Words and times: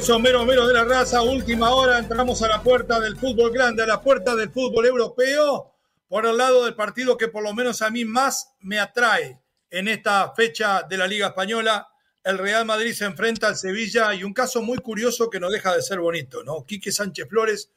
Eso, 0.00 0.18
mero, 0.18 0.46
mero 0.46 0.66
de 0.66 0.72
la 0.72 0.84
raza, 0.84 1.20
última 1.20 1.74
hora, 1.74 1.98
entramos 1.98 2.40
a 2.40 2.48
la 2.48 2.62
puerta 2.62 2.98
del 2.98 3.18
fútbol 3.18 3.52
grande, 3.52 3.82
a 3.82 3.86
la 3.86 4.00
puerta 4.00 4.34
del 4.34 4.48
fútbol 4.50 4.86
europeo, 4.86 5.74
por 6.08 6.24
el 6.24 6.38
lado 6.38 6.64
del 6.64 6.74
partido 6.74 7.18
que 7.18 7.28
por 7.28 7.42
lo 7.42 7.52
menos 7.52 7.82
a 7.82 7.90
mí 7.90 8.06
más 8.06 8.54
me 8.60 8.80
atrae 8.80 9.38
en 9.68 9.88
esta 9.88 10.32
fecha 10.34 10.84
de 10.88 10.96
la 10.96 11.06
Liga 11.06 11.26
Española. 11.26 11.86
El 12.24 12.38
Real 12.38 12.64
Madrid 12.64 12.94
se 12.94 13.04
enfrenta 13.04 13.48
al 13.48 13.56
Sevilla 13.56 14.14
y 14.14 14.24
un 14.24 14.32
caso 14.32 14.62
muy 14.62 14.78
curioso 14.78 15.28
que 15.28 15.38
no 15.38 15.50
deja 15.50 15.76
de 15.76 15.82
ser 15.82 16.00
bonito, 16.00 16.42
¿no? 16.44 16.64
Quique 16.64 16.92
Sánchez 16.92 17.28
Flores, 17.28 17.70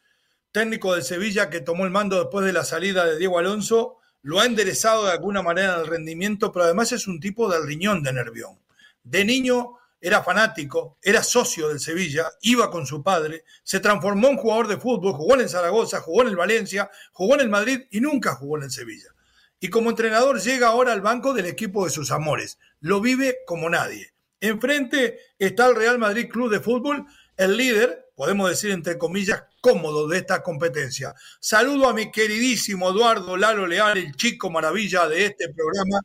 técnico 0.53 0.93
del 0.93 1.03
Sevilla 1.03 1.49
que 1.49 1.59
tomó 1.59 1.83
el 1.83 1.91
mando 1.91 2.17
después 2.17 2.45
de 2.45 2.53
la 2.53 2.63
salida 2.63 3.05
de 3.05 3.17
Diego 3.17 3.37
Alonso, 3.37 3.97
lo 4.21 4.39
ha 4.39 4.45
enderezado 4.45 5.07
de 5.07 5.11
alguna 5.11 5.41
manera 5.41 5.73
en 5.73 5.81
el 5.81 5.87
rendimiento, 5.87 6.53
pero 6.53 6.63
además 6.63 6.93
es 6.93 7.05
un 7.05 7.19
tipo 7.19 7.51
del 7.51 7.67
riñón 7.67 8.01
de 8.01 8.13
Nervión. 8.13 8.57
De 9.03 9.25
niño 9.25 9.75
era 10.03 10.21
fanático, 10.21 10.97
era 11.01 11.23
socio 11.23 11.69
del 11.69 11.79
Sevilla, 11.79 12.29
iba 12.41 12.69
con 12.69 12.85
su 12.85 13.01
padre, 13.01 13.45
se 13.63 13.79
transformó 13.79 14.27
en 14.27 14.35
jugador 14.35 14.67
de 14.67 14.75
fútbol, 14.75 15.13
jugó 15.13 15.39
en 15.39 15.47
Zaragoza, 15.47 16.01
jugó 16.01 16.23
en 16.23 16.27
el 16.27 16.35
Valencia, 16.35 16.91
jugó 17.13 17.35
en 17.35 17.39
el 17.39 17.49
Madrid 17.49 17.83
y 17.89 18.01
nunca 18.01 18.35
jugó 18.35 18.57
en 18.57 18.63
el 18.63 18.71
Sevilla. 18.71 19.15
Y 19.61 19.69
como 19.69 19.91
entrenador 19.91 20.41
llega 20.41 20.67
ahora 20.67 20.91
al 20.91 20.99
banco 20.99 21.33
del 21.33 21.45
equipo 21.45 21.85
de 21.85 21.89
sus 21.89 22.11
amores. 22.11 22.59
Lo 22.81 22.99
vive 22.99 23.37
como 23.47 23.69
nadie. 23.69 24.13
Enfrente 24.41 25.19
está 25.39 25.67
el 25.67 25.75
Real 25.77 25.97
Madrid 25.97 26.29
Club 26.29 26.51
de 26.51 26.59
Fútbol, 26.59 27.05
el 27.37 27.55
líder, 27.55 28.09
podemos 28.13 28.49
decir 28.49 28.71
entre 28.71 28.97
comillas, 28.97 29.43
cómodo 29.61 30.09
de 30.09 30.17
esta 30.17 30.43
competencia. 30.43 31.15
Saludo 31.39 31.87
a 31.87 31.93
mi 31.93 32.11
queridísimo 32.11 32.89
Eduardo 32.89 33.37
Lalo 33.37 33.67
Leal, 33.67 33.97
el 33.97 34.13
chico 34.17 34.49
maravilla 34.49 35.07
de 35.07 35.27
este 35.27 35.47
programa 35.47 36.01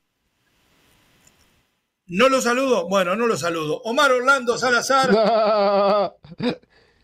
¿No 2.08 2.30
lo 2.30 2.40
saludo? 2.40 2.88
Bueno, 2.88 3.14
no 3.16 3.26
lo 3.26 3.36
saludo. 3.36 3.82
Omar 3.84 4.10
Orlando 4.12 4.56
Salazar. 4.56 5.10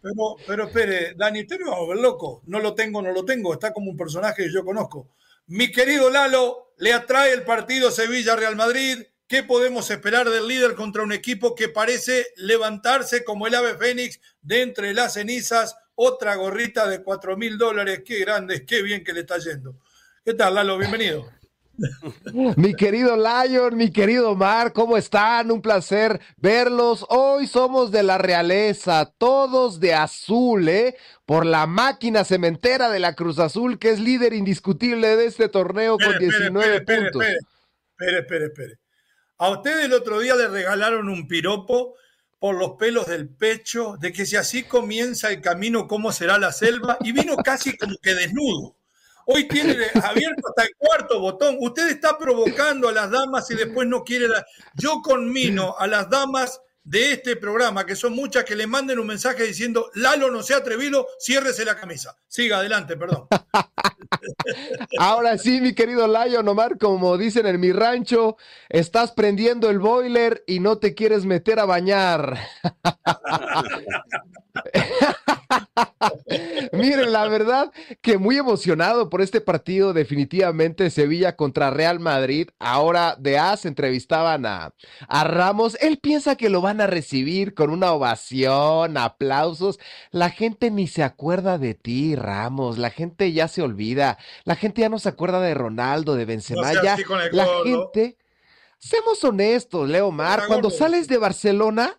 Pero, 0.05 0.37
pero 0.47 0.65
espere, 0.65 1.15
Dani, 1.17 1.41
usted 1.41 1.59
me 1.61 1.71
va 1.71 1.77
a 1.77 1.79
volver 1.79 1.97
loco. 1.97 2.43
No 2.45 2.61
lo 2.61 2.75
tengo, 2.75 3.01
no 3.01 3.11
lo 3.11 3.25
tengo. 3.25 3.55
Está 3.55 3.73
como 3.73 3.91
un 3.91 3.97
personaje 3.97 4.43
que 4.43 4.53
yo 4.53 4.63
conozco. 4.63 5.09
Mi 5.47 5.73
querido 5.73 6.11
Lalo, 6.11 6.75
le 6.77 6.93
atrae 6.93 7.33
el 7.33 7.45
partido 7.45 7.91
Sevilla-Real 7.91 8.55
Madrid. 8.55 8.99
¿Qué 9.27 9.43
podemos 9.43 9.91
esperar 9.91 10.29
del 10.29 10.47
líder 10.47 10.75
contra 10.75 11.05
un 11.05 11.13
equipo 11.13 11.55
que 11.55 11.71
parece 11.71 12.27
levantarse 12.37 13.25
como 13.25 13.47
el 13.47 13.55
ave 13.55 13.79
fénix 13.79 14.21
de 14.43 14.61
entre 14.61 14.93
las 14.93 15.15
cenizas? 15.15 15.75
Otra 15.95 16.35
gorrita 16.35 16.87
de 16.87 17.03
cuatro 17.03 17.39
mil 17.39 17.57
dólares. 17.57 18.03
Qué 18.05 18.19
grande, 18.19 18.67
qué 18.67 18.83
bien 18.83 19.05
que 19.05 19.15
le 19.15 19.21
está 19.21 19.39
yendo. 19.39 19.79
¿Qué 20.23 20.35
tal, 20.35 20.57
Lalo? 20.57 20.77
Bienvenido. 20.77 21.31
Mi 22.57 22.75
querido 22.75 23.17
Lion, 23.17 23.77
mi 23.77 23.91
querido 23.91 24.35
Mar, 24.35 24.73
¿cómo 24.73 24.97
están? 24.97 25.51
Un 25.51 25.61
placer 25.61 26.21
verlos. 26.37 27.05
Hoy 27.09 27.47
somos 27.47 27.91
de 27.91 28.03
la 28.03 28.19
realeza, 28.19 29.13
todos 29.19 29.81
de 29.81 29.95
azul, 29.95 30.69
¿eh? 30.69 30.97
Por 31.27 31.47
la 31.47 31.67
máquina 31.67 32.25
cementera 32.25 32.91
de 32.91 33.01
la 33.01 33.15
Cruz 33.15 33.39
Azul, 33.39 33.79
que 33.79 33.91
es 33.91 34.01
líder 34.01 34.35
indiscutible 34.35 35.17
de 35.17 35.27
este 35.27 35.49
torneo 35.49 35.99
con 35.99 36.19
19 36.19 36.83
puntos. 36.83 37.25
Espere, 37.25 38.19
espere, 38.19 38.45
espere. 38.47 38.79
A 39.39 39.51
usted 39.51 39.85
el 39.85 39.93
otro 39.93 40.21
día 40.21 40.37
le 40.37 40.49
regalaron 40.49 41.09
un 41.09 41.27
piropo 41.27 41.95
por 42.39 42.57
los 42.57 42.73
pelos 42.73 43.07
del 43.07 43.29
pecho, 43.29 43.97
de 43.99 44.13
que 44.13 44.27
si 44.27 44.37
así 44.37 44.65
comienza 44.65 45.31
el 45.31 45.41
camino, 45.41 45.89
¿cómo 45.89 46.13
será 46.13 46.39
la 46.39 46.53
selva? 46.53 46.99
Y 47.01 47.13
vino 47.13 47.37
casi 47.37 47.77
como 47.77 47.97
que 48.03 48.15
desnudo. 48.15 48.77
Hoy 49.27 49.49
tiene 49.49 49.77
abierto 50.03 50.49
hasta 50.49 50.65
el 50.65 50.75
cuarto 50.77 51.21
botón. 51.21 51.57
Usted 51.61 51.89
está 51.89 52.19
provocando 52.19 52.89
a 52.89 52.93
las 52.93 53.11
damas 53.11 53.51
y 53.51 53.55
después 53.55 53.89
no 53.89 54.05
quiere. 54.05 54.29
La... 54.29 54.45
Yo 54.75 55.01
conmino 55.03 55.75
a 55.79 55.87
las 55.87 56.11
damas 56.11 56.61
de 56.85 57.13
este 57.13 57.37
programa, 57.37 57.87
que 57.87 57.97
son 57.97 58.15
muchas, 58.15 58.45
que 58.45 58.55
le 58.55 58.67
manden 58.67 58.99
un 58.99 59.07
mensaje 59.07 59.45
diciendo, 59.45 59.91
Lalo 59.95 60.31
no 60.31 60.43
se 60.43 60.53
ha 60.53 60.59
atrevido, 60.59 61.07
ciérrese 61.19 61.65
la 61.65 61.77
camisa. 61.77 62.19
Siga 62.29 62.59
adelante, 62.59 62.97
perdón. 62.97 63.27
Ahora 64.99 65.39
sí, 65.39 65.63
mi 65.63 65.75
querido 65.75 66.07
Lion 66.07 66.47
Omar, 66.47 66.77
como 66.79 67.17
dicen 67.17 67.47
en 67.47 67.59
mi 67.59 67.73
rancho, 67.73 68.37
estás 68.69 69.13
prendiendo 69.13 69.71
el 69.71 69.79
boiler 69.79 70.45
y 70.47 70.61
no 70.61 70.79
te 70.79 70.95
quieres 70.95 71.25
meter 71.25 71.59
a 71.59 71.65
bañar. 71.65 72.39
Miren, 76.73 77.13
la 77.13 77.29
verdad 77.29 77.73
que 78.01 78.19
muy 78.19 78.37
emocionado 78.37 79.11
por 79.11 79.23
este 79.23 79.41
partido, 79.41 79.93
definitivamente 79.93 80.91
Sevilla 80.91 81.37
contra 81.37 81.71
Real 81.71 82.01
Madrid. 82.01 82.49
Ahora 82.59 83.17
de 83.19 83.39
As 83.39 83.65
entrevistaban 83.65 84.47
a, 84.47 84.75
a 85.09 85.25
Ramos. 85.25 85.77
Él 85.81 85.99
piensa 85.99 86.37
que 86.37 86.51
lo 86.51 86.61
van 86.61 86.81
a 86.81 86.87
recibir 86.87 87.55
con 87.55 87.71
una 87.71 87.93
ovación, 87.93 88.97
aplausos. 88.97 89.79
La 90.11 90.31
gente 90.31 90.71
ni 90.71 90.87
se 90.87 91.03
acuerda 91.03 91.59
de 91.59 91.75
ti, 91.75 92.17
Ramos. 92.17 92.79
La 92.79 92.91
gente 92.91 93.33
ya 93.33 93.49
se 93.49 93.63
olvida. 93.63 94.19
La 94.45 94.57
gente 94.57 94.83
ya 94.83 94.89
no 94.89 94.99
se 94.99 95.09
acuerda 95.09 95.41
de 95.41 95.55
Ronaldo, 95.55 96.15
de 96.15 96.25
Benzema. 96.25 96.73
ya, 96.75 96.97
la 97.33 97.47
gente. 97.65 98.19
Seamos 98.79 99.25
honestos, 99.25 99.89
Leo 99.89 100.11
Mar. 100.11 100.45
Cuando 100.47 100.71
sales 100.71 101.09
de 101.09 101.17
Barcelona, 101.17 101.99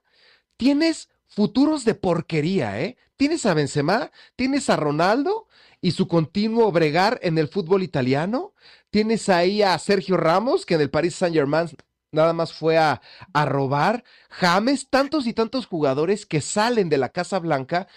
tienes 0.56 1.10
futuros 1.36 1.84
de 1.84 1.96
porquería, 1.96 2.82
¿eh? 2.82 2.98
Tienes 3.18 3.46
a 3.46 3.54
Benzema, 3.54 4.12
tienes 4.36 4.70
a 4.70 4.78
Ronaldo 4.78 5.48
y 5.82 5.92
su 5.92 6.08
continuo 6.08 6.72
bregar 6.72 7.20
en 7.22 7.38
el 7.38 7.50
fútbol 7.50 7.84
italiano. 7.84 8.54
Tienes 8.90 9.28
ahí 9.30 9.62
a 9.62 9.78
Sergio 9.78 10.16
Ramos, 10.16 10.66
que 10.66 10.76
en 10.76 10.82
el 10.82 10.90
Paris 10.90 11.16
Saint-Germain 11.16 11.70
nada 12.12 12.32
más 12.32 12.54
fue 12.54 12.78
a, 12.78 13.02
a, 13.34 13.46
robar. 13.46 14.06
James, 14.30 14.88
tantos 14.90 15.28
y 15.28 15.34
tantos 15.34 15.66
jugadores 15.66 16.26
que 16.26 16.40
salen 16.40 16.88
de 16.88 16.98
la 16.98 17.10
Casa 17.10 17.40
Blanca 17.40 17.88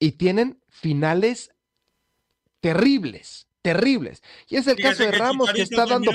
y 0.00 0.12
tienen 0.12 0.60
finales 0.68 1.52
terribles, 2.60 3.46
terribles. 3.62 4.22
Y 4.48 4.56
es 4.56 4.66
el 4.66 4.76
caso 4.76 5.04
de 5.04 5.12
Ramos 5.12 5.52
que 5.52 5.62
está 5.62 5.86
dando. 5.86 6.10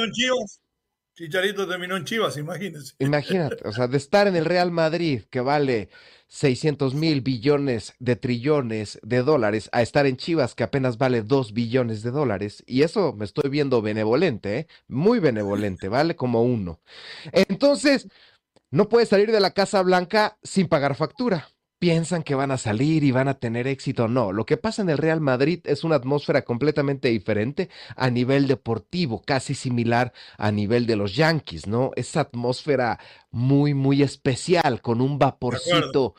Chicharito 1.15 1.67
terminó 1.67 1.95
en 1.95 2.05
Chivas, 2.05 2.37
imagínense. 2.37 2.95
Imagínate, 2.97 3.67
o 3.67 3.71
sea, 3.71 3.87
de 3.87 3.97
estar 3.97 4.27
en 4.27 4.35
el 4.35 4.45
Real 4.45 4.71
Madrid, 4.71 5.21
que 5.29 5.41
vale 5.41 5.89
600 6.33 6.95
mil 6.95 7.21
billones 7.21 7.93
de 7.99 8.15
trillones 8.15 8.99
de 9.03 9.21
dólares 9.21 9.69
a 9.71 9.83
estar 9.83 10.07
en 10.07 10.17
Chivas 10.17 10.55
que 10.55 10.63
apenas 10.63 10.97
vale 10.97 11.21
2 11.21 11.53
billones 11.53 12.01
de 12.01 12.09
dólares. 12.09 12.63
Y 12.65 12.81
eso 12.81 13.13
me 13.13 13.23
estoy 13.23 13.51
viendo 13.51 13.83
benevolente, 13.83 14.57
¿eh? 14.57 14.67
muy 14.87 15.19
benevolente, 15.19 15.89
vale 15.89 16.15
como 16.15 16.41
uno. 16.41 16.81
Entonces, 17.31 18.07
no 18.71 18.89
puedes 18.89 19.09
salir 19.09 19.31
de 19.31 19.39
la 19.39 19.51
Casa 19.51 19.83
Blanca 19.83 20.39
sin 20.41 20.67
pagar 20.67 20.95
factura 20.95 21.47
piensan 21.83 22.23
que 22.23 22.33
van 22.33 22.49
a 22.49 22.57
salir 22.57 23.03
y 23.03 23.11
van 23.11 23.27
a 23.27 23.33
tener 23.33 23.67
éxito. 23.67 24.07
No, 24.07 24.31
lo 24.31 24.45
que 24.45 24.55
pasa 24.55 24.81
en 24.81 24.89
el 24.89 24.97
Real 24.97 25.19
Madrid 25.19 25.59
es 25.65 25.83
una 25.83 25.97
atmósfera 25.97 26.43
completamente 26.43 27.09
diferente 27.09 27.69
a 27.97 28.09
nivel 28.09 28.47
deportivo, 28.47 29.21
casi 29.21 29.53
similar 29.53 30.13
a 30.37 30.49
nivel 30.49 30.85
de 30.85 30.95
los 30.95 31.13
Yankees, 31.13 31.67
¿no? 31.67 31.91
Esa 31.97 32.21
atmósfera 32.21 33.01
muy, 33.31 33.73
muy 33.73 34.01
especial, 34.01 34.81
con 34.81 35.01
un 35.01 35.19
vaporcito 35.19 36.15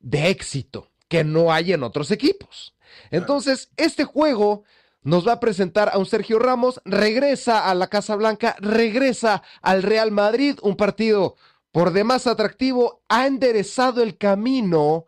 de, 0.00 0.30
éxito 0.30 0.88
que 1.06 1.22
no 1.22 1.52
hay 1.52 1.74
en 1.74 1.84
otros 1.84 2.10
equipos. 2.10 2.74
Entonces, 3.12 3.70
este 3.76 4.02
juego 4.02 4.64
nos 5.04 5.28
va 5.28 5.34
a 5.34 5.40
presentar 5.40 5.90
a 5.92 5.98
un 5.98 6.06
Sergio 6.06 6.40
Ramos, 6.40 6.80
regresa 6.84 7.70
a 7.70 7.74
la 7.76 7.86
Casa 7.86 8.16
Blanca, 8.16 8.56
regresa 8.58 9.44
al 9.62 9.84
Real 9.84 10.10
Madrid, 10.10 10.58
un 10.62 10.76
partido 10.76 11.36
por 11.74 11.92
demás 11.92 12.28
atractivo, 12.28 13.02
ha 13.08 13.26
enderezado 13.26 14.00
el 14.04 14.16
camino 14.16 15.06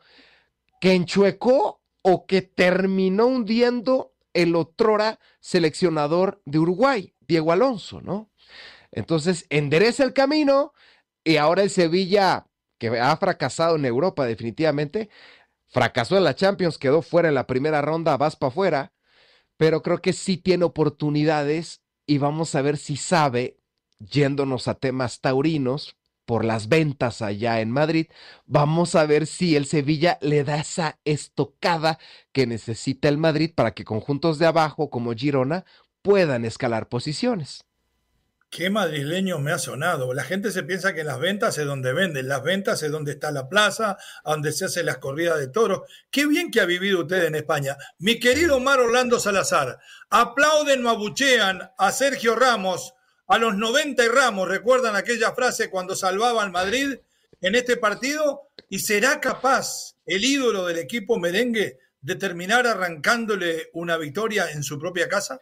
que 0.80 0.94
enchuecó 0.94 1.80
o 2.02 2.26
que 2.26 2.42
terminó 2.42 3.26
hundiendo 3.28 4.16
el 4.34 4.56
otrora 4.56 5.20
seleccionador 5.38 6.42
de 6.44 6.58
Uruguay, 6.58 7.14
Diego 7.20 7.52
Alonso, 7.52 8.00
¿no? 8.00 8.32
Entonces, 8.90 9.46
endereza 9.48 10.02
el 10.02 10.12
camino 10.12 10.72
Y 11.22 11.36
ahora 11.36 11.62
el 11.62 11.70
Sevilla, 11.70 12.48
que 12.78 12.88
ha 12.98 13.16
fracasado 13.16 13.76
en 13.76 13.84
Europa 13.84 14.26
definitivamente, 14.26 15.08
fracasó 15.68 16.16
en 16.16 16.24
la 16.24 16.34
Champions, 16.34 16.78
quedó 16.78 17.00
fuera 17.00 17.28
en 17.28 17.36
la 17.36 17.46
primera 17.46 17.80
ronda, 17.80 18.16
vas 18.16 18.34
para 18.34 18.48
afuera, 18.48 18.92
pero 19.56 19.82
creo 19.82 20.02
que 20.02 20.12
sí 20.12 20.36
tiene 20.36 20.64
oportunidades 20.64 21.82
y 22.06 22.18
vamos 22.18 22.56
a 22.56 22.62
ver 22.62 22.76
si 22.76 22.96
sabe, 22.96 23.60
yéndonos 24.00 24.66
a 24.66 24.74
temas 24.74 25.20
taurinos, 25.20 25.96
por 26.26 26.44
las 26.44 26.68
ventas 26.68 27.22
allá 27.22 27.60
en 27.60 27.70
Madrid, 27.70 28.08
vamos 28.44 28.94
a 28.94 29.06
ver 29.06 29.26
si 29.26 29.56
el 29.56 29.66
Sevilla 29.66 30.18
le 30.20 30.44
da 30.44 30.56
esa 30.56 30.98
estocada 31.04 31.98
que 32.32 32.46
necesita 32.46 33.08
el 33.08 33.16
Madrid 33.16 33.52
para 33.54 33.72
que 33.72 33.84
conjuntos 33.84 34.38
de 34.38 34.46
abajo 34.46 34.90
como 34.90 35.14
Girona 35.14 35.64
puedan 36.02 36.44
escalar 36.44 36.88
posiciones. 36.88 37.64
Qué 38.48 38.70
madrileño 38.70 39.38
me 39.38 39.52
ha 39.52 39.58
sonado. 39.58 40.14
La 40.14 40.22
gente 40.22 40.50
se 40.50 40.62
piensa 40.62 40.94
que 40.94 41.04
las 41.04 41.18
ventas 41.18 41.58
es 41.58 41.66
donde 41.66 41.92
venden, 41.92 42.28
las 42.28 42.42
ventas 42.42 42.82
es 42.82 42.90
donde 42.90 43.12
está 43.12 43.30
la 43.30 43.48
plaza, 43.48 43.98
donde 44.24 44.52
se 44.52 44.66
hacen 44.66 44.86
las 44.86 44.98
corridas 44.98 45.38
de 45.38 45.48
toros. 45.48 45.82
Qué 46.10 46.26
bien 46.26 46.50
que 46.50 46.60
ha 46.60 46.64
vivido 46.64 47.00
usted 47.00 47.24
en 47.24 47.34
España. 47.34 47.76
Mi 47.98 48.18
querido 48.20 48.56
Omar 48.56 48.80
Orlando 48.80 49.18
Salazar, 49.18 49.78
aplauden 50.10 50.86
o 50.86 50.90
abuchean 50.90 51.70
a 51.76 51.92
Sergio 51.92 52.34
Ramos 52.36 52.94
a 53.26 53.38
los 53.38 53.56
90 53.56 54.04
y 54.04 54.08
Ramos. 54.08 54.48
¿Recuerdan 54.48 54.96
aquella 54.96 55.32
frase 55.34 55.70
cuando 55.70 55.94
salvaba 55.94 56.42
al 56.42 56.52
Madrid 56.52 56.96
en 57.40 57.54
este 57.54 57.76
partido? 57.76 58.48
¿Y 58.68 58.80
será 58.80 59.20
capaz 59.20 59.96
el 60.06 60.24
ídolo 60.24 60.66
del 60.66 60.78
equipo 60.78 61.18
merengue 61.18 61.78
de 62.00 62.14
terminar 62.14 62.66
arrancándole 62.66 63.70
una 63.72 63.96
victoria 63.96 64.50
en 64.50 64.62
su 64.62 64.78
propia 64.78 65.08
casa? 65.08 65.40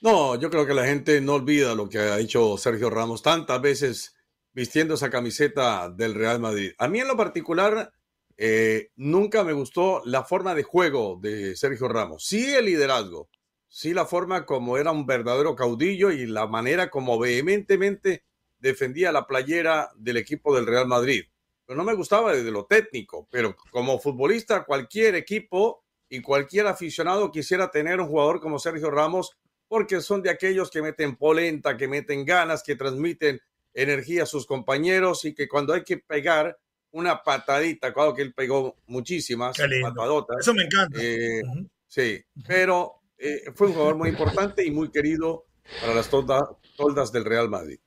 No, 0.00 0.38
yo 0.38 0.50
creo 0.50 0.66
que 0.66 0.74
la 0.74 0.86
gente 0.86 1.20
no 1.20 1.34
olvida 1.34 1.74
lo 1.74 1.88
que 1.88 1.98
ha 1.98 2.18
hecho 2.18 2.58
Sergio 2.58 2.90
Ramos 2.90 3.22
tantas 3.22 3.60
veces 3.60 4.16
vistiendo 4.52 4.94
esa 4.94 5.10
camiseta 5.10 5.88
del 5.88 6.14
Real 6.14 6.40
Madrid. 6.40 6.72
A 6.78 6.88
mí 6.88 7.00
en 7.00 7.08
lo 7.08 7.16
particular 7.16 7.92
eh, 8.36 8.90
nunca 8.96 9.44
me 9.44 9.52
gustó 9.52 10.02
la 10.04 10.24
forma 10.24 10.54
de 10.54 10.64
juego 10.64 11.18
de 11.22 11.54
Sergio 11.56 11.88
Ramos. 11.88 12.26
Sí 12.26 12.52
el 12.52 12.66
liderazgo, 12.66 13.28
sí 13.72 13.94
la 13.94 14.04
forma 14.04 14.44
como 14.44 14.76
era 14.76 14.92
un 14.92 15.06
verdadero 15.06 15.56
caudillo 15.56 16.10
y 16.10 16.26
la 16.26 16.46
manera 16.46 16.90
como 16.90 17.18
vehementemente 17.18 18.22
defendía 18.58 19.10
la 19.12 19.26
playera 19.26 19.90
del 19.96 20.18
equipo 20.18 20.54
del 20.54 20.66
Real 20.66 20.86
Madrid. 20.86 21.24
Pero 21.64 21.78
no 21.78 21.84
me 21.84 21.94
gustaba 21.94 22.34
desde 22.34 22.50
lo 22.50 22.66
técnico, 22.66 23.26
pero 23.30 23.56
como 23.70 23.98
futbolista 23.98 24.64
cualquier 24.64 25.14
equipo 25.14 25.84
y 26.10 26.20
cualquier 26.20 26.66
aficionado 26.66 27.32
quisiera 27.32 27.70
tener 27.70 27.98
un 27.98 28.08
jugador 28.08 28.40
como 28.40 28.58
Sergio 28.58 28.90
Ramos 28.90 29.32
porque 29.68 30.02
son 30.02 30.22
de 30.22 30.28
aquellos 30.28 30.70
que 30.70 30.82
meten 30.82 31.16
polenta, 31.16 31.78
que 31.78 31.88
meten 31.88 32.26
ganas, 32.26 32.62
que 32.62 32.76
transmiten 32.76 33.40
energía 33.72 34.24
a 34.24 34.26
sus 34.26 34.44
compañeros 34.44 35.24
y 35.24 35.34
que 35.34 35.48
cuando 35.48 35.72
hay 35.72 35.82
que 35.82 35.96
pegar 35.96 36.58
una 36.90 37.22
patadita, 37.22 37.94
claro 37.94 38.12
que 38.12 38.20
él 38.20 38.34
pegó 38.34 38.76
muchísimas 38.84 39.56
patadotas. 39.56 40.40
Eso 40.40 40.52
me 40.52 40.64
encanta. 40.64 40.98
Eh, 41.00 41.40
sí, 41.86 42.22
pero 42.46 43.01
eh, 43.22 43.52
fue 43.54 43.68
un 43.68 43.74
jugador 43.74 43.96
muy 43.96 44.08
importante 44.08 44.66
y 44.66 44.70
muy 44.70 44.90
querido 44.90 45.46
para 45.80 45.94
las 45.94 46.10
toldas 46.10 47.12
del 47.12 47.24
Real 47.24 47.48
Madrid. 47.48 47.78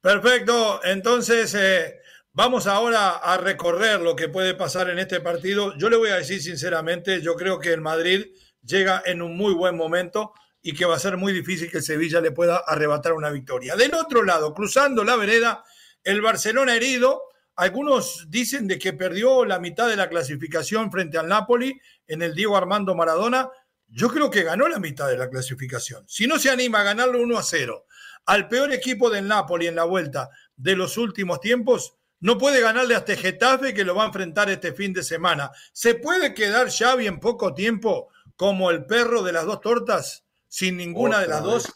Perfecto, 0.00 0.80
entonces 0.84 1.54
eh, 1.54 1.98
vamos 2.32 2.66
ahora 2.66 3.16
a 3.16 3.38
recorrer 3.38 4.00
lo 4.00 4.14
que 4.14 4.28
puede 4.28 4.54
pasar 4.54 4.90
en 4.90 4.98
este 4.98 5.20
partido. 5.20 5.76
Yo 5.78 5.88
le 5.88 5.96
voy 5.96 6.10
a 6.10 6.16
decir 6.16 6.42
sinceramente, 6.42 7.22
yo 7.22 7.36
creo 7.36 7.58
que 7.58 7.72
el 7.72 7.80
Madrid 7.80 8.26
llega 8.62 9.02
en 9.06 9.22
un 9.22 9.36
muy 9.36 9.54
buen 9.54 9.76
momento 9.76 10.34
y 10.60 10.74
que 10.74 10.84
va 10.84 10.96
a 10.96 11.00
ser 11.00 11.16
muy 11.16 11.32
difícil 11.32 11.70
que 11.70 11.80
Sevilla 11.80 12.20
le 12.20 12.30
pueda 12.30 12.58
arrebatar 12.58 13.14
una 13.14 13.30
victoria. 13.30 13.76
Del 13.76 13.94
otro 13.94 14.22
lado, 14.22 14.52
cruzando 14.52 15.04
la 15.04 15.16
vereda, 15.16 15.64
el 16.04 16.20
Barcelona 16.20 16.76
herido. 16.76 17.22
Algunos 17.56 18.26
dicen 18.28 18.68
de 18.68 18.78
que 18.78 18.92
perdió 18.92 19.44
la 19.44 19.58
mitad 19.58 19.88
de 19.88 19.96
la 19.96 20.08
clasificación 20.08 20.92
frente 20.92 21.18
al 21.18 21.26
Napoli 21.26 21.80
en 22.06 22.22
el 22.22 22.34
Diego 22.34 22.56
Armando 22.56 22.94
Maradona. 22.94 23.50
Yo 23.88 24.08
creo 24.08 24.30
que 24.30 24.42
ganó 24.42 24.68
la 24.68 24.78
mitad 24.78 25.08
de 25.08 25.16
la 25.16 25.28
clasificación. 25.28 26.04
Si 26.06 26.26
no 26.26 26.38
se 26.38 26.50
anima 26.50 26.80
a 26.80 26.84
ganarlo 26.84 27.20
1 27.22 27.38
a 27.38 27.42
0 27.42 27.86
al 28.26 28.48
peor 28.48 28.72
equipo 28.72 29.08
del 29.08 29.26
Napoli 29.26 29.66
en 29.66 29.76
la 29.76 29.84
vuelta 29.84 30.28
de 30.56 30.76
los 30.76 30.98
últimos 30.98 31.40
tiempos, 31.40 31.94
no 32.20 32.36
puede 32.36 32.60
ganarle 32.60 32.94
a 32.94 32.98
este 32.98 33.16
Getafe 33.16 33.72
que 33.72 33.84
lo 33.84 33.94
va 33.94 34.02
a 34.02 34.08
enfrentar 34.08 34.50
este 34.50 34.72
fin 34.72 34.92
de 34.92 35.02
semana. 35.02 35.50
¿Se 35.72 35.94
puede 35.94 36.34
quedar 36.34 36.70
Xavi 36.70 37.06
en 37.06 37.20
poco 37.20 37.54
tiempo 37.54 38.08
como 38.36 38.70
el 38.70 38.84
perro 38.84 39.22
de 39.22 39.32
las 39.32 39.46
dos 39.46 39.60
tortas? 39.60 40.24
sin 40.48 40.78
ninguna 40.78 41.20
de 41.20 41.28
las 41.28 41.42
dos, 41.42 41.72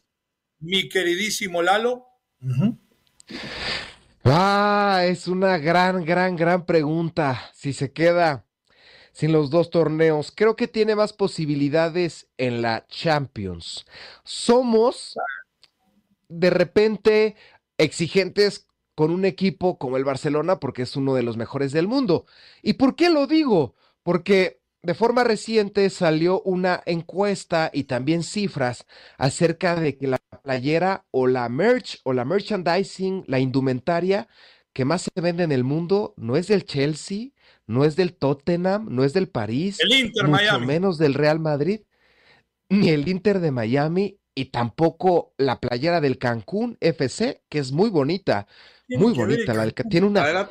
mi 0.61 0.89
queridísimo 0.89 1.63
Lalo? 1.63 2.07
Ah, 4.25 5.03
es 5.05 5.29
una 5.29 5.59
gran, 5.59 6.05
gran, 6.05 6.37
gran 6.37 6.65
pregunta. 6.65 7.51
Si 7.55 7.73
se 7.73 7.93
queda 7.93 8.47
sin 9.13 9.33
los 9.33 9.51
dos 9.51 9.71
torneos, 9.71 10.33
creo 10.35 10.57
que 10.57 10.69
tiene 10.69 10.97
más 10.97 11.13
posibilidades 11.13 12.29
en 12.39 12.63
la 12.63 12.87
Champions. 12.89 13.87
Somos 14.25 15.17
de 16.29 16.51
repente 16.51 17.37
exigentes 17.79 18.67
con 18.95 19.11
un 19.11 19.25
equipo 19.25 19.79
como 19.79 19.97
el 19.97 20.05
Barcelona 20.05 20.61
porque 20.61 20.83
es 20.83 20.97
uno 20.97 21.15
de 21.15 21.23
los 21.23 21.37
mejores 21.37 21.73
del 21.73 21.89
mundo. 21.89 22.27
¿Y 22.63 22.75
por 22.75 22.97
qué 22.97 23.11
lo 23.11 23.27
digo? 23.27 23.75
Porque 24.03 24.61
de 24.83 24.95
forma 24.95 25.25
reciente 25.25 25.89
salió 25.91 26.43
una 26.43 26.83
encuesta 26.87 27.71
y 27.73 27.85
también 27.85 28.23
cifras 28.23 28.87
acerca 29.17 29.77
de 29.77 29.97
que 29.97 30.09
la 30.09 30.19
playera 30.43 31.07
o 31.11 31.27
la 31.27 31.49
merch 31.49 32.01
o 32.05 32.13
la 32.13 32.25
merchandising, 32.25 33.25
la 33.29 33.39
indumentaria 33.39 34.29
que 34.73 34.85
más 34.85 35.03
se 35.03 35.21
vende 35.21 35.45
en 35.45 35.53
el 35.53 35.65
mundo 35.65 36.15
no 36.17 36.37
es 36.37 36.49
del 36.49 36.65
Chelsea, 36.65 37.32
no 37.67 37.85
es 37.85 37.97
del 37.97 38.15
Tottenham, 38.15 38.87
no 38.91 39.05
es 39.05 39.13
del 39.13 39.29
París, 39.29 39.79
mucho 40.27 40.61
menos 40.61 40.99
del 40.99 41.15
Real 41.15 41.41
Madrid, 41.41 41.81
ni 42.69 42.91
el 42.91 43.09
Inter 43.09 43.41
de 43.41 43.51
Miami 43.51 44.19
y 44.35 44.47
tampoco 44.47 45.35
la 45.37 45.61
playera 45.61 46.01
del 46.01 46.19
Cancún 46.19 46.77
FC, 46.81 47.43
que 47.49 47.59
es 47.59 47.73
muy 47.73 47.91
bonita, 47.91 48.47
muy 48.89 49.13
bonita, 49.13 49.55
la 49.55 49.71
que 49.71 49.85
tiene 49.85 50.07
una 50.07 50.49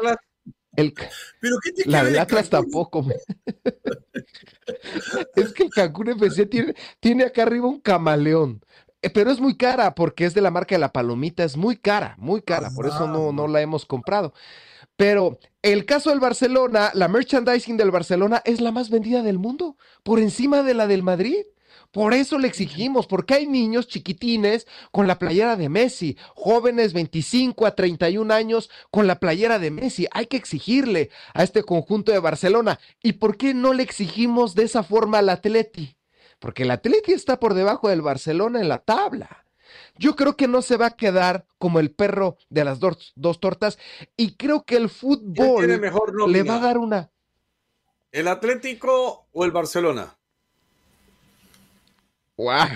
el, 0.76 0.94
¿Pero 1.42 1.58
la 1.86 2.06
del 2.06 2.18
Atlas 2.18 2.50
tampoco. 2.50 3.06
es 5.36 5.54
que 5.54 5.64
el 5.64 5.70
Cancún 5.70 6.10
FC 6.10 6.46
tiene, 6.46 6.76
tiene 7.00 7.26
acá 7.26 7.44
arriba 7.44 7.68
un 7.68 7.82
camaleón. 7.82 8.64
Eh, 9.02 9.10
pero 9.10 9.32
es 9.32 9.40
muy 9.40 9.58
cara 9.58 9.96
porque 9.96 10.26
es 10.26 10.34
de 10.34 10.42
la 10.42 10.52
marca 10.52 10.76
de 10.76 10.80
la 10.80 10.94
palomita, 10.94 11.44
es 11.44 11.58
muy 11.58 11.76
cara, 11.76 12.16
muy 12.20 12.42
cara, 12.42 12.70
por 12.74 12.88
eso 12.88 13.08
no, 13.08 13.34
no 13.34 13.48
la 13.48 13.62
hemos 13.62 13.86
comprado. 13.86 14.34
Pero 14.96 15.40
el 15.62 15.86
caso 15.86 16.10
del 16.10 16.20
Barcelona, 16.20 16.92
la 16.94 17.08
merchandising 17.08 17.78
del 17.78 17.92
Barcelona 17.92 18.42
es 18.46 18.62
la 18.62 18.72
más 18.72 18.90
vendida 18.90 19.24
del 19.24 19.40
mundo, 19.40 19.78
por 20.04 20.20
encima 20.20 20.64
de 20.64 20.74
la 20.74 20.88
del 20.88 21.04
Madrid. 21.04 21.44
Por 21.92 22.14
eso 22.14 22.38
le 22.38 22.48
exigimos, 22.48 23.06
porque 23.06 23.34
hay 23.34 23.48
niños 23.48 23.88
chiquitines 23.88 24.66
con 24.92 25.08
la 25.08 25.20
playera 25.20 25.58
de 25.58 25.68
Messi, 25.68 26.18
jóvenes 26.36 26.94
25 26.94 27.66
a 27.66 27.76
31 27.76 28.34
años 28.34 28.70
con 28.92 29.08
la 29.08 29.20
playera 29.20 29.60
de 29.60 29.72
Messi. 29.72 30.08
Hay 30.12 30.28
que 30.28 30.38
exigirle 30.38 31.10
a 31.34 31.44
este 31.44 31.64
conjunto 31.64 32.14
de 32.14 32.20
Barcelona. 32.20 32.80
¿Y 33.04 33.14
por 33.14 33.36
qué 33.36 33.54
no 33.54 33.74
le 33.74 33.84
exigimos 33.84 34.56
de 34.56 34.64
esa 34.64 34.84
forma 34.84 35.18
al 35.18 35.30
Atleti? 35.30 35.98
Porque 36.40 36.64
el 36.64 36.72
Atleti 36.72 37.12
está 37.12 37.40
por 37.40 37.54
debajo 37.54 37.90
del 37.90 38.02
Barcelona 38.02 38.62
en 38.62 38.70
la 38.70 38.80
tabla. 38.80 39.46
Yo 39.98 40.16
creo 40.16 40.36
que 40.36 40.48
no 40.48 40.62
se 40.62 40.78
va 40.78 40.88
a 40.88 40.96
quedar 40.96 41.46
como 41.58 41.80
el 41.80 41.92
perro 41.92 42.38
de 42.50 42.66
las 42.66 42.80
dos, 42.80 43.14
tortas 43.40 43.78
y 44.18 44.36
creo 44.36 44.64
que 44.64 44.78
el 44.78 44.90
fútbol 44.90 45.68
le 46.32 46.44
va 46.44 46.56
a 46.56 46.60
dar 46.60 46.78
una... 46.78 47.12
¿El 48.12 48.28
Atlético 48.28 49.28
o 49.32 49.46
el 49.46 49.52
Barcelona? 49.52 50.18
¡Wow! 52.38 52.68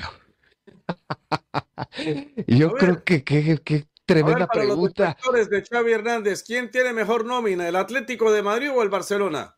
Yo 2.48 2.72
creo 2.74 3.04
que 3.04 3.24
qué 3.24 3.88
tremenda 4.06 4.48
pregunta. 4.48 5.18
Los 5.32 5.50
de 5.50 5.64
Xavi 5.64 5.92
Hernández, 5.92 6.44
¿quién 6.44 6.72
tiene 6.72 6.94
mejor 6.94 7.26
nómina, 7.26 7.68
el 7.68 7.76
Atlético 7.76 8.32
de 8.32 8.44
Madrid 8.44 8.72
o 8.72 8.82
el 8.82 8.90
Barcelona? 8.90 9.58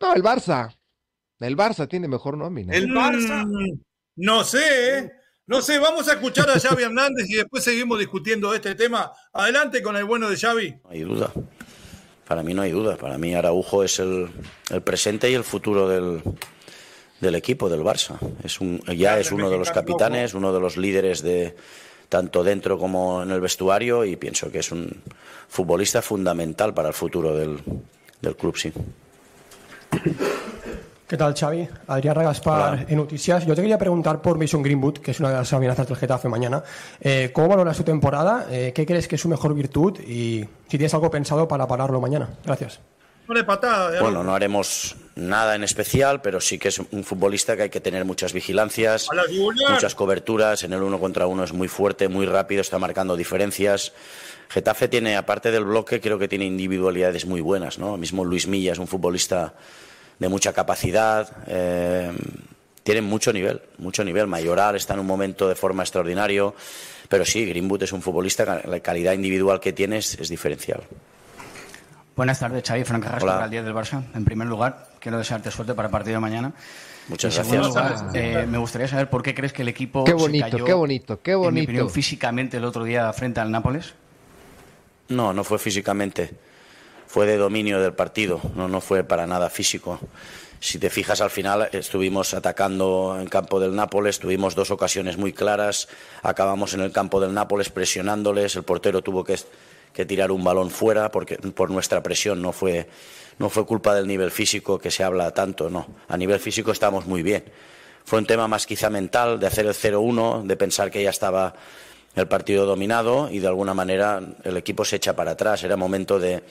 No, 0.00 0.14
el 0.14 0.22
Barça. 0.22 0.76
El 1.40 1.56
Barça 1.56 1.88
tiene 1.88 2.08
mejor 2.08 2.36
nómina. 2.36 2.74
El 2.74 2.88
Barça. 2.88 3.46
Mm, 3.46 3.80
no 4.16 4.44
sé, 4.44 4.98
¿eh? 4.98 5.12
No 5.48 5.62
sé, 5.62 5.78
vamos 5.78 6.06
a 6.08 6.12
escuchar 6.12 6.50
a 6.50 6.60
Xavi 6.60 6.82
Hernández 6.82 7.26
y 7.30 7.36
después 7.36 7.64
seguimos 7.64 7.98
discutiendo 7.98 8.54
este 8.54 8.74
tema. 8.74 9.10
Adelante 9.32 9.82
con 9.82 9.96
el 9.96 10.04
bueno 10.04 10.28
de 10.28 10.36
Xavi. 10.36 10.76
No 10.84 10.90
hay 10.90 11.00
duda. 11.00 11.32
Para 12.26 12.42
mí 12.42 12.52
no 12.52 12.60
hay 12.60 12.70
duda. 12.70 12.96
Para 12.98 13.16
mí 13.16 13.34
Araujo 13.34 13.82
es 13.82 13.98
el 13.98 14.28
presente 14.84 15.30
y 15.30 15.34
el 15.34 15.44
futuro 15.44 15.88
del, 15.88 16.22
del 17.22 17.34
equipo 17.34 17.70
del 17.70 17.80
Barça. 17.80 18.18
Es 18.44 18.60
un, 18.60 18.82
ya 18.94 19.18
es 19.18 19.32
uno 19.32 19.48
de 19.48 19.56
los 19.56 19.70
capitanes, 19.70 20.34
uno 20.34 20.52
de 20.52 20.60
los 20.60 20.76
líderes 20.76 21.22
de 21.22 21.56
tanto 22.10 22.44
dentro 22.44 22.78
como 22.78 23.22
en 23.22 23.30
el 23.30 23.40
vestuario 23.40 24.04
y 24.04 24.16
pienso 24.16 24.52
que 24.52 24.58
es 24.58 24.70
un 24.70 25.02
futbolista 25.48 26.02
fundamental 26.02 26.74
para 26.74 26.88
el 26.88 26.94
futuro 26.94 27.34
del, 27.34 27.58
del 28.20 28.36
club, 28.36 28.54
sí. 28.58 28.70
¿Qué 31.08 31.16
tal, 31.16 31.34
Xavi? 31.34 31.66
Adrián 31.86 32.14
Ragaspar 32.14 32.84
en 32.86 32.98
Noticias. 32.98 33.46
Yo 33.46 33.54
te 33.54 33.62
quería 33.62 33.78
preguntar 33.78 34.20
por 34.20 34.38
Mason 34.38 34.62
Greenwood, 34.62 34.98
que 34.98 35.12
es 35.12 35.20
una 35.20 35.30
de 35.30 35.36
las 35.36 35.50
amenazas 35.54 35.88
del 35.88 35.96
Getafe 35.96 36.28
mañana. 36.28 36.62
Eh, 37.00 37.30
¿Cómo 37.32 37.48
valora 37.48 37.72
su 37.72 37.82
temporada? 37.82 38.46
Eh, 38.50 38.72
¿Qué 38.74 38.84
crees 38.84 39.08
que 39.08 39.14
es 39.14 39.22
su 39.22 39.28
mejor 39.30 39.54
virtud? 39.54 39.98
Y 40.00 40.44
si 40.68 40.76
tienes 40.76 40.92
algo 40.92 41.10
pensado 41.10 41.48
para 41.48 41.66
pararlo 41.66 41.98
mañana. 41.98 42.28
Gracias. 42.44 42.80
bueno, 44.02 44.22
no 44.22 44.34
haremos 44.34 44.96
nada 45.14 45.54
en 45.54 45.64
especial, 45.64 46.20
pero 46.20 46.42
sí 46.42 46.58
que 46.58 46.68
es 46.68 46.78
un 46.78 47.04
futbolista 47.04 47.56
que 47.56 47.62
hay 47.62 47.70
que 47.70 47.80
tener 47.80 48.04
muchas 48.04 48.34
vigilancias, 48.34 49.08
muchas 49.70 49.94
coberturas. 49.94 50.62
En 50.62 50.74
el 50.74 50.82
uno 50.82 51.00
contra 51.00 51.26
uno 51.26 51.42
es 51.42 51.54
muy 51.54 51.68
fuerte, 51.68 52.08
muy 52.08 52.26
rápido, 52.26 52.60
está 52.60 52.78
marcando 52.78 53.16
diferencias. 53.16 53.94
Getafe 54.50 54.88
tiene, 54.88 55.16
aparte 55.16 55.50
del 55.52 55.64
bloque, 55.64 56.02
creo 56.02 56.18
que 56.18 56.28
tiene 56.28 56.44
individualidades 56.44 57.24
muy 57.24 57.40
buenas. 57.40 57.78
¿no? 57.78 57.94
El 57.94 58.00
mismo 58.00 58.26
Luis 58.26 58.46
Milla 58.46 58.72
es 58.72 58.78
un 58.78 58.86
futbolista 58.86 59.54
de 60.18 60.28
mucha 60.28 60.52
capacidad. 60.52 61.30
Eh, 61.46 62.12
tienen 62.82 63.04
mucho 63.04 63.32
nivel, 63.32 63.60
mucho 63.78 64.04
nivel. 64.04 64.26
Mayoral 64.26 64.76
está 64.76 64.94
en 64.94 65.00
un 65.00 65.06
momento 65.06 65.48
de 65.48 65.54
forma 65.54 65.82
extraordinario, 65.82 66.54
pero 67.08 67.24
sí, 67.24 67.44
Greenwood 67.44 67.82
es 67.82 67.92
un 67.92 68.02
futbolista, 68.02 68.62
la 68.64 68.80
calidad 68.80 69.12
individual 69.12 69.60
que 69.60 69.72
tiene 69.72 69.98
es, 69.98 70.28
diferencial. 70.28 70.82
Buenas 72.16 72.40
tardes, 72.40 72.64
Xavi. 72.66 72.84
Frank 72.84 73.04
Carrasco, 73.04 73.30
al 73.30 73.50
día 73.50 73.62
del 73.62 73.74
Barça. 73.74 74.02
En 74.14 74.24
primer 74.24 74.48
lugar, 74.48 74.88
quiero 74.98 75.18
desearte 75.18 75.50
suerte 75.50 75.74
para 75.74 75.88
el 75.88 75.92
partido 75.92 76.14
de 76.14 76.20
mañana. 76.20 76.52
Muchas 77.08 77.34
gracias. 77.34 78.04
Eh, 78.14 78.44
me 78.48 78.58
gustaría 78.58 78.88
saber 78.88 79.08
por 79.08 79.22
qué 79.22 79.34
crees 79.34 79.52
que 79.52 79.62
el 79.62 79.68
equipo 79.68 80.04
qué 80.04 80.12
bonito, 80.12 80.46
se 80.46 80.50
cayó, 80.50 80.64
qué 80.64 80.72
bonito, 80.72 81.22
qué 81.22 81.34
bonito. 81.34 81.88
físicamente 81.88 82.56
el 82.56 82.64
otro 82.64 82.84
día 82.84 83.12
frente 83.12 83.40
al 83.40 83.50
Nápoles. 83.50 83.94
No, 85.08 85.32
no 85.32 85.44
fue 85.44 85.58
físicamente 85.58 86.47
fue 87.08 87.26
de 87.26 87.38
dominio 87.38 87.80
del 87.80 87.94
partido, 87.94 88.40
no, 88.54 88.80
fue 88.80 89.02
para 89.02 89.26
nada 89.26 89.48
físico. 89.48 89.98
Si 90.60 90.78
te 90.78 90.90
fijas 90.90 91.20
al 91.20 91.30
final 91.30 91.68
estuvimos 91.72 92.34
atacando 92.34 93.16
en 93.18 93.28
campo 93.28 93.58
del 93.58 93.74
Nápoles, 93.74 94.18
tuvimos 94.18 94.54
dos 94.54 94.70
ocasiones 94.70 95.16
muy 95.16 95.32
claras, 95.32 95.88
acabamos 96.22 96.74
en 96.74 96.80
el 96.80 96.92
campo 96.92 97.20
del 97.20 97.32
Nápoles 97.32 97.70
presionándoles, 97.70 98.56
el 98.56 98.64
portero 98.64 99.02
tuvo 99.02 99.24
que, 99.24 99.38
que 99.94 100.04
tirar 100.04 100.30
un 100.30 100.44
balón 100.44 100.70
fuera 100.70 101.10
porque 101.10 101.36
por 101.36 101.70
nuestra 101.70 102.02
presión 102.02 102.42
no 102.42 102.52
fue 102.52 102.88
no 103.38 103.48
fue 103.48 103.64
culpa 103.64 103.94
del 103.94 104.06
nivel 104.06 104.30
físico 104.30 104.78
que 104.78 104.90
se 104.90 105.04
habla 105.04 105.30
tanto, 105.30 105.70
no. 105.70 105.86
A 106.08 106.16
nivel 106.16 106.40
físico 106.40 106.72
estamos 106.72 107.06
muy 107.06 107.22
bien. 107.22 107.44
Fue 108.04 108.18
un 108.18 108.26
tema 108.26 108.48
más 108.48 108.66
quizá 108.66 108.90
mental 108.90 109.38
de 109.38 109.46
hacer 109.46 109.64
el 109.66 109.74
0-1, 109.74 110.42
de 110.42 110.56
pensar 110.56 110.90
que 110.90 111.02
ya 111.02 111.10
estaba 111.10 111.54
el 112.16 112.26
partido 112.26 112.66
dominado 112.66 113.30
y 113.30 113.38
de 113.38 113.46
alguna 113.46 113.74
manera 113.74 114.20
el 114.42 114.56
equipo 114.56 114.84
se 114.84 114.96
echa 114.96 115.14
para 115.14 115.32
atrás. 115.32 115.62
Era 115.62 115.76
momento 115.76 116.18
de, 116.18 116.42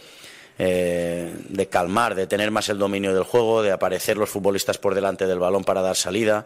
eh, 0.59 1.35
de 1.49 1.67
calmar, 1.67 2.15
de 2.15 2.27
tener 2.27 2.51
más 2.51 2.69
el 2.69 2.77
dominio 2.77 3.13
del 3.13 3.23
juego, 3.23 3.61
de 3.61 3.71
aparecer 3.71 4.17
los 4.17 4.29
futbolistas 4.29 4.77
por 4.77 4.95
delante 4.95 5.27
del 5.27 5.39
balón 5.39 5.63
para 5.63 5.81
dar 5.81 5.95
salida. 5.95 6.45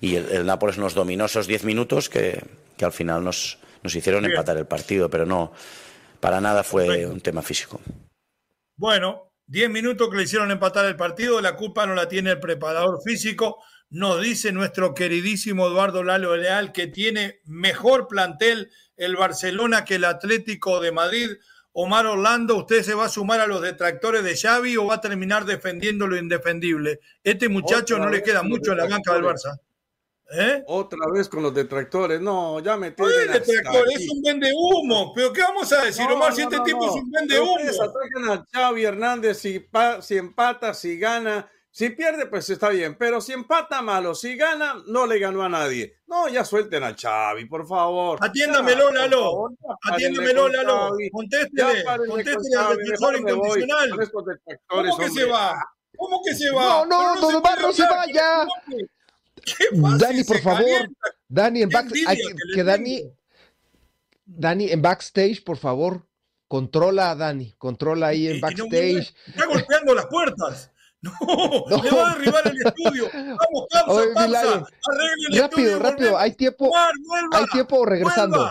Y 0.00 0.16
el, 0.16 0.46
Nápoles 0.46 0.78
nos 0.78 0.94
dominó 0.94 1.26
esos 1.26 1.46
10 1.46 1.64
minutos 1.64 2.08
que, 2.08 2.42
al 2.80 2.92
final 2.92 3.24
nos, 3.24 3.58
nos 3.82 3.94
hicieron 3.94 4.24
empatar 4.24 4.56
el 4.56 4.66
partido, 4.66 5.08
pero 5.08 5.26
no, 5.26 5.52
para 6.20 6.40
nada 6.40 6.64
fue 6.64 7.06
un 7.06 7.20
tema 7.20 7.42
físico. 7.42 7.80
Bueno, 8.76 9.30
10 9.46 9.70
minutos 9.70 10.08
que 10.10 10.16
le 10.16 10.22
hicieron 10.22 10.50
empatar 10.50 10.86
el 10.86 10.96
partido, 10.96 11.40
la 11.40 11.54
culpa 11.54 11.86
no 11.86 11.94
la 11.94 12.08
tiene 12.08 12.30
el 12.30 12.40
preparador 12.40 13.00
físico. 13.04 13.62
Nos 13.90 14.22
dice 14.22 14.50
nuestro 14.52 14.94
queridísimo 14.94 15.66
Eduardo 15.66 16.02
Lalo 16.02 16.36
Leal 16.36 16.72
que 16.72 16.86
tiene 16.86 17.40
mejor 17.44 18.08
plantel 18.08 18.70
el 18.96 19.16
Barcelona 19.16 19.84
que 19.84 19.96
el 19.96 20.04
Atlético 20.04 20.80
de 20.80 20.92
Madrid. 20.92 21.30
Omar 21.76 22.06
Orlando, 22.06 22.56
¿usted 22.56 22.84
se 22.84 22.94
va 22.94 23.06
a 23.06 23.08
sumar 23.08 23.40
a 23.40 23.48
los 23.48 23.60
detractores 23.60 24.22
de 24.22 24.36
Xavi 24.36 24.76
o 24.76 24.86
va 24.86 24.94
a 24.94 25.00
terminar 25.00 25.44
defendiendo 25.44 26.06
lo 26.06 26.16
indefendible? 26.16 27.00
Este 27.22 27.48
muchacho 27.48 27.98
no 27.98 28.08
le 28.08 28.22
queda 28.22 28.44
mucho 28.44 28.72
en 28.72 28.78
la 28.78 28.86
banca 28.86 29.12
del 29.12 29.24
Barça. 29.24 29.58
¿Eh? 30.30 30.62
Otra 30.68 31.00
vez 31.12 31.28
con 31.28 31.42
los 31.42 31.52
detractores. 31.52 32.20
No, 32.20 32.60
ya 32.60 32.76
me 32.76 32.92
tienen 32.92 33.28
es 33.28 33.46
detractor, 33.46 33.88
es 33.92 34.08
un 34.08 34.22
vende 34.22 34.52
humo. 34.54 35.12
Pero 35.14 35.32
¿qué 35.32 35.42
vamos 35.42 35.72
a 35.72 35.82
decir, 35.82 36.06
Omar, 36.08 36.32
si 36.32 36.42
este 36.42 36.60
tipo 36.60 36.86
es 36.86 37.02
un 37.02 37.10
vende 37.10 37.40
humo? 37.40 37.56
atacan 37.58 38.30
a 38.30 38.46
Xavi 38.52 38.84
Hernández 38.84 39.38
si, 39.38 39.66
si 40.00 40.16
empata, 40.16 40.74
si 40.74 40.96
gana. 40.96 41.50
Si 41.74 41.90
pierde, 41.90 42.26
pues 42.26 42.48
está 42.50 42.68
bien, 42.68 42.94
pero 42.96 43.20
si 43.20 43.32
empata 43.32 43.82
malo, 43.82 44.14
si 44.14 44.36
gana, 44.36 44.76
no 44.86 45.08
le 45.08 45.18
ganó 45.18 45.42
a 45.42 45.48
nadie. 45.48 45.96
No, 46.06 46.28
ya 46.28 46.44
suelten 46.44 46.84
a 46.84 46.94
Xavi, 46.94 47.46
por 47.46 47.66
favor. 47.66 48.16
Atiéndamelo, 48.22 48.92
Lalo. 48.92 49.50
Atiéndamelo, 49.82 50.48
Lalo. 50.50 50.92
Contéstele, 51.10 51.84
contéstele 52.06 52.56
al 52.56 52.76
defensor 52.76 53.16
incondicional. 53.16 53.90
¿Cómo 54.68 54.96
que 54.98 55.10
se 55.10 55.24
va? 55.24 55.68
¿Cómo 55.96 56.22
que 56.24 56.34
se 56.36 56.50
va? 56.52 56.62
No, 56.62 56.86
no, 56.86 57.14
no, 57.16 57.40
no 57.40 57.72
se 57.72 57.82
vaya. 57.82 58.46
Dani, 59.98 60.22
por 60.22 60.38
favor. 60.42 60.88
Dani, 61.26 61.62
en 61.62 61.70
backstage. 61.70 62.20
que, 62.54 62.62
Dani, 62.62 63.02
Dani, 64.24 64.70
en 64.70 64.80
backstage, 64.80 65.42
por 65.42 65.56
favor. 65.56 66.06
Controla 66.46 67.10
a 67.10 67.16
Dani, 67.16 67.52
controla 67.58 68.08
ahí 68.08 68.28
en 68.28 68.40
backstage. 68.40 69.12
está 69.26 69.46
golpeando 69.46 69.92
las 69.92 70.06
puertas. 70.06 70.70
No, 71.70 71.82
le 71.82 71.90
va 71.90 72.10
a 72.10 72.14
derribar 72.14 72.46
el 72.46 72.66
estudio. 72.66 73.10
Vamos, 73.12 73.66
pausa, 73.70 74.02
pausa. 74.14 74.66
el 75.30 75.38
rápido, 75.38 75.78
rápido. 75.78 76.18
Hay 76.18 76.32
tiempo. 76.32 76.70
hay 77.32 77.46
tiempo 77.46 77.84
regresando. 77.84 78.50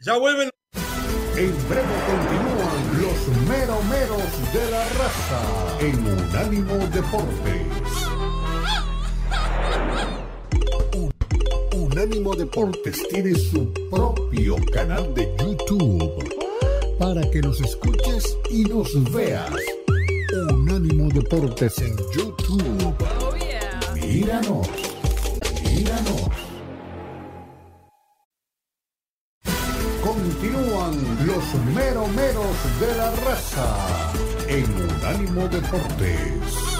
Ya 0.00 0.16
vuelven. 0.18 0.50
En 1.36 1.68
breve 1.68 1.94
continúan 2.06 3.02
los 3.02 3.48
meromeros 3.48 4.52
de 4.52 4.70
la 4.70 4.84
raza 4.90 5.40
en 5.80 6.06
Unánimo 6.06 6.76
Deportes. 6.88 7.66
Unánimo 11.74 12.36
Deportes 12.36 13.08
tiene 13.08 13.34
su 13.34 13.72
propio 13.90 14.56
canal 14.72 15.12
de 15.14 15.34
YouTube 15.40 16.98
para 16.98 17.28
que 17.30 17.40
nos 17.40 17.60
escuches 17.60 18.36
y 18.50 18.64
nos 18.64 19.12
veas 19.12 19.50
Unánimo 20.34 21.08
Deportes 21.10 21.78
en 21.78 21.96
YouTube. 22.12 22.94
Míranos, 23.94 24.68
míranos. 25.62 26.30
Continúan 30.02 31.26
los 31.26 31.54
meromeros 31.74 32.56
de 32.80 32.96
la 32.96 33.10
raza 33.12 34.12
en 34.48 34.64
Unánimo 34.64 35.46
Deportes. 35.48 36.74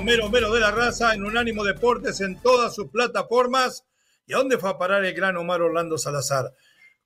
Mero 0.00 0.28
mero 0.30 0.52
de 0.52 0.60
la 0.60 0.70
raza, 0.70 1.14
en 1.14 1.24
Unánimo 1.24 1.64
Deportes, 1.64 2.20
en 2.20 2.40
todas 2.40 2.74
sus 2.74 2.88
plataformas. 2.88 3.84
¿Y 4.26 4.32
a 4.32 4.38
dónde 4.38 4.58
fue 4.58 4.70
a 4.70 4.78
parar 4.78 5.04
el 5.04 5.14
gran 5.14 5.36
Omar 5.36 5.60
Orlando 5.60 5.98
Salazar? 5.98 6.52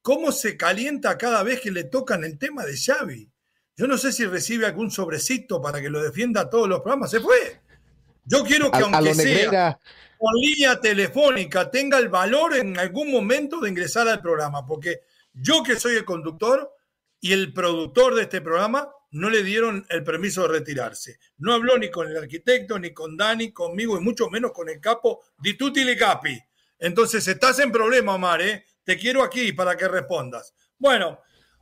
¿Cómo 0.03 0.31
se 0.33 0.57
calienta 0.57 1.19
cada 1.19 1.43
vez 1.43 1.61
que 1.61 1.71
le 1.71 1.85
tocan 1.85 2.25
el 2.25 2.39
tema 2.39 2.65
de 2.65 2.77
Xavi? 2.77 3.31
Yo 3.77 3.87
no 3.87 3.99
sé 3.99 4.13
si 4.13 4.25
recibe 4.25 4.67
algún 4.67 4.91
sobrecito 4.91 5.61
para 5.61 5.81
que 5.81 5.91
lo 5.91 6.03
defienda 6.03 6.43
a 6.43 6.51
todos 6.51 6.69
los 6.69 6.81
programas. 6.81 7.11
Se 7.11 7.21
fue. 7.21 7.61
Yo 8.25 8.45
quiero 8.45 8.71
que, 8.71 8.79
aunque 8.79 9.15
sea 9.15 9.79
con 10.19 10.35
línea 10.35 10.81
telefónica, 10.81 11.71
tenga 11.71 11.99
el 11.99 12.09
valor 12.09 12.57
en 12.57 12.79
algún 12.79 13.11
momento 13.11 13.61
de 13.61 13.69
ingresar 13.69 14.09
al 14.09 14.23
programa, 14.23 14.67
porque 14.67 15.01
yo 15.35 15.63
que 15.63 15.77
soy 15.77 15.97
el 15.97 16.05
conductor 16.05 16.73
y 17.21 17.33
el 17.33 17.53
productor 17.53 18.15
de 18.15 18.23
este 18.23 18.41
programa, 18.41 18.91
no 19.17 19.31
le 19.31 19.43
dieron 19.43 19.87
el 19.89 20.05
permiso 20.05 20.43
de 20.43 20.49
retirarse. 20.49 21.19
No 21.39 21.55
habló 21.55 21.79
ni 21.79 21.91
con 21.91 22.09
el 22.09 22.17
arquitecto, 22.17 22.79
ni 22.79 22.93
con 22.93 23.17
Dani, 23.17 23.51
conmigo, 23.51 23.97
y 23.97 24.01
mucho 24.01 24.29
menos 24.29 24.53
con 24.53 24.69
el 24.69 24.81
capo 24.81 25.25
di 25.39 25.55
tutti 25.55 25.97
capi. 25.97 26.39
Entonces 26.79 27.27
estás 27.27 27.59
en 27.61 27.73
problema, 27.73 28.15
Omar, 28.15 28.43
¿eh? 28.43 28.65
Te 28.85 28.99
quiero 28.99 29.23
aquí 29.23 29.53
para 29.53 29.77
que 29.77 29.89
respondas. 29.89 30.55
Bueno, 30.79 31.21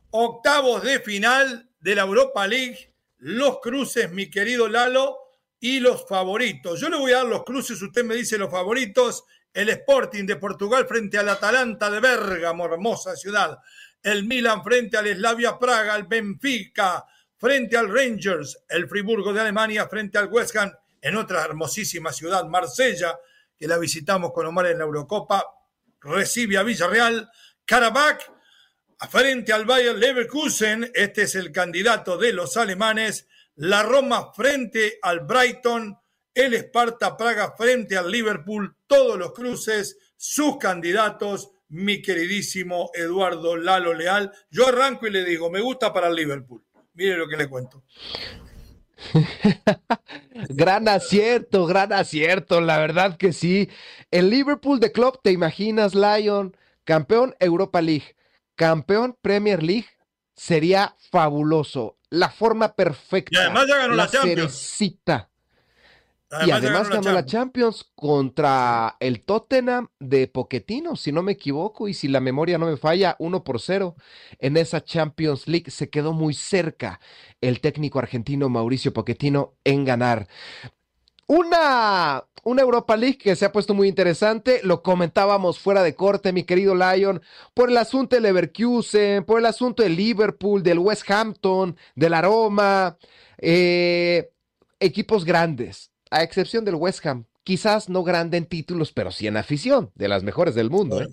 octavos 0.09 0.83
de 0.83 0.99
final 0.99 1.69
de 1.79 1.95
la 1.95 2.01
Europa 2.01 2.45
League, 2.45 2.93
los 3.19 3.59
cruces, 3.61 4.11
mi 4.11 4.29
querido 4.29 4.67
Lalo, 4.67 5.17
y 5.57 5.79
los 5.79 6.05
favoritos. 6.05 6.79
Yo 6.79 6.89
le 6.89 6.97
voy 6.97 7.13
a 7.13 7.17
dar 7.17 7.25
los 7.25 7.43
cruces, 7.43 7.81
usted 7.81 8.03
me 8.03 8.15
dice 8.15 8.37
los 8.37 8.51
favoritos. 8.51 9.23
El 9.53 9.69
Sporting 9.69 10.25
de 10.25 10.35
Portugal 10.35 10.85
frente 10.85 11.17
al 11.17 11.29
Atalanta 11.29 11.89
de 11.89 12.01
Bérgamo, 12.01 12.65
hermosa 12.65 13.15
ciudad. 13.15 13.57
El 14.03 14.25
Milan 14.25 14.61
frente 14.61 14.97
al 14.97 15.07
Slavia 15.07 15.57
Praga, 15.57 15.95
el 15.95 16.03
Benfica, 16.03 17.05
frente 17.37 17.77
al 17.77 17.93
Rangers, 17.93 18.63
el 18.69 18.87
Friburgo 18.87 19.33
de 19.33 19.41
Alemania 19.41 19.87
frente 19.87 20.17
al 20.17 20.27
West 20.27 20.55
Ham 20.55 20.71
en 21.01 21.17
otra 21.17 21.43
hermosísima 21.43 22.11
ciudad, 22.11 22.45
Marsella, 22.45 23.17
que 23.57 23.67
la 23.67 23.77
visitamos 23.77 24.31
con 24.31 24.45
Omar 24.47 24.67
en 24.67 24.79
la 24.79 24.85
Eurocopa, 24.85 25.45
recibe 26.01 26.57
a 26.57 26.63
Villarreal, 26.63 27.29
Karabakh 27.65 28.31
frente 29.09 29.53
al 29.53 29.65
Bayern 29.65 29.99
Leverkusen, 29.99 30.91
este 30.93 31.23
es 31.23 31.35
el 31.35 31.51
candidato 31.51 32.17
de 32.17 32.33
los 32.33 32.57
alemanes, 32.57 33.27
la 33.55 33.83
Roma 33.83 34.33
frente 34.33 34.99
al 35.01 35.21
Brighton, 35.21 35.97
el 36.33 36.53
Sparta 36.55 37.15
Praga 37.15 37.55
frente 37.57 37.97
al 37.97 38.11
Liverpool, 38.11 38.75
todos 38.87 39.17
los 39.17 39.33
cruces, 39.33 39.97
sus 40.17 40.57
candidatos, 40.57 41.51
mi 41.69 42.01
queridísimo 42.01 42.89
Eduardo 42.93 43.55
Lalo 43.55 43.93
Leal. 43.93 44.31
Yo 44.49 44.67
arranco 44.67 45.07
y 45.07 45.11
le 45.11 45.23
digo, 45.23 45.49
me 45.49 45.61
gusta 45.61 45.93
para 45.93 46.07
el 46.07 46.15
Liverpool. 46.15 46.64
Mire 46.95 47.17
lo 47.17 47.27
que 47.27 47.37
le 47.37 47.47
cuento. 47.47 47.83
gran 50.49 50.87
acierto, 50.87 51.65
gran 51.65 51.93
acierto, 51.93 52.61
la 52.61 52.77
verdad 52.77 53.17
que 53.17 53.33
sí. 53.33 53.69
El 54.11 54.29
Liverpool 54.29 54.79
de 54.79 54.91
Club, 54.91 55.19
¿te 55.21 55.31
imaginas, 55.31 55.93
Lion? 55.93 56.55
Campeón 56.83 57.35
Europa 57.39 57.81
League, 57.81 58.15
campeón 58.55 59.17
Premier 59.21 59.63
League, 59.63 59.87
sería 60.35 60.95
fabuloso. 61.11 61.97
La 62.09 62.29
forma 62.29 62.75
perfecta. 62.75 63.31
Y 63.33 63.41
además 63.41 63.65
ya 63.67 63.77
ganó 63.77 63.95
la, 63.95 64.07
Champions. 64.07 64.53
Y 66.45 66.51
además 66.51 66.89
ganó 66.89 67.11
la 67.11 67.25
Champions 67.25 67.85
contra 67.95 68.97
el 68.99 69.21
Tottenham 69.23 69.89
de 69.99 70.27
Poquetino, 70.27 70.95
si 70.95 71.11
no 71.11 71.21
me 71.21 71.33
equivoco, 71.33 71.87
y 71.87 71.93
si 71.93 72.07
la 72.07 72.19
memoria 72.19 72.57
no 72.57 72.65
me 72.65 72.77
falla, 72.77 73.15
1 73.19 73.43
por 73.43 73.61
0 73.61 73.95
en 74.39 74.57
esa 74.57 74.83
Champions 74.83 75.47
League. 75.47 75.69
Se 75.71 75.89
quedó 75.89 76.13
muy 76.13 76.33
cerca 76.33 76.99
el 77.41 77.61
técnico 77.61 77.99
argentino 77.99 78.49
Mauricio 78.49 78.93
Poquetino 78.93 79.53
en 79.63 79.85
ganar. 79.85 80.27
Una, 81.27 82.23
una 82.43 82.61
Europa 82.61 82.95
League 82.95 83.17
que 83.17 83.35
se 83.35 83.45
ha 83.45 83.51
puesto 83.51 83.73
muy 83.73 83.87
interesante, 83.87 84.61
lo 84.63 84.83
comentábamos 84.83 85.57
fuera 85.59 85.81
de 85.81 85.95
corte, 85.95 86.33
mi 86.33 86.43
querido 86.43 86.75
Lion, 86.75 87.21
por 87.53 87.69
el 87.69 87.77
asunto 87.77 88.15
del 88.15 88.23
Leverkusen, 88.23 89.23
por 89.25 89.39
el 89.39 89.45
asunto 89.47 89.81
del 89.81 89.95
Liverpool, 89.95 90.61
del 90.61 90.77
West 90.79 91.09
Hampton, 91.09 91.77
del 91.95 92.13
Aroma, 92.13 92.97
eh, 93.39 94.31
equipos 94.79 95.25
grandes, 95.25 95.91
a 96.11 96.23
excepción 96.23 96.65
del 96.65 96.75
West 96.75 97.05
Ham, 97.05 97.25
quizás 97.43 97.89
no 97.89 98.03
grande 98.03 98.37
en 98.37 98.45
títulos, 98.45 98.91
pero 98.91 99.11
sí 99.11 99.27
en 99.27 99.37
afición, 99.37 99.91
de 99.95 100.07
las 100.07 100.23
mejores 100.23 100.55
del 100.55 100.69
mundo. 100.69 101.01
¿eh? 101.01 101.07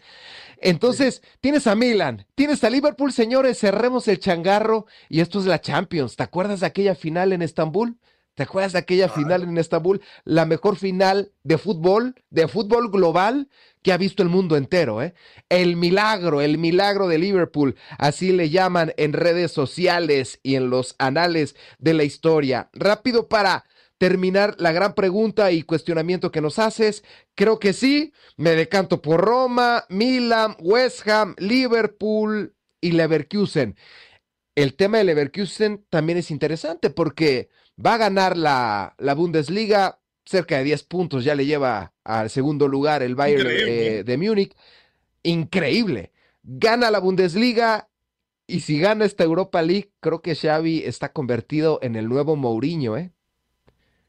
Entonces, 0.59 1.23
tienes 1.41 1.67
a 1.67 1.75
Milan, 1.75 2.27
tienes 2.35 2.65
a 2.65 2.71
Liverpool, 2.71 3.13
señores, 3.13 3.59
cerremos 3.59 4.09
el 4.09 4.19
changarro 4.19 4.87
y 5.09 5.21
esto 5.21 5.41
es 5.41 5.47
la 5.47 5.61
Champions. 5.61 6.17
¿Te 6.17 6.23
acuerdas 6.23 6.61
de 6.61 6.67
aquella 6.67 6.95
final 6.95 7.33
en 7.33 7.43
Estambul? 7.43 7.99
¿Te 8.35 8.45
acuerdas 8.45 8.73
de 8.73 8.79
aquella 8.79 9.11
final 9.11 9.43
en 9.43 9.59
Estambul? 9.59 10.01
La 10.25 10.47
mejor 10.47 10.77
final 10.77 11.33
de 11.43 11.59
fútbol, 11.59 12.15
de 12.31 12.49
fútbol 12.49 12.91
global 12.91 13.51
que 13.83 13.93
ha 13.93 13.99
visto 13.99 14.23
el 14.23 14.31
mundo 14.31 14.57
entero, 14.57 15.03
¿eh? 15.03 15.13
El 15.51 15.77
milagro, 15.77 16.41
el 16.41 16.57
milagro 16.57 17.09
de 17.09 17.19
Liverpool, 17.19 17.77
así 17.99 18.33
le 18.33 18.49
llaman 18.49 18.95
en 18.97 19.13
redes 19.13 19.53
sociales 19.53 20.41
y 20.43 20.55
en 20.55 20.71
los 20.71 20.95
anales 20.99 21.57
de 21.79 21.93
la 21.93 22.05
historia. 22.05 22.71
Rápido 22.73 23.29
para 23.29 23.65
terminar 24.03 24.57
la 24.59 24.73
gran 24.73 24.97
pregunta 24.97 25.53
y 25.53 25.63
cuestionamiento 25.63 26.33
que 26.33 26.41
nos 26.41 26.59
haces. 26.59 27.05
Creo 27.37 27.61
que 27.61 27.73
sí, 27.73 28.13
me 28.37 28.57
decanto 28.57 29.01
por 29.01 29.21
Roma, 29.21 29.85
Milan, 29.91 30.57
West 30.59 31.07
Ham, 31.07 31.37
Liverpool 31.39 32.53
y 32.81 32.91
Leverkusen. 32.91 33.77
El 34.57 34.75
tema 34.75 34.99
de 34.99 35.05
Leverkusen 35.05 35.87
también 35.89 36.19
es 36.19 36.33
interesante 36.33 36.91
porque 36.91 37.49
Va 37.79 37.95
a 37.95 37.99
ganar 37.99 38.37
la, 38.37 38.95
la 38.99 39.15
Bundesliga, 39.15 40.01
cerca 40.25 40.59
de 40.59 40.65
10 40.65 40.83
puntos 40.85 41.25
ya 41.25 41.35
le 41.35 41.47
lleva 41.47 41.95
al 42.05 42.29
segundo 42.29 42.69
lugar 42.69 43.03
el 43.03 43.15
Bayern 43.15 43.49
eh, 43.49 44.03
de 44.05 44.17
Múnich. 44.19 44.55
Increíble. 45.23 46.13
Gana 46.43 46.91
la 46.91 46.99
Bundesliga 46.99 47.89
y 48.49 48.61
si 48.61 48.81
gana 48.81 49.05
esta 49.05 49.25
Europa 49.25 49.63
League, 49.63 49.93
creo 50.01 50.23
que 50.23 50.35
Xavi 50.35 50.83
está 50.85 51.13
convertido 51.13 51.79
en 51.83 51.97
el 51.97 52.09
nuevo 52.09 52.37
Mourinho, 52.37 52.97
¿eh? 52.97 53.13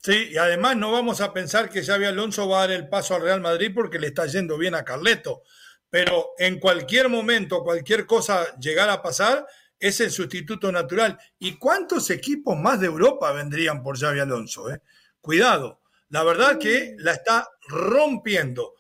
Sí, 0.03 0.31
y 0.31 0.37
además 0.37 0.75
no 0.75 0.91
vamos 0.91 1.21
a 1.21 1.31
pensar 1.31 1.69
que 1.69 1.81
Xavi 1.81 2.03
Alonso 2.03 2.49
va 2.49 2.57
a 2.57 2.67
dar 2.67 2.71
el 2.71 2.89
paso 2.89 3.15
al 3.15 3.21
Real 3.21 3.39
Madrid 3.39 3.71
porque 3.73 3.99
le 3.99 4.07
está 4.07 4.25
yendo 4.25 4.57
bien 4.57 4.75
a 4.75 4.83
Carleto. 4.83 5.43
Pero 5.89 6.31
en 6.37 6.59
cualquier 6.59 7.07
momento, 7.07 7.63
cualquier 7.63 8.05
cosa 8.05 8.53
llegar 8.57 8.89
a 8.89 9.01
pasar, 9.01 9.47
es 9.79 10.01
el 10.01 10.11
sustituto 10.11 10.73
natural. 10.73 11.17
¿Y 11.39 11.53
cuántos 11.57 12.09
equipos 12.09 12.57
más 12.57 12.81
de 12.81 12.87
Europa 12.87 13.31
vendrían 13.31 13.81
por 13.81 13.97
Xavi 13.97 14.19
Alonso? 14.19 14.69
Eh? 14.69 14.81
Cuidado, 15.21 15.79
la 16.09 16.23
verdad 16.23 16.59
que 16.59 16.95
la 16.97 17.13
está 17.13 17.47
rompiendo. 17.69 18.73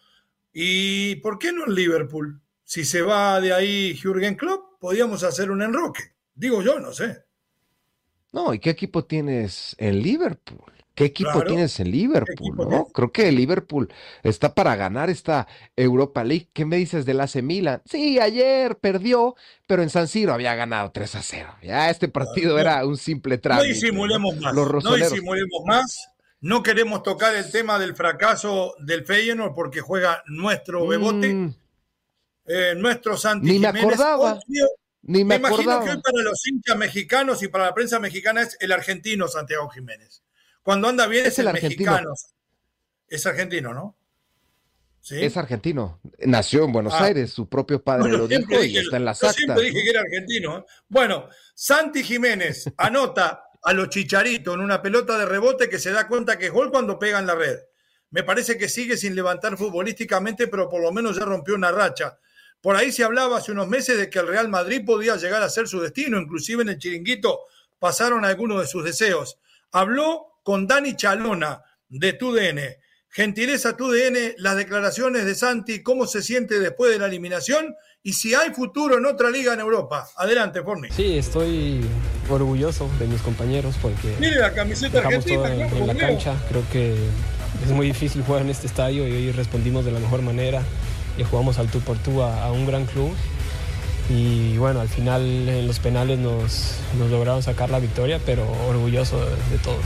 ¿Y 0.51 1.15
por 1.17 1.39
qué 1.39 1.53
no 1.53 1.65
en 1.65 1.73
Liverpool? 1.73 2.41
Si 2.65 2.83
se 2.83 3.01
va 3.01 3.39
de 3.39 3.53
ahí 3.53 3.95
Jürgen 3.95 4.35
Klopp, 4.35 4.77
podríamos 4.77 5.23
hacer 5.23 5.51
un 5.51 5.61
enroque. 5.61 6.15
Digo 6.35 6.61
yo, 6.61 6.81
no 6.81 6.91
sé. 6.91 7.23
No, 8.33 8.53
¿y 8.53 8.59
qué 8.59 8.71
equipo 8.71 9.05
tienes 9.05 9.73
en 9.79 10.01
Liverpool? 10.01 10.72
¿Qué 10.95 11.05
equipo 11.05 11.43
tienes 11.43 11.79
en 11.79 11.89
Liverpool? 11.89 12.55
¿no? 12.55 12.85
Creo 12.85 13.11
que 13.11 13.31
Liverpool 13.31 13.91
está 14.21 14.53
para 14.53 14.75
ganar 14.75 15.09
esta 15.09 15.47
Europa 15.75 16.23
League. 16.23 16.49
¿Qué 16.53 16.65
me 16.65 16.77
dices 16.77 17.05
del 17.05 17.19
AC 17.19 17.41
Milan? 17.41 17.81
Sí, 17.85 18.19
ayer 18.19 18.77
perdió, 18.77 19.35
pero 19.65 19.81
en 19.81 19.89
San 19.89 20.07
Siro 20.07 20.33
había 20.33 20.53
ganado 20.53 20.91
3 20.91 21.15
a 21.15 21.21
0. 21.23 21.55
Ya 21.63 21.89
este 21.89 22.09
partido 22.09 22.59
era 22.59 22.85
un 22.85 22.97
simple 22.97 23.39
trámite. 23.39 23.67
No 23.67 23.73
disimulemos 23.73 24.37
más. 24.37 24.53
no 24.53 24.95
disimulemos 24.95 25.61
más. 25.65 26.09
No 26.41 26.61
queremos 26.61 27.01
tocar 27.03 27.33
el 27.35 27.49
tema 27.49 27.79
del 27.79 27.95
fracaso 27.95 28.75
del 28.79 29.05
Feyenoord 29.05 29.55
porque 29.55 29.79
juega 29.79 30.23
nuestro 30.27 30.85
Bebote, 30.85 31.33
mm. 31.33 31.55
eh, 32.47 32.73
nuestro 32.75 33.17
Santi 33.17 33.49
Ni 33.49 33.59
me 33.59 33.67
acordaba. 33.67 34.39
Ni 35.05 35.23
me, 35.23 35.39
me 35.39 35.47
imagino 35.47 35.83
que 35.83 35.89
hoy 35.89 36.01
para 36.01 36.23
los 36.23 36.45
hinchas 36.47 36.77
mexicanos 36.77 37.41
y 37.43 37.47
para 37.47 37.65
la 37.65 37.73
prensa 37.73 37.99
mexicana 37.99 38.41
es 38.41 38.57
el 38.59 38.71
argentino 38.73 39.27
Santiago 39.27 39.69
Jiménez. 39.69 40.22
Cuando 40.63 40.87
anda 40.87 41.07
bien 41.07 41.25
es, 41.25 41.37
el, 41.37 41.51
mexicano. 41.51 42.13
Es 43.07 43.25
argentino, 43.25 43.73
¿no? 43.73 43.95
¿Sí? 45.01 45.23
Es 45.23 45.35
argentino. 45.35 45.99
Nació 46.19 46.63
en 46.63 46.71
Buenos 46.71 46.93
ah. 46.93 47.03
Aires, 47.03 47.31
su 47.31 47.49
propio 47.49 47.83
padre 47.83 48.09
lo 48.13 48.25
dijo 48.25 48.63
y 48.63 48.77
está 48.77 48.95
en 48.95 49.05
la 49.05 49.11
actas. 49.11 49.35
siempre 49.35 49.65
dije 49.65 49.83
que 49.83 49.89
era 49.89 49.99
argentino. 49.99 50.59
¿eh? 50.59 50.63
Bueno, 50.87 51.27
Santi 51.53 52.03
Jiménez 52.03 52.71
anota 52.77 53.49
a 53.61 53.73
los 53.73 53.89
chicharitos 53.89 54.55
en 54.55 54.61
una 54.61 54.81
pelota 54.81 55.17
de 55.17 55.25
rebote 55.25 55.69
que 55.69 55.79
se 55.79 55.91
da 55.91 56.07
cuenta 56.07 56.37
que 56.37 56.45
es 56.45 56.51
gol 56.51 56.71
cuando 56.71 56.97
pega 56.97 57.19
en 57.19 57.27
la 57.27 57.35
red. 57.35 57.59
Me 58.11 58.23
parece 58.23 58.57
que 58.57 58.69
sigue 58.69 58.95
sin 58.95 59.15
levantar 59.15 59.57
futbolísticamente, 59.57 60.47
pero 60.47 60.69
por 60.69 60.81
lo 60.81 60.93
menos 60.93 61.17
ya 61.17 61.25
rompió 61.25 61.55
una 61.55 61.71
racha. 61.71 62.17
Por 62.61 62.77
ahí 62.77 62.93
se 62.93 63.03
hablaba 63.03 63.39
hace 63.39 63.51
unos 63.51 63.67
meses 63.67 63.97
de 63.97 64.09
que 64.09 64.19
el 64.19 64.27
Real 64.27 64.47
Madrid 64.47 64.85
podía 64.85 65.17
llegar 65.17 65.41
a 65.41 65.49
ser 65.49 65.67
su 65.67 65.81
destino, 65.81 66.17
inclusive 66.17 66.61
en 66.61 66.69
el 66.69 66.77
chiringuito 66.77 67.41
pasaron 67.79 68.23
algunos 68.23 68.61
de 68.61 68.67
sus 68.67 68.85
deseos. 68.85 69.37
Habló 69.71 70.32
con 70.43 70.67
Dani 70.67 70.95
Chalona 70.95 71.63
de 71.89 72.13
TUDN. 72.13 72.59
Gentileza 73.09 73.77
TUDN, 73.77 74.33
las 74.37 74.55
declaraciones 74.55 75.25
de 75.25 75.35
Santi, 75.35 75.83
cómo 75.83 76.07
se 76.07 76.23
siente 76.23 76.59
después 76.59 76.91
de 76.91 76.97
la 76.97 77.05
eliminación 77.05 77.75
y 78.01 78.13
si 78.13 78.33
hay 78.33 78.49
futuro 78.49 78.97
en 78.97 79.05
otra 79.05 79.29
liga 79.29 79.53
en 79.53 79.59
Europa. 79.59 80.09
Adelante, 80.17 80.61
Forni. 80.63 80.89
Sí, 80.89 81.17
estoy 81.17 81.81
orgulloso 82.29 82.89
de 82.99 83.05
mis 83.07 83.21
compañeros 83.21 83.75
porque 83.81 84.15
Mire 84.19 84.39
la 84.39 84.51
camiseta 84.53 84.99
argentina, 84.99 85.53
en, 85.53 85.87
la 85.87 85.95
cancha. 85.95 86.35
Creo 86.49 86.63
que 86.71 86.95
es 87.63 87.71
muy 87.71 87.87
difícil 87.87 88.23
jugar 88.23 88.41
en 88.41 88.49
este 88.49 88.67
estadio 88.67 89.07
y 89.07 89.11
hoy 89.11 89.31
respondimos 89.31 89.85
de 89.85 89.91
la 89.91 89.99
mejor 89.99 90.21
manera 90.21 90.63
y 91.17 91.23
jugamos 91.23 91.59
al 91.59 91.69
tú 91.69 91.79
por 91.81 91.97
tú 91.99 92.23
a, 92.23 92.51
un 92.51 92.65
gran 92.65 92.85
club. 92.85 93.13
Y 94.09 94.57
bueno, 94.57 94.81
al 94.81 94.89
final 94.89 95.21
en 95.47 95.65
los 95.65 95.79
penales 95.79 96.19
nos, 96.19 96.75
lograron 97.09 97.41
sacar 97.41 97.69
la 97.69 97.79
victoria, 97.79 98.19
pero 98.25 98.51
orgulloso 98.67 99.19
de 99.19 99.57
todos. 99.63 99.85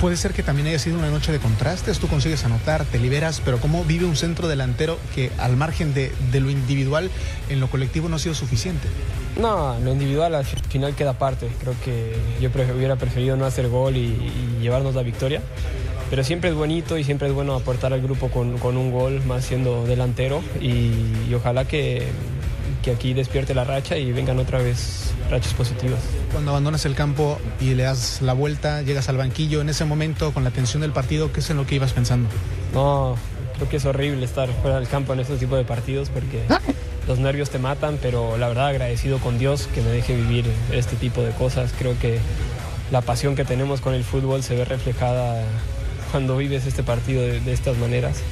Puede 0.00 0.16
ser 0.16 0.32
que 0.32 0.44
también 0.44 0.68
haya 0.68 0.78
sido 0.78 0.96
una 0.96 1.10
noche 1.10 1.32
de 1.32 1.40
contrastes, 1.40 1.98
tú 1.98 2.06
consigues 2.06 2.44
anotar, 2.44 2.84
te 2.84 3.00
liberas, 3.00 3.42
pero 3.44 3.58
¿cómo 3.58 3.84
vive 3.84 4.04
un 4.04 4.14
centro 4.14 4.46
delantero 4.46 4.96
que 5.12 5.32
al 5.38 5.56
margen 5.56 5.92
de, 5.92 6.12
lo 6.34 6.50
individual, 6.50 7.10
en 7.48 7.58
lo 7.58 7.68
colectivo 7.68 8.08
no 8.08 8.14
ha 8.14 8.18
sido 8.20 8.36
suficiente? 8.36 8.86
No, 9.40 9.76
lo 9.80 9.90
individual 9.90 10.36
al 10.36 10.44
final 10.44 10.94
queda 10.94 11.10
aparte. 11.10 11.48
Creo 11.60 11.74
que 11.84 12.14
yo 12.40 12.48
hubiera 12.76 12.94
preferido 12.94 13.36
no 13.36 13.44
hacer 13.44 13.68
gol 13.68 13.96
y, 13.96 14.16
llevarnos 14.60 14.94
la 14.94 15.02
victoria. 15.02 15.42
Pero 16.10 16.22
siempre 16.22 16.50
es 16.50 16.56
bonito 16.56 16.96
y 16.96 17.02
siempre 17.02 17.28
es 17.28 17.34
bueno 17.34 17.54
aportar 17.54 17.92
al 17.92 18.00
grupo 18.00 18.30
con, 18.30 18.54
un 18.62 18.92
gol, 18.92 19.24
más 19.24 19.44
siendo 19.44 19.84
delantero. 19.84 20.42
y 20.60 21.34
ojalá 21.34 21.64
que, 21.64 22.06
que 22.82 22.90
aquí 22.90 23.14
despierte 23.14 23.54
la 23.54 23.64
racha 23.64 23.96
y 23.96 24.12
vengan 24.12 24.38
otra 24.38 24.58
vez 24.58 25.12
rachas 25.30 25.54
positivas. 25.54 26.00
Cuando 26.32 26.50
abandonas 26.50 26.84
el 26.86 26.94
campo 26.94 27.38
y 27.60 27.74
le 27.74 27.84
das 27.84 28.22
la 28.22 28.32
vuelta, 28.32 28.82
llegas 28.82 29.08
al 29.08 29.16
banquillo, 29.16 29.60
en 29.60 29.68
ese 29.68 29.84
momento, 29.84 30.32
con 30.32 30.44
la 30.44 30.50
tensión 30.50 30.82
del 30.82 30.92
partido, 30.92 31.32
¿qué 31.32 31.40
es 31.40 31.50
en 31.50 31.56
lo 31.56 31.66
que 31.66 31.74
ibas 31.74 31.92
pensando? 31.92 32.28
No, 32.72 33.16
creo 33.56 33.68
que 33.68 33.76
es 33.76 33.84
horrible 33.84 34.24
estar 34.24 34.48
fuera 34.62 34.78
del 34.78 34.88
campo 34.88 35.12
en 35.12 35.20
este 35.20 35.36
tipo 35.36 35.56
de 35.56 35.64
partidos 35.64 36.10
porque 36.10 36.42
los 37.06 37.18
nervios 37.18 37.50
te 37.50 37.58
matan, 37.58 37.98
pero 38.00 38.36
la 38.36 38.48
verdad 38.48 38.68
agradecido 38.68 39.18
con 39.18 39.38
Dios 39.38 39.68
que 39.74 39.80
me 39.82 39.90
deje 39.90 40.14
vivir 40.14 40.44
este 40.72 40.96
tipo 40.96 41.22
de 41.22 41.32
cosas. 41.32 41.72
Creo 41.78 41.98
que 41.98 42.18
la 42.90 43.00
pasión 43.00 43.34
que 43.36 43.44
tenemos 43.44 43.80
con 43.80 43.94
el 43.94 44.04
fútbol 44.04 44.42
se 44.42 44.54
ve 44.54 44.64
reflejada 44.64 45.42
cuando 46.10 46.36
vives 46.36 46.66
este 46.66 46.82
partido 46.82 47.22
de, 47.22 47.40
de 47.40 47.52
estas 47.52 47.76
maneras 47.76 48.22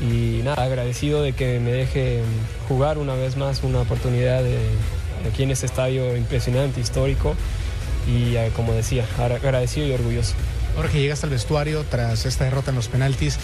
Y 0.00 0.42
nada, 0.44 0.62
agradecido 0.62 1.22
de 1.22 1.32
que 1.32 1.58
me 1.58 1.72
deje 1.72 2.20
jugar 2.68 2.98
una 2.98 3.14
vez 3.14 3.36
más 3.36 3.62
una 3.62 3.80
oportunidad 3.80 4.42
de, 4.42 4.58
aquí 5.30 5.42
en 5.42 5.50
este 5.50 5.66
estadio 5.66 6.16
impresionante, 6.16 6.80
histórico. 6.80 7.34
Y 8.06 8.36
eh, 8.36 8.50
como 8.54 8.72
decía, 8.72 9.04
agradecido 9.18 9.86
y 9.86 9.92
orgulloso. 9.92 10.34
Ahora 10.76 10.90
que 10.90 11.00
llegaste 11.00 11.24
al 11.24 11.30
vestuario 11.30 11.84
tras 11.90 12.26
esta 12.26 12.44
derrota 12.44 12.70
en 12.70 12.76
los 12.76 12.88
penaltis, 12.88 13.38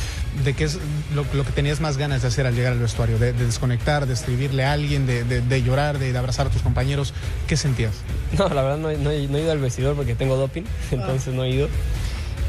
¿de 0.44 0.52
qué 0.52 0.64
es 0.64 0.78
lo, 1.14 1.24
que 1.24 1.52
tenías 1.54 1.80
más 1.80 1.96
ganas 1.96 2.20
de 2.20 2.28
hacer 2.28 2.46
al 2.46 2.54
llegar 2.54 2.72
al 2.72 2.78
vestuario? 2.78 3.18
¿De, 3.18 3.32
desconectar, 3.32 4.06
de 4.06 4.12
escribirle 4.12 4.64
a 4.64 4.72
alguien, 4.72 5.06
de, 5.06 5.62
llorar, 5.62 5.98
de, 5.98 6.16
abrazar 6.16 6.48
a 6.48 6.50
tus 6.50 6.60
compañeros? 6.60 7.14
¿Qué 7.46 7.56
sentías? 7.56 7.94
No, 8.38 8.48
la 8.48 8.62
verdad 8.62 8.76
no, 8.76 9.10
he 9.10 9.22
ido 9.22 9.50
al 9.50 9.58
vestidor 9.58 9.96
porque 9.96 10.14
tengo 10.14 10.36
doping, 10.36 10.64
entonces 10.90 11.32
no 11.32 11.44
he 11.44 11.50
ido. 11.50 11.68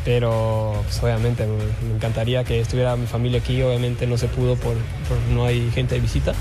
Pero 0.05 0.73
pues, 0.83 1.01
obviamente 1.01 1.45
me, 1.47 1.95
encantaría 1.95 2.43
que 2.43 2.59
estuviera 2.59 2.95
mi 2.95 3.07
familia 3.07 3.39
aquí, 3.39 3.61
obviamente 3.61 4.05
no 4.07 4.17
se 4.17 4.27
pudo 4.27 4.55
por, 4.55 4.75
por 5.07 5.17
no 5.31 5.45
hay 5.45 5.71
gente 5.71 5.95
de 5.95 6.01
visita 6.01 6.33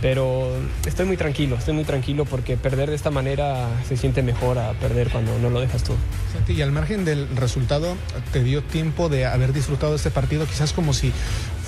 pero 0.00 0.48
estoy 0.86 1.06
muy 1.06 1.16
tranquilo, 1.16 1.56
estoy 1.56 1.74
muy 1.74 1.84
tranquilo 1.84 2.24
porque 2.26 2.56
perder 2.56 2.90
de 2.90 2.96
esta 2.96 3.10
manera 3.10 3.68
se 3.88 3.96
siente 3.96 4.22
mejor 4.22 4.58
a 4.58 4.72
perder 4.74 5.08
cuando 5.08 5.38
no 5.38 5.50
lo 5.50 5.60
dejas 5.60 5.82
todo. 5.84 5.96
y 6.48 6.60
al 6.60 6.70
margen 6.70 7.04
del 7.04 7.28
resultado, 7.34 7.96
¿te 8.32 8.42
dio 8.42 8.62
tiempo 8.62 9.08
de 9.08 9.26
haber 9.26 9.52
disfrutado 9.52 9.92
de 9.92 9.96
este 9.96 10.10
partido 10.10 10.46
quizás 10.46 10.72
como 10.72 10.92
si 10.92 11.12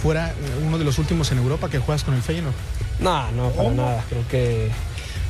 fuera 0.03 0.35
uno 0.65 0.79
de 0.79 0.85
los 0.85 0.99
últimos 0.99 1.33
en 1.33 1.39
Europa 1.39 1.69
que 1.69 1.79
juegas 1.79 2.05
con 2.05 2.15
el 2.15 2.23
Feyenoord? 2.23 2.55
No, 3.01 3.31
no, 3.33 3.51
para 3.51 3.71
nada. 3.71 4.05
Creo 4.09 4.29
que 4.29 4.71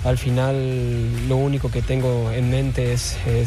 al 0.05 0.19
final 0.19 1.29
lo 1.29 1.37
único 1.37 1.71
que 1.71 1.83
tengo 1.83 2.31
en 2.33 2.51
mente 2.51 2.93
es, 2.93 3.17
eh, 3.27 3.47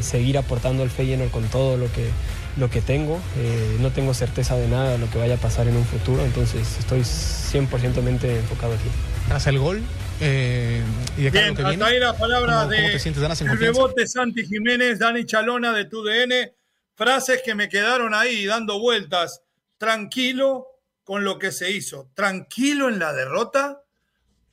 seguir 0.00 0.38
aportando 0.38 0.82
al 0.82 0.90
Feyenoord 0.90 1.30
con 1.30 1.44
todo 1.48 1.76
lo 1.76 1.90
que 1.92 2.10
lo 2.56 2.70
que 2.70 2.80
tengo. 2.80 3.20
Eh, 3.36 3.76
no 3.80 3.90
tengo 3.90 4.14
certeza 4.14 4.56
de 4.56 4.68
nada 4.68 4.92
de 4.92 4.98
lo 4.98 5.08
que 5.10 5.18
vaya 5.18 5.34
a 5.34 5.38
pasar 5.38 5.68
en 5.68 5.76
un 5.76 5.84
futuro, 5.84 6.24
entonces 6.24 6.78
estoy 6.78 7.00
100% 7.00 8.26
enfocado 8.28 8.74
aquí. 8.74 8.88
Tras 9.28 9.46
el 9.46 9.58
gol, 9.58 9.82
eh, 10.20 10.82
y 11.16 11.22
de 11.22 11.30
Bien, 11.30 11.56
hasta 11.56 11.86
ahí 11.86 11.98
la 12.00 12.16
palabra 12.16 12.66
de 12.66 12.96
el 12.96 13.58
rebote 13.58 14.06
Santi 14.06 14.44
Jiménez, 14.44 14.98
Dani 14.98 15.24
Chalona 15.24 15.72
de 15.72 15.84
TUDN, 15.84 16.52
frases 16.94 17.42
que 17.44 17.54
me 17.54 17.68
quedaron 17.68 18.14
ahí 18.14 18.44
dando 18.46 18.80
vueltas. 18.80 19.42
Tranquilo 19.76 20.66
con 21.04 21.24
lo 21.24 21.38
que 21.38 21.52
se 21.52 21.70
hizo, 21.70 22.10
tranquilo 22.14 22.88
en 22.88 22.98
la 22.98 23.12
derrota. 23.12 23.82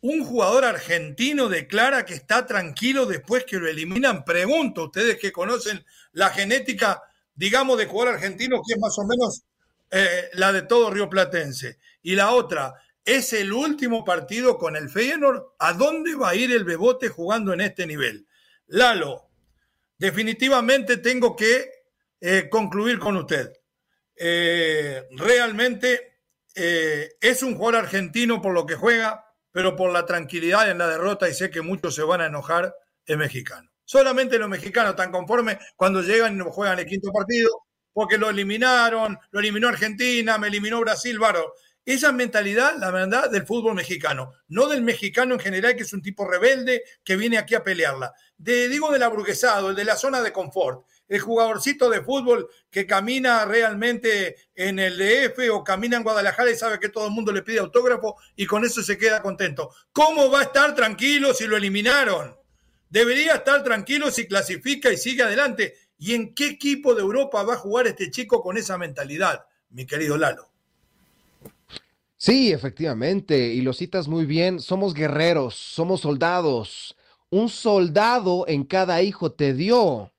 Un 0.06 0.24
jugador 0.24 0.66
argentino 0.66 1.50
declara 1.50 2.06
que 2.06 2.14
está 2.14 2.46
tranquilo 2.46 3.06
después 3.06 3.44
que 3.44 3.58
lo 3.58 3.68
eliminan. 3.68 4.24
Pregunto, 4.24 4.86
ustedes 4.86 5.18
que 5.18 5.32
conocen 5.32 5.84
la 6.12 6.30
genética 6.30 7.02
digamos, 7.36 7.78
de 7.78 7.86
jugador 7.86 8.16
argentino, 8.16 8.62
que 8.66 8.74
es 8.74 8.80
más 8.80 8.98
o 8.98 9.06
menos 9.06 9.44
eh, 9.92 10.30
la 10.34 10.52
de 10.52 10.64
todo 10.64 10.90
Río 10.90 11.10
Platense. 11.10 11.78
Y 12.02 12.16
la 12.16 12.32
otra, 12.32 12.74
es 13.04 13.34
el 13.34 13.54
último 13.54 14.04
partido 14.04 14.58
con 14.58 14.76
el 14.76 14.90
Feyenoord. 14.90 15.44
¿A 15.60 15.74
dónde 15.74 16.16
va 16.16 16.30
a 16.30 16.36
ir 16.36 16.52
el 16.52 16.64
Bebote 16.64 17.10
jugando 17.10 17.54
en 17.54 17.62
este 17.62 17.86
nivel? 17.86 18.26
Lalo, 18.68 19.30
definitivamente 19.98 20.98
tengo 20.98 21.36
que 21.36 21.70
eh, 22.20 22.48
concluir 22.50 22.98
con 23.00 23.18
usted. 23.18 23.54
Eh, 24.16 25.04
realmente 25.12 26.14
es 26.58 27.44
un 27.44 27.56
jugador 27.58 27.84
argentino 27.84 28.42
por 28.42 28.54
lo 28.54 28.66
que 28.66 28.76
juega, 28.76 29.25
pero 29.56 29.74
por 29.74 29.94
la 29.94 30.06
tranquilidad 30.06 30.70
en 30.70 30.80
la 30.80 30.90
derrota, 30.90 31.30
y 31.30 31.34
sé 31.34 31.50
que 31.50 31.62
muchos 31.62 31.96
se 31.96 32.04
van 32.04 32.20
a 32.20 32.26
enojar, 32.26 32.76
es 33.06 33.16
mexicano. 33.16 33.72
Solamente 33.86 34.38
los 34.38 34.50
mexicanos 34.50 34.90
están 34.90 35.14
conformes 35.14 35.60
cuando 35.78 36.02
llegan 36.02 36.38
y 36.38 36.42
juegan 36.42 36.78
el 36.78 36.86
quinto 36.86 37.10
partido, 37.14 37.64
porque 37.94 38.18
lo 38.18 38.30
eliminaron, 38.30 39.18
lo 39.32 39.40
eliminó 39.40 39.70
Argentina, 39.70 40.38
me 40.38 40.48
eliminó 40.48 40.82
Brasil, 40.82 41.18
varo. 41.20 41.54
Esa 41.86 42.12
mentalidad, 42.12 42.76
la 42.80 42.92
verdad, 42.92 43.30
del 43.30 43.46
fútbol 43.46 43.76
mexicano, 43.76 44.34
no 44.50 44.68
del 44.68 44.82
mexicano 44.82 45.36
en 45.36 45.40
general, 45.40 45.78
que 45.78 45.84
es 45.84 45.94
un 45.94 46.02
tipo 46.02 46.30
rebelde 46.30 46.84
que 47.02 47.16
viene 47.16 47.38
aquí 47.38 47.56
a 47.56 47.64
pelearla. 47.64 48.12
De, 48.36 48.68
digo 48.68 48.92
del 48.92 49.04
aburguesado, 49.04 49.70
el 49.70 49.76
de 49.78 49.86
la 49.86 49.96
zona 49.96 50.22
de 50.22 50.34
confort, 50.34 50.86
el 51.08 51.20
jugadorcito 51.20 51.90
de 51.90 52.02
fútbol 52.02 52.50
que 52.70 52.86
camina 52.86 53.46
realmente 53.46 54.36
en 54.56 54.80
el 54.80 54.98
DF 54.98 55.52
o 55.52 55.64
camina 55.64 55.98
en 55.98 56.04
Guadalajara 56.04 56.52
y 56.52 56.56
sabe 56.56 56.80
que 56.80 56.90
todo 56.90 57.08
el 57.08 57.14
mundo 57.14 57.32
le 57.32 57.44
pide 57.44 57.60
autógrafo 57.60 58.18
y 58.36 58.46
con 58.46 58.66
eso 58.66 58.82
se 58.82 58.98
queda 58.98 59.22
contento. 59.22 59.72
¿Cómo 59.92 60.30
va 60.32 60.40
a 60.40 60.44
estar 60.44 60.74
tranquilo 60.74 61.34
si 61.34 61.46
lo 61.46 61.58
eliminaron? 61.58 62.36
Debería 62.90 63.36
estar 63.36 63.64
tranquilo 63.64 64.10
si 64.12 64.28
clasifica 64.28 64.92
y 64.92 64.98
sigue 64.98 65.24
adelante. 65.24 65.76
¿Y 65.98 66.14
en 66.14 66.34
qué 66.34 66.48
equipo 66.48 66.94
de 66.94 67.02
Europa 67.02 67.44
va 67.44 67.54
a 67.54 67.58
jugar 67.58 67.88
este 67.88 68.12
chico 68.12 68.42
con 68.42 68.58
esa 68.58 68.78
mentalidad, 68.78 69.46
mi 69.70 69.86
querido 69.86 70.18
Lalo? 70.18 70.52
Sí, 72.18 72.52
efectivamente, 72.52 73.50
y 73.50 73.62
lo 73.62 73.74
citas 73.74 74.08
muy 74.08 74.26
bien, 74.26 74.60
somos 74.60 74.94
guerreros, 74.94 75.56
somos 75.56 76.02
soldados. 76.02 76.96
Un 77.30 77.50
soldado 77.50 78.46
en 78.48 78.64
cada 78.64 79.02
hijo 79.02 79.32
te 79.32 79.54
dio. 79.54 80.12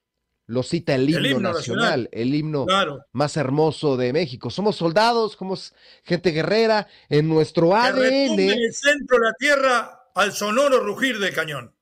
Lo 0.49 0.63
cita 0.63 0.95
el 0.95 1.09
himno, 1.11 1.41
nacional, 1.53 2.09
el 2.13 2.35
himno 2.35 2.67
más 3.13 3.37
hermoso 3.37 3.97
de 3.97 4.13
México. 4.13 4.49
Somos 4.51 4.77
soldados, 4.77 5.37
somos 5.39 5.75
gente 6.05 6.31
guerrera 6.31 6.87
en 7.09 7.29
nuestro 7.29 7.75
ADN. 7.75 8.39
En 8.39 8.51
el 8.51 8.73
centro 8.73 9.19
de 9.19 9.25
la 9.25 9.33
tierra 9.33 10.11
al 10.15 10.33
sonoro 10.33 10.81
rugir 10.81 11.19
del 11.19 11.35
cañón. 11.35 11.75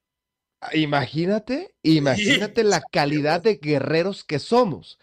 Imagínate, 0.72 1.74
imagínate 1.83 2.64
la 2.64 2.81
calidad 2.81 3.42
de 3.42 3.57
guerreros 3.57 4.24
que 4.24 4.38
somos. 4.38 4.98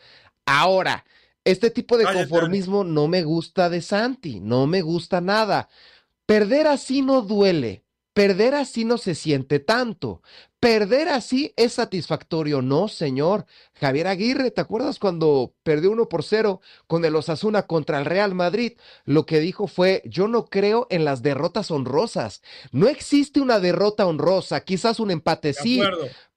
Ahora, 0.45 1.06
este 1.43 1.69
tipo 1.69 1.97
de 1.97 2.06
conformismo 2.06 2.84
no 2.84 3.08
me 3.08 3.24
gusta 3.24 3.69
de 3.69 3.82
Santi, 3.82 4.39
no 4.39 4.67
me 4.67 4.82
gusta 4.82 5.21
nada. 5.21 5.69
Perder 6.26 6.67
así 6.67 7.02
no 7.02 7.21
duele, 7.21 7.84
perder 8.13 8.56
así 8.56 8.86
no 8.86 8.97
se 8.97 9.15
siente 9.15 9.60
tanto, 9.60 10.21
Perder 10.62 11.10
así 11.10 11.56
es 11.58 11.74
satisfactorio, 11.74 12.62
no, 12.62 12.88
señor. 12.88 13.47
Javier 13.74 14.06
Aguirre, 14.06 14.52
¿te 14.52 14.62
acuerdas 14.62 15.00
cuando 15.00 15.56
perdió 15.63 15.89
uno 15.89 16.08
por 16.08 16.21
cero 16.21 16.62
con 16.86 17.04
el 17.04 17.15
Osasuna 17.15 17.63
contra 17.63 17.97
el 17.97 18.06
Real 18.06 18.36
Madrid? 18.36 18.74
Lo 19.04 19.26
que 19.26 19.39
dijo 19.39 19.65
fue, 19.65 20.04
yo 20.06 20.28
no 20.28 20.45
creo 20.45 20.86
en 20.91 21.04
las 21.04 21.24
derrotas 21.24 21.71
honrosas. 21.71 22.43
No 22.71 22.88
existe 22.88 23.41
una 23.41 23.60
derrota 23.60 24.06
honrosa, 24.06 24.63
quizás 24.63 25.00
un 25.00 25.10
empate 25.10 25.54
sí, 25.54 25.82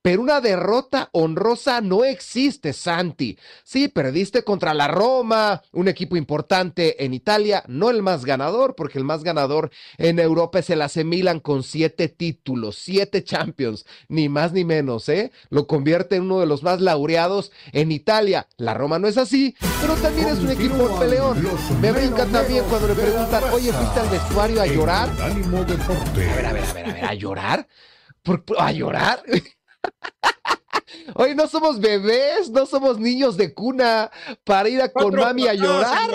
pero 0.04 0.20
una 0.20 0.42
derrota 0.42 1.08
honrosa 1.12 1.80
no 1.80 2.04
existe, 2.04 2.74
Santi. 2.74 3.38
Sí, 3.62 3.88
perdiste 3.88 4.44
contra 4.44 4.74
la 4.74 4.86
Roma, 4.86 5.62
un 5.72 5.88
equipo 5.88 6.14
importante 6.18 7.06
en 7.06 7.14
Italia, 7.14 7.64
no 7.68 7.88
el 7.88 8.02
más 8.02 8.26
ganador, 8.26 8.74
porque 8.74 8.98
el 8.98 9.04
más 9.04 9.24
ganador 9.24 9.70
en 9.96 10.18
Europa 10.18 10.58
es 10.58 10.68
el 10.68 10.82
AC 10.82 11.04
Milan 11.06 11.40
con 11.40 11.62
siete 11.62 12.10
títulos, 12.10 12.76
siete 12.76 13.24
Champions, 13.24 13.86
ni 14.14 14.28
más 14.28 14.52
ni 14.52 14.64
menos, 14.64 15.08
¿eh? 15.08 15.32
Lo 15.50 15.66
convierte 15.66 16.16
en 16.16 16.22
uno 16.22 16.40
de 16.40 16.46
los 16.46 16.62
más 16.62 16.80
laureados 16.80 17.52
en 17.72 17.92
Italia. 17.92 18.48
La 18.56 18.74
Roma 18.74 18.98
no 18.98 19.08
es 19.08 19.18
así, 19.18 19.56
pero 19.80 19.94
también 19.94 20.28
es 20.28 20.38
un 20.38 20.50
equipo 20.50 20.98
peleón. 20.98 21.46
Me 21.80 21.92
brinca 21.92 22.24
también 22.26 22.64
cuando 22.70 22.88
le 22.88 22.94
preguntan, 22.94 23.44
oye, 23.52 23.72
¿fuiste 23.72 24.00
al 24.00 24.08
vestuario 24.08 24.62
a 24.62 24.66
llorar? 24.66 25.08
A 25.20 25.28
ver, 25.28 26.46
a 26.46 26.52
ver, 26.52 26.66
a 26.68 26.72
ver, 26.72 26.86
a 26.88 26.92
ver, 26.92 27.04
¿a 27.04 27.14
llorar? 27.14 27.68
¿A 28.58 28.72
llorar? 28.72 29.22
Hoy 31.14 31.34
no 31.34 31.46
somos 31.48 31.80
bebés, 31.80 32.50
no 32.50 32.66
somos 32.66 32.98
niños 32.98 33.36
de 33.36 33.52
cuna 33.52 34.10
para 34.44 34.68
ir 34.68 34.80
a 34.80 34.90
con 34.90 35.14
mami 35.14 35.46
a 35.48 35.54
llorar. 35.54 36.10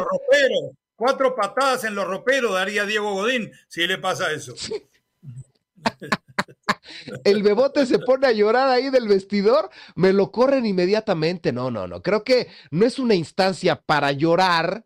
Cuatro 0.96 1.36
patadas 1.36 1.84
en 1.86 1.96
los 1.96 2.06
roperos 2.06 2.54
daría 2.54 2.86
Diego 2.86 3.14
Godín 3.14 3.52
si 3.68 3.88
le 3.88 3.98
pasa 3.98 4.32
eso. 4.32 4.54
El 7.24 7.44
bebote 7.44 7.86
se 7.86 8.00
pone 8.00 8.28
a 8.28 8.32
llorar 8.32 8.70
ahí 8.70 8.90
del 8.90 9.08
vestidor, 9.08 9.70
me 9.96 10.14
lo 10.14 10.32
corren 10.32 10.66
inmediatamente. 10.66 11.52
No, 11.52 11.72
no, 11.72 11.88
no. 11.88 12.02
Creo 12.02 12.24
que 12.24 12.48
no 12.72 12.86
es 12.86 13.00
una 13.00 13.16
instancia 13.16 13.82
para 13.82 14.12
llorar 14.12 14.86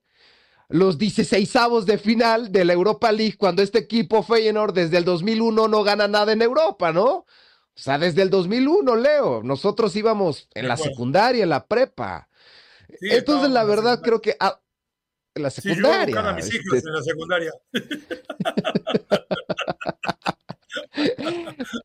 los 0.69 0.97
16 0.97 1.53
de 1.85 1.97
final 1.97 2.51
de 2.51 2.65
la 2.65 2.73
Europa 2.73 3.11
League 3.11 3.37
cuando 3.37 3.61
este 3.61 3.79
equipo 3.79 4.23
Feyenoord 4.23 4.73
desde 4.73 4.97
el 4.97 5.05
2001 5.05 5.67
no 5.67 5.83
gana 5.83 6.07
nada 6.07 6.31
en 6.33 6.41
Europa, 6.41 6.91
¿no? 6.91 7.25
O 7.75 7.79
sea, 7.79 7.97
desde 7.97 8.21
el 8.21 8.29
2001, 8.29 8.95
Leo, 8.95 9.41
nosotros 9.43 9.95
íbamos 9.95 10.47
en 10.53 10.67
la 10.67 10.77
secundaria, 10.77 11.43
en 11.43 11.49
la 11.49 11.65
prepa. 11.65 12.29
Entonces, 13.01 13.49
la 13.49 13.63
verdad, 13.63 13.99
creo 14.01 14.21
que 14.21 14.35
ah, 14.39 14.59
en 15.35 15.43
la 15.43 15.49
secundaria. 15.49 16.15
Sí, 16.15 16.35
mis 16.35 16.53
hijos 16.53 16.77
este 16.77 16.89
en 16.89 16.95
la 16.95 17.01
secundaria. 17.01 17.51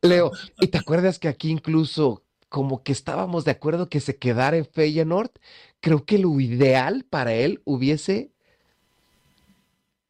Leo, 0.01 0.31
¿y 0.59 0.67
te 0.67 0.78
acuerdas 0.89 1.19
que 1.19 1.27
aquí 1.27 1.51
incluso 1.51 2.23
como 2.49 2.81
que 2.81 2.91
estábamos 2.91 3.45
de 3.45 3.51
acuerdo 3.51 3.89
que 3.89 3.99
se 3.99 4.17
quedara 4.17 4.57
en 4.57 4.65
Feyenoord? 4.65 5.31
Creo 5.81 6.03
que 6.03 6.17
lo 6.17 6.39
ideal 6.39 7.05
para 7.07 7.33
él 7.33 7.61
hubiese, 7.63 8.31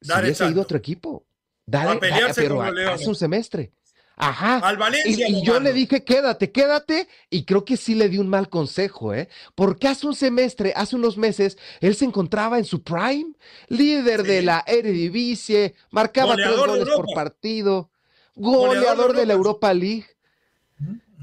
si 0.01 0.11
hubiese 0.11 0.47
ido 0.47 0.61
a 0.61 0.63
otro 0.63 0.77
equipo. 0.77 1.25
Dale, 1.65 1.91
a 1.91 1.99
pelearse 1.99 2.41
pero 2.41 2.61
hace 2.61 3.07
un 3.07 3.15
semestre 3.15 3.71
Ajá. 4.19 4.57
Al 4.57 4.75
Valencia. 4.75 5.29
Y, 5.29 5.43
yo 5.43 5.61
le 5.61 5.71
dije, 5.71 6.03
quédate, 6.03 6.51
quédate. 6.51 7.07
Y 7.29 7.45
creo 7.45 7.63
que 7.63 7.77
sí 7.77 7.95
le 7.95 8.09
di 8.09 8.17
un 8.17 8.27
mal 8.27 8.49
consejo, 8.49 9.13
¿eh? 9.13 9.29
Porque 9.55 9.87
hace 9.87 10.05
un 10.07 10.15
semestre, 10.15 10.73
hace 10.75 10.97
unos 10.97 11.17
meses, 11.17 11.57
él 11.79 11.95
se 11.95 12.03
encontraba 12.03 12.57
en 12.57 12.65
su 12.65 12.83
prime, 12.83 13.31
líder 13.69 14.23
de 14.23 14.41
la 14.41 14.63
Eredivisie, 14.67 15.73
marcaba 15.89 16.35
tres 16.35 16.55
goles 16.55 16.89
por 16.89 17.05
partido, 17.15 17.89
goleador, 18.35 19.15
de, 19.15 19.25
la 19.25 19.33
Europa 19.33 19.73
League. 19.73 20.05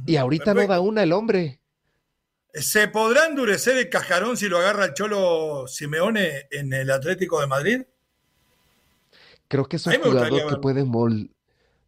Y 0.07 0.17
ahorita 0.17 0.55
no 0.55 0.67
da 0.67 0.81
una 0.81 1.03
el 1.03 1.13
hombre. 1.13 1.61
¿Se 2.55 2.89
podrá 2.89 3.27
endurecer 3.27 3.77
el 3.77 3.91
cascarón 3.91 4.37
si 4.37 4.49
lo 4.49 4.59
agarra 4.59 4.87
el 4.87 4.95
Cholo 4.95 5.67
Simeone 5.67 6.47
en 6.51 6.73
el 6.73 6.91
Atlético 6.91 7.41
de 7.41 7.47
Madrid? 7.47 7.83
Creo 9.49 9.67
que 9.67 9.77
es 9.77 9.87
un 9.87 9.95
jugador 9.95 10.49
que 10.49 10.57
puede 10.57 10.85
mol 10.85 11.31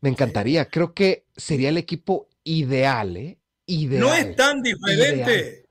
me 0.00 0.08
encantaría. 0.08 0.66
Creo 0.66 0.94
que 0.94 1.26
sería 1.36 1.68
el 1.70 1.78
equipo 1.78 2.28
ideal, 2.44 3.16
¿eh? 3.16 3.38
Ideal. 3.66 4.00
No 4.00 4.14
es 4.14 4.36
tan 4.36 4.62
diferente. 4.62 5.66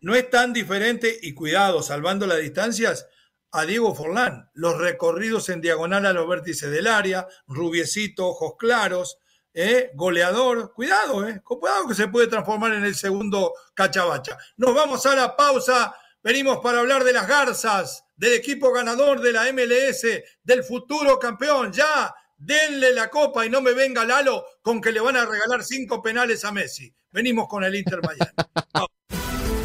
No 0.00 0.14
es 0.14 0.28
tan 0.30 0.52
diferente, 0.52 1.18
y 1.22 1.32
cuidado, 1.32 1.82
salvando 1.82 2.26
las 2.26 2.38
distancias, 2.38 3.06
a 3.50 3.64
Diego 3.64 3.94
Forlán. 3.94 4.50
Los 4.52 4.78
recorridos 4.78 5.48
en 5.48 5.60
diagonal 5.60 6.04
a 6.06 6.12
los 6.12 6.28
vértices 6.28 6.70
del 6.70 6.86
área, 6.86 7.26
rubiecito, 7.46 8.26
ojos 8.26 8.54
claros, 8.58 9.18
¿eh? 9.54 9.92
goleador. 9.94 10.72
Cuidado, 10.74 11.26
¿eh? 11.26 11.40
Cuidado 11.42 11.88
que 11.88 11.94
se 11.94 12.08
puede 12.08 12.26
transformar 12.26 12.74
en 12.74 12.84
el 12.84 12.94
segundo 12.94 13.54
cachabacha. 13.72 14.36
Nos 14.56 14.74
vamos 14.74 15.06
a 15.06 15.14
la 15.14 15.36
pausa. 15.36 15.94
Venimos 16.22 16.58
para 16.58 16.80
hablar 16.80 17.04
de 17.04 17.12
las 17.12 17.28
garzas, 17.28 18.04
del 18.16 18.32
equipo 18.32 18.72
ganador 18.72 19.20
de 19.20 19.32
la 19.32 19.44
MLS, 19.52 20.06
del 20.42 20.64
futuro 20.64 21.18
campeón. 21.18 21.72
Ya 21.72 22.14
denle 22.36 22.92
la 22.92 23.08
copa 23.08 23.46
y 23.46 23.50
no 23.50 23.60
me 23.60 23.72
venga 23.72 24.04
Lalo 24.04 24.44
con 24.62 24.80
que 24.80 24.92
le 24.92 25.00
van 25.00 25.16
a 25.16 25.24
regalar 25.24 25.62
cinco 25.64 26.02
penales 26.02 26.44
a 26.44 26.52
Messi. 26.52 26.92
Venimos 27.10 27.46
con 27.48 27.62
el 27.64 27.74
Inter 27.74 28.00
Miami. 28.02 28.20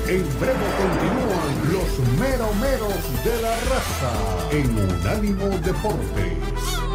en 0.07 0.39
breve 0.39 0.65
continúan 0.77 1.73
los 1.73 1.99
meromeros 2.19 3.23
de 3.23 3.41
la 3.41 3.55
raza 3.61 4.49
en 4.51 4.77
Unánimo 4.77 5.47
Deportes. 5.59 6.88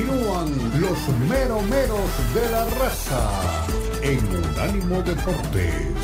Continúan 0.00 0.80
los 0.80 1.08
meromeros 1.28 2.34
de 2.34 2.50
la 2.50 2.64
raza 2.64 3.66
en 4.02 4.18
Unánimo 4.34 5.02
Deportes. 5.02 5.94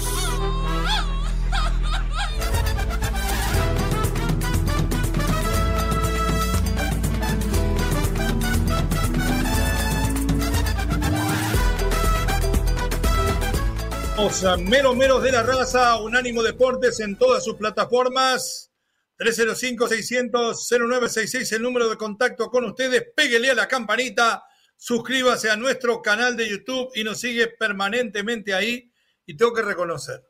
a 14.44 14.56
Mero 14.58 14.94
Meros 14.94 15.22
de 15.22 15.32
la 15.32 15.42
Raza, 15.42 15.96
Unánimo 15.98 16.42
Deportes 16.42 17.00
en 17.00 17.16
todas 17.16 17.42
sus 17.42 17.54
plataformas. 17.54 18.65
305-600-0966, 19.18 21.52
el 21.52 21.62
número 21.62 21.88
de 21.88 21.96
contacto 21.96 22.50
con 22.50 22.64
ustedes. 22.64 23.04
Péguele 23.14 23.50
a 23.50 23.54
la 23.54 23.68
campanita, 23.68 24.42
suscríbase 24.76 25.50
a 25.50 25.56
nuestro 25.56 26.02
canal 26.02 26.36
de 26.36 26.48
YouTube 26.48 26.90
y 26.94 27.04
nos 27.04 27.20
sigue 27.20 27.46
permanentemente 27.48 28.54
ahí. 28.54 28.90
Y 29.24 29.36
tengo 29.36 29.52
que 29.52 29.62
reconocer, 29.62 30.24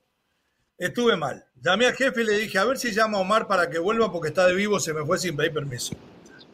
estuve 0.78 1.16
mal. 1.16 1.46
Llamé 1.54 1.86
al 1.86 1.94
jefe 1.94 2.22
y 2.22 2.24
le 2.24 2.38
dije, 2.38 2.58
a 2.58 2.64
ver 2.64 2.78
si 2.78 2.92
llama 2.92 3.18
a 3.18 3.20
Omar 3.20 3.46
para 3.46 3.68
que 3.68 3.78
vuelva 3.78 4.10
porque 4.12 4.28
está 4.28 4.46
de 4.46 4.54
vivo, 4.54 4.80
se 4.80 4.94
me 4.94 5.04
fue 5.04 5.18
sin 5.18 5.36
pedir 5.36 5.52
permiso. 5.52 5.94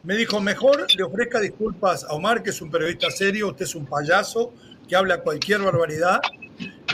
Me 0.02 0.16
dijo, 0.16 0.40
mejor 0.40 0.86
le 0.96 1.04
ofrezca 1.04 1.38
disculpas 1.38 2.02
a 2.04 2.14
Omar, 2.14 2.42
que 2.42 2.50
es 2.50 2.60
un 2.60 2.70
periodista 2.70 3.08
serio, 3.10 3.48
usted 3.48 3.66
es 3.66 3.74
un 3.76 3.86
payaso 3.86 4.52
que 4.88 4.96
habla 4.96 5.22
cualquier 5.22 5.60
barbaridad 5.60 6.20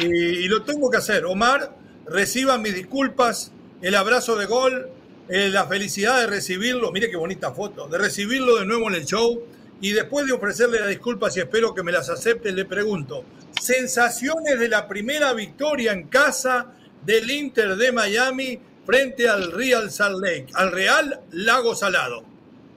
y, 0.00 0.46
lo 0.48 0.62
tengo 0.62 0.90
que 0.90 0.98
hacer. 0.98 1.24
Omar, 1.24 1.74
reciba 2.06 2.58
mis 2.58 2.74
disculpas, 2.74 3.52
el 3.80 3.94
abrazo 3.94 4.36
de 4.36 4.46
gol, 4.46 4.90
eh, 5.28 5.48
la 5.50 5.66
felicidad 5.66 6.20
de 6.20 6.26
recibirlo, 6.26 6.90
mire 6.90 7.10
qué 7.10 7.16
bonita 7.16 7.52
foto, 7.52 7.86
de 7.88 7.98
recibirlo 7.98 8.56
de 8.56 8.66
nuevo 8.66 8.88
en 8.88 8.94
el 8.94 9.04
show 9.04 9.42
y 9.80 9.92
después 9.92 10.26
de 10.26 10.32
ofrecerle 10.32 10.80
las 10.80 10.88
disculpas 10.88 11.36
y 11.36 11.40
espero 11.40 11.74
que 11.74 11.82
me 11.82 11.92
las 11.92 12.08
acepte, 12.08 12.50
le 12.50 12.64
pregunto, 12.64 13.24
sensaciones 13.60 14.58
de 14.58 14.68
la 14.68 14.88
primera 14.88 15.32
victoria 15.34 15.92
en 15.92 16.08
casa 16.08 16.72
del 17.04 17.30
Inter 17.30 17.76
de 17.76 17.92
Miami 17.92 18.58
frente 18.86 19.28
al 19.28 19.52
Real 19.52 19.90
Salt 19.90 20.18
Lake, 20.18 20.46
al 20.54 20.72
Real 20.72 21.20
Lago 21.32 21.74
Salado. 21.74 22.24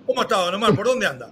¿Cómo 0.05 0.19
ha 0.19 0.23
estado, 0.23 0.53
Omar? 0.55 0.75
¿Por 0.75 0.85
dónde 0.85 1.07
anda? 1.07 1.31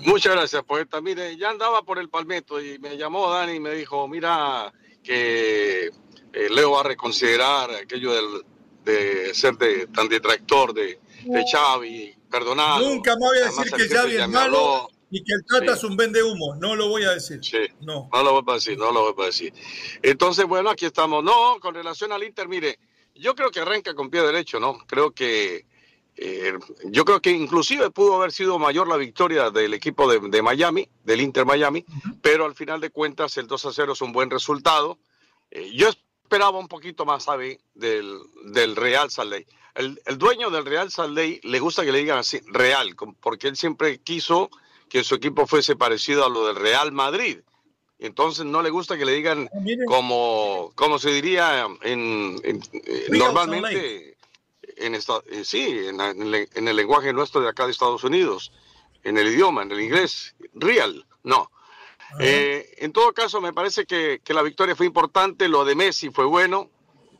Muchas 0.00 0.34
gracias, 0.34 0.62
poeta. 0.64 1.00
Mire, 1.00 1.36
ya 1.38 1.50
andaba 1.50 1.82
por 1.82 1.98
el 1.98 2.10
palmeto 2.10 2.60
y 2.60 2.78
me 2.78 2.98
llamó 2.98 3.30
Dani 3.30 3.54
y 3.54 3.60
me 3.60 3.70
dijo, 3.70 4.06
mira 4.06 4.72
que 5.02 5.86
eh, 5.86 6.48
Leo 6.50 6.72
va 6.72 6.80
a 6.80 6.84
reconsiderar 6.84 7.70
aquello 7.70 8.12
de 8.84 9.34
ser 9.34 9.56
de, 9.56 9.86
tan 9.88 10.08
detractor 10.08 10.74
de, 10.74 10.98
de 11.24 11.44
Xavi, 11.50 12.14
perdonado. 12.30 12.88
Nunca 12.88 13.14
me 13.16 13.26
voy 13.26 13.38
a 13.38 13.44
decir 13.46 13.72
que 13.72 13.88
Xavi 13.88 14.16
es 14.16 14.28
malo 14.28 14.88
y 15.10 15.22
que 15.22 15.32
el 15.32 15.44
Tata 15.46 15.74
es 15.74 15.84
un 15.84 15.96
vende 15.96 16.22
humo, 16.22 16.56
no 16.56 16.74
lo 16.74 16.88
voy 16.88 17.04
a 17.04 17.12
decir. 17.12 17.38
Sí, 17.42 17.58
no. 17.80 18.08
no 18.12 18.22
lo 18.22 18.42
voy 18.42 18.52
a 18.52 18.54
decir, 18.54 18.76
no 18.76 18.90
lo 18.90 19.14
voy 19.14 19.24
a 19.24 19.26
decir. 19.26 19.52
Entonces, 20.02 20.44
bueno, 20.44 20.70
aquí 20.70 20.86
estamos. 20.86 21.22
No, 21.22 21.58
con 21.60 21.74
relación 21.74 22.10
al 22.10 22.24
Inter, 22.24 22.48
mire, 22.48 22.78
yo 23.14 23.34
creo 23.34 23.50
que 23.50 23.60
arranca 23.60 23.94
con 23.94 24.10
pie 24.10 24.22
derecho, 24.22 24.58
¿no? 24.58 24.78
Creo 24.86 25.12
que 25.12 25.66
eh, 26.16 26.52
yo 26.86 27.04
creo 27.04 27.20
que 27.20 27.30
inclusive 27.30 27.90
pudo 27.90 28.16
haber 28.16 28.32
sido 28.32 28.58
mayor 28.58 28.88
la 28.88 28.96
victoria 28.96 29.50
del 29.50 29.74
equipo 29.74 30.10
de, 30.10 30.42
Miami, 30.42 30.88
del 31.04 31.20
Inter 31.20 31.44
Miami, 31.44 31.84
pero 32.22 32.44
al 32.44 32.54
final 32.54 32.80
de 32.80 32.90
cuentas 32.90 33.36
el 33.36 33.46
2 33.46 33.66
a 33.66 33.72
0 33.72 33.92
es 33.92 34.00
un 34.00 34.12
buen 34.12 34.30
resultado. 34.30 34.98
Eh, 35.50 35.72
yo 35.74 35.90
esperaba 36.34 36.58
un 36.58 36.66
poquito 36.66 37.04
más, 37.04 37.22
¿sabe? 37.22 37.60
Del, 37.74 38.18
del 38.46 38.74
Real 38.74 39.08
Salt 39.08 39.46
El, 39.76 40.00
el, 40.04 40.18
dueño 40.18 40.50
del 40.50 40.66
Real 40.66 40.90
Salt 40.90 41.16
le 41.16 41.60
gusta 41.60 41.84
que 41.84 41.92
le 41.92 41.98
digan 41.98 42.18
así, 42.18 42.40
Real, 42.48 42.96
porque 43.20 43.46
él 43.46 43.56
siempre 43.56 44.00
quiso 44.00 44.50
que 44.88 45.04
su 45.04 45.14
equipo 45.14 45.46
fuese 45.46 45.76
parecido 45.76 46.24
a 46.24 46.28
lo 46.28 46.46
del 46.46 46.56
Real 46.56 46.90
Madrid. 46.90 47.38
Entonces 48.00 48.44
no 48.44 48.62
le 48.62 48.70
gusta 48.70 48.98
que 48.98 49.04
le 49.04 49.12
digan 49.12 49.48
ah, 49.52 49.58
como, 49.86 50.72
como 50.74 50.98
se 50.98 51.12
diría 51.12 51.68
en, 51.82 52.34
normalmente 53.10 54.16
en 54.76 54.96
esta, 54.96 55.22
eh, 55.30 55.44
sí, 55.44 55.86
en, 55.86 56.00
el, 56.00 56.76
lenguaje 56.76 57.12
nuestro 57.12 57.42
de 57.42 57.48
acá 57.48 57.66
de 57.66 57.70
Estados 57.70 58.02
Unidos, 58.02 58.50
en 59.04 59.18
el 59.18 59.28
idioma, 59.28 59.62
en 59.62 59.70
el 59.70 59.80
inglés, 59.80 60.34
real, 60.52 61.06
no. 61.22 61.48
Eh, 62.20 62.74
en 62.78 62.92
todo 62.92 63.12
caso, 63.12 63.40
me 63.40 63.52
parece 63.52 63.86
que, 63.86 64.20
la 64.28 64.42
victoria 64.42 64.76
fue 64.76 64.86
importante, 64.86 65.48
lo 65.48 65.64
de 65.64 65.74
Messi 65.74 66.10
fue 66.10 66.24
bueno, 66.24 66.70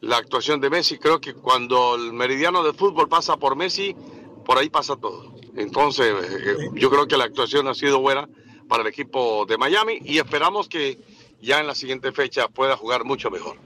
la 0.00 0.18
actuación 0.18 0.60
de 0.60 0.70
Messi, 0.70 0.98
creo 0.98 1.20
que 1.20 1.34
cuando 1.34 1.94
el 1.94 2.12
meridiano 2.12 2.62
de 2.62 2.72
fútbol 2.72 3.08
pasa 3.08 3.36
por 3.36 3.56
Messi, 3.56 3.96
por 4.44 4.58
ahí 4.58 4.68
pasa 4.68 4.96
todo. 4.96 5.34
Entonces, 5.56 6.14
eh, 6.22 6.70
yo 6.74 6.90
creo 6.90 7.06
que 7.06 7.16
la 7.16 7.24
actuación 7.24 7.66
ha 7.68 7.74
sido 7.74 8.00
buena 8.00 8.28
para 8.68 8.82
el 8.82 8.88
equipo 8.88 9.46
de 9.46 9.56
Miami 9.56 9.98
y 10.04 10.18
esperamos 10.18 10.68
que 10.68 10.98
ya 11.40 11.60
en 11.60 11.66
la 11.66 11.74
siguiente 11.74 12.12
fecha 12.12 12.48
pueda 12.48 12.76
jugar 12.76 13.04
mucho 13.04 13.30
mejor. 13.30 13.56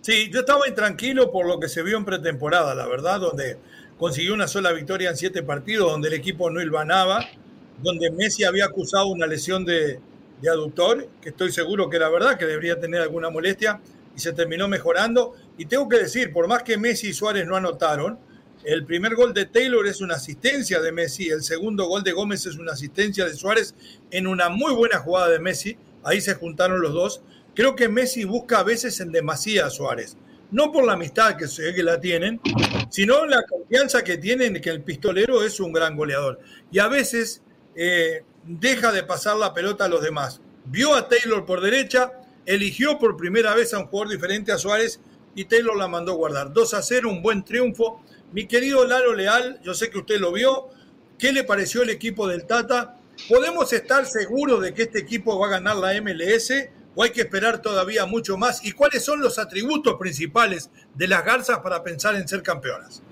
Sí, 0.00 0.30
yo 0.32 0.40
estaba 0.40 0.66
intranquilo 0.66 1.30
por 1.30 1.46
lo 1.46 1.60
que 1.60 1.68
se 1.68 1.82
vio 1.82 1.98
en 1.98 2.04
pretemporada, 2.04 2.74
la 2.74 2.86
verdad, 2.86 3.20
donde 3.20 3.58
consiguió 3.98 4.32
una 4.32 4.48
sola 4.48 4.72
victoria 4.72 5.10
en 5.10 5.16
siete 5.16 5.42
partidos, 5.42 5.90
donde 5.90 6.08
el 6.08 6.14
equipo 6.14 6.50
no 6.50 6.62
hilvanaba, 6.62 7.28
donde 7.82 8.10
Messi 8.10 8.44
había 8.44 8.66
acusado 8.66 9.08
una 9.08 9.26
lesión 9.26 9.64
de, 9.64 10.00
aductor, 10.50 11.06
que 11.20 11.30
estoy 11.30 11.52
seguro 11.52 11.90
que 11.90 11.96
era 11.96 12.08
verdad, 12.08 12.38
que 12.38 12.46
debería 12.46 12.80
tener 12.80 13.00
alguna 13.00 13.28
molestia, 13.30 13.80
y 14.16 14.20
se 14.20 14.32
terminó 14.32 14.68
mejorando. 14.68 15.34
Y 15.58 15.66
tengo 15.66 15.88
que 15.88 15.98
decir, 15.98 16.32
por 16.32 16.48
más 16.48 16.62
que 16.62 16.78
Messi 16.78 17.08
y 17.08 17.12
Suárez 17.12 17.46
no 17.46 17.56
anotaron, 17.56 18.18
el 18.64 18.84
primer 18.84 19.14
gol 19.14 19.32
de 19.32 19.46
Taylor 19.46 19.86
es 19.86 20.00
una 20.00 20.14
asistencia 20.14 20.80
de 20.80 20.92
Messi, 20.92 21.28
el 21.28 21.42
segundo 21.42 21.86
gol 21.86 22.02
de 22.02 22.12
Gómez 22.12 22.46
es 22.46 22.56
una 22.56 22.72
asistencia 22.72 23.24
de 23.24 23.34
Suárez 23.34 23.74
en 24.10 24.26
una 24.26 24.48
muy 24.48 24.74
buena 24.74 24.98
jugada 24.98 25.28
de 25.28 25.38
Messi, 25.38 25.76
ahí 26.02 26.20
se 26.20 26.34
juntaron 26.34 26.80
los 26.80 26.92
dos. 26.92 27.22
Creo 27.54 27.74
que 27.74 27.88
Messi 27.88 28.24
busca 28.24 28.60
a 28.60 28.62
veces 28.62 29.00
en 29.00 29.12
demasía 29.12 29.66
a 29.66 29.70
Suárez. 29.70 30.16
No 30.50 30.72
por 30.72 30.84
la 30.84 30.94
amistad 30.94 31.36
que 31.36 31.46
que 31.46 31.82
la 31.82 32.00
tienen, 32.00 32.40
sino 32.90 33.24
la 33.24 33.42
confianza 33.44 34.02
que 34.02 34.18
tienen 34.18 34.60
que 34.60 34.70
el 34.70 34.82
pistolero 34.82 35.44
es 35.44 35.60
un 35.60 35.72
gran 35.72 35.96
goleador. 35.96 36.40
Y 36.72 36.80
a 36.80 36.88
veces 36.88 37.42
eh, 37.74 38.24
deja 38.44 38.92
de 38.92 39.02
pasar 39.02 39.36
la 39.36 39.54
pelota 39.54 39.84
a 39.84 39.88
los 39.88 40.02
demás. 40.02 40.40
Vio 40.64 40.94
a 40.94 41.08
Taylor 41.08 41.44
por 41.44 41.60
derecha, 41.60 42.12
eligió 42.46 42.98
por 42.98 43.16
primera 43.16 43.54
vez 43.54 43.74
a 43.74 43.78
un 43.78 43.86
jugador 43.86 44.12
diferente 44.12 44.52
a 44.52 44.58
Suárez 44.58 45.00
y 45.34 45.44
Taylor 45.44 45.76
la 45.76 45.88
mandó 45.88 46.14
guardar. 46.14 46.52
2 46.52 46.74
a 46.74 46.82
0, 46.82 47.08
un 47.08 47.22
buen 47.22 47.44
triunfo. 47.44 48.02
Mi 48.32 48.46
querido 48.46 48.84
Lalo 48.84 49.14
Leal, 49.14 49.60
yo 49.62 49.74
sé 49.74 49.90
que 49.90 49.98
usted 49.98 50.18
lo 50.18 50.32
vio. 50.32 50.68
¿Qué 51.18 51.32
le 51.32 51.44
pareció 51.44 51.82
el 51.82 51.90
equipo 51.90 52.26
del 52.26 52.46
Tata? 52.46 52.96
¿Podemos 53.28 53.72
estar 53.72 54.06
seguros 54.06 54.62
de 54.62 54.72
que 54.72 54.82
este 54.82 54.98
equipo 54.98 55.38
va 55.38 55.48
a 55.48 55.50
ganar 55.50 55.76
la 55.76 56.00
MLS? 56.00 56.52
o 56.94 57.02
hay 57.02 57.10
que 57.10 57.22
esperar 57.22 57.62
todavía 57.62 58.06
mucho 58.06 58.36
más? 58.36 58.64
¿Y 58.64 58.72
cuáles 58.72 59.04
son 59.04 59.20
los 59.20 59.38
atributos 59.38 59.94
principales 59.98 60.70
de 60.94 61.08
las 61.08 61.24
Garzas 61.24 61.60
para 61.60 61.82
pensar 61.82 62.14
en 62.16 62.26
ser 62.26 62.42
campeonas? 62.42 63.02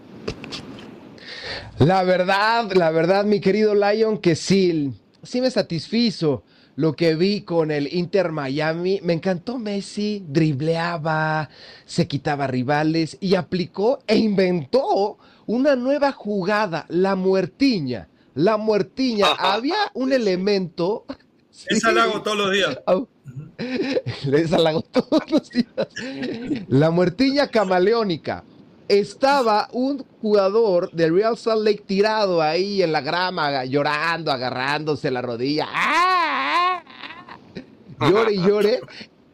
La 1.78 2.02
verdad, 2.02 2.72
la 2.72 2.90
verdad, 2.90 3.24
mi 3.24 3.40
querido 3.40 3.72
Lion, 3.72 4.18
que 4.18 4.34
sí, 4.34 4.92
sí 5.22 5.40
me 5.40 5.48
satisfizo 5.48 6.42
lo 6.74 6.94
que 6.94 7.14
vi 7.14 7.42
con 7.42 7.70
el 7.70 7.92
Inter 7.94 8.32
Miami. 8.32 8.98
Me 9.04 9.12
encantó 9.12 9.58
Messi, 9.58 10.24
dribleaba, 10.26 11.48
se 11.86 12.08
quitaba 12.08 12.48
rivales 12.48 13.16
y 13.20 13.36
aplicó 13.36 14.00
e 14.08 14.16
inventó 14.16 15.18
una 15.46 15.76
nueva 15.76 16.10
jugada, 16.10 16.84
la 16.88 17.14
muertiña. 17.14 18.08
La 18.34 18.56
muertiña. 18.56 19.26
Había 19.38 19.78
un 19.94 20.12
elemento. 20.12 21.04
Esa 21.68 21.92
la 21.92 22.04
hago 22.04 22.22
todos 22.22 22.38
los 22.38 22.52
días. 22.52 22.78
Esa 24.32 24.58
la 24.58 24.70
hago 24.70 24.82
todos 24.82 25.30
los 25.30 25.48
días. 25.48 26.66
La 26.66 26.90
muertiña 26.90 27.46
camaleónica 27.46 28.42
estaba 28.88 29.68
un 29.72 30.04
jugador 30.20 30.90
del 30.92 31.14
Real 31.14 31.36
Salt 31.36 31.62
Lake 31.64 31.84
tirado 31.86 32.42
ahí 32.42 32.82
en 32.82 32.92
la 32.92 33.00
grama, 33.00 33.64
llorando, 33.64 34.32
agarrándose 34.32 35.10
la 35.10 35.22
rodilla. 35.22 35.68
¡Ah! 35.70 36.82
Llore 38.00 38.34
y 38.34 38.42
llore. 38.46 38.80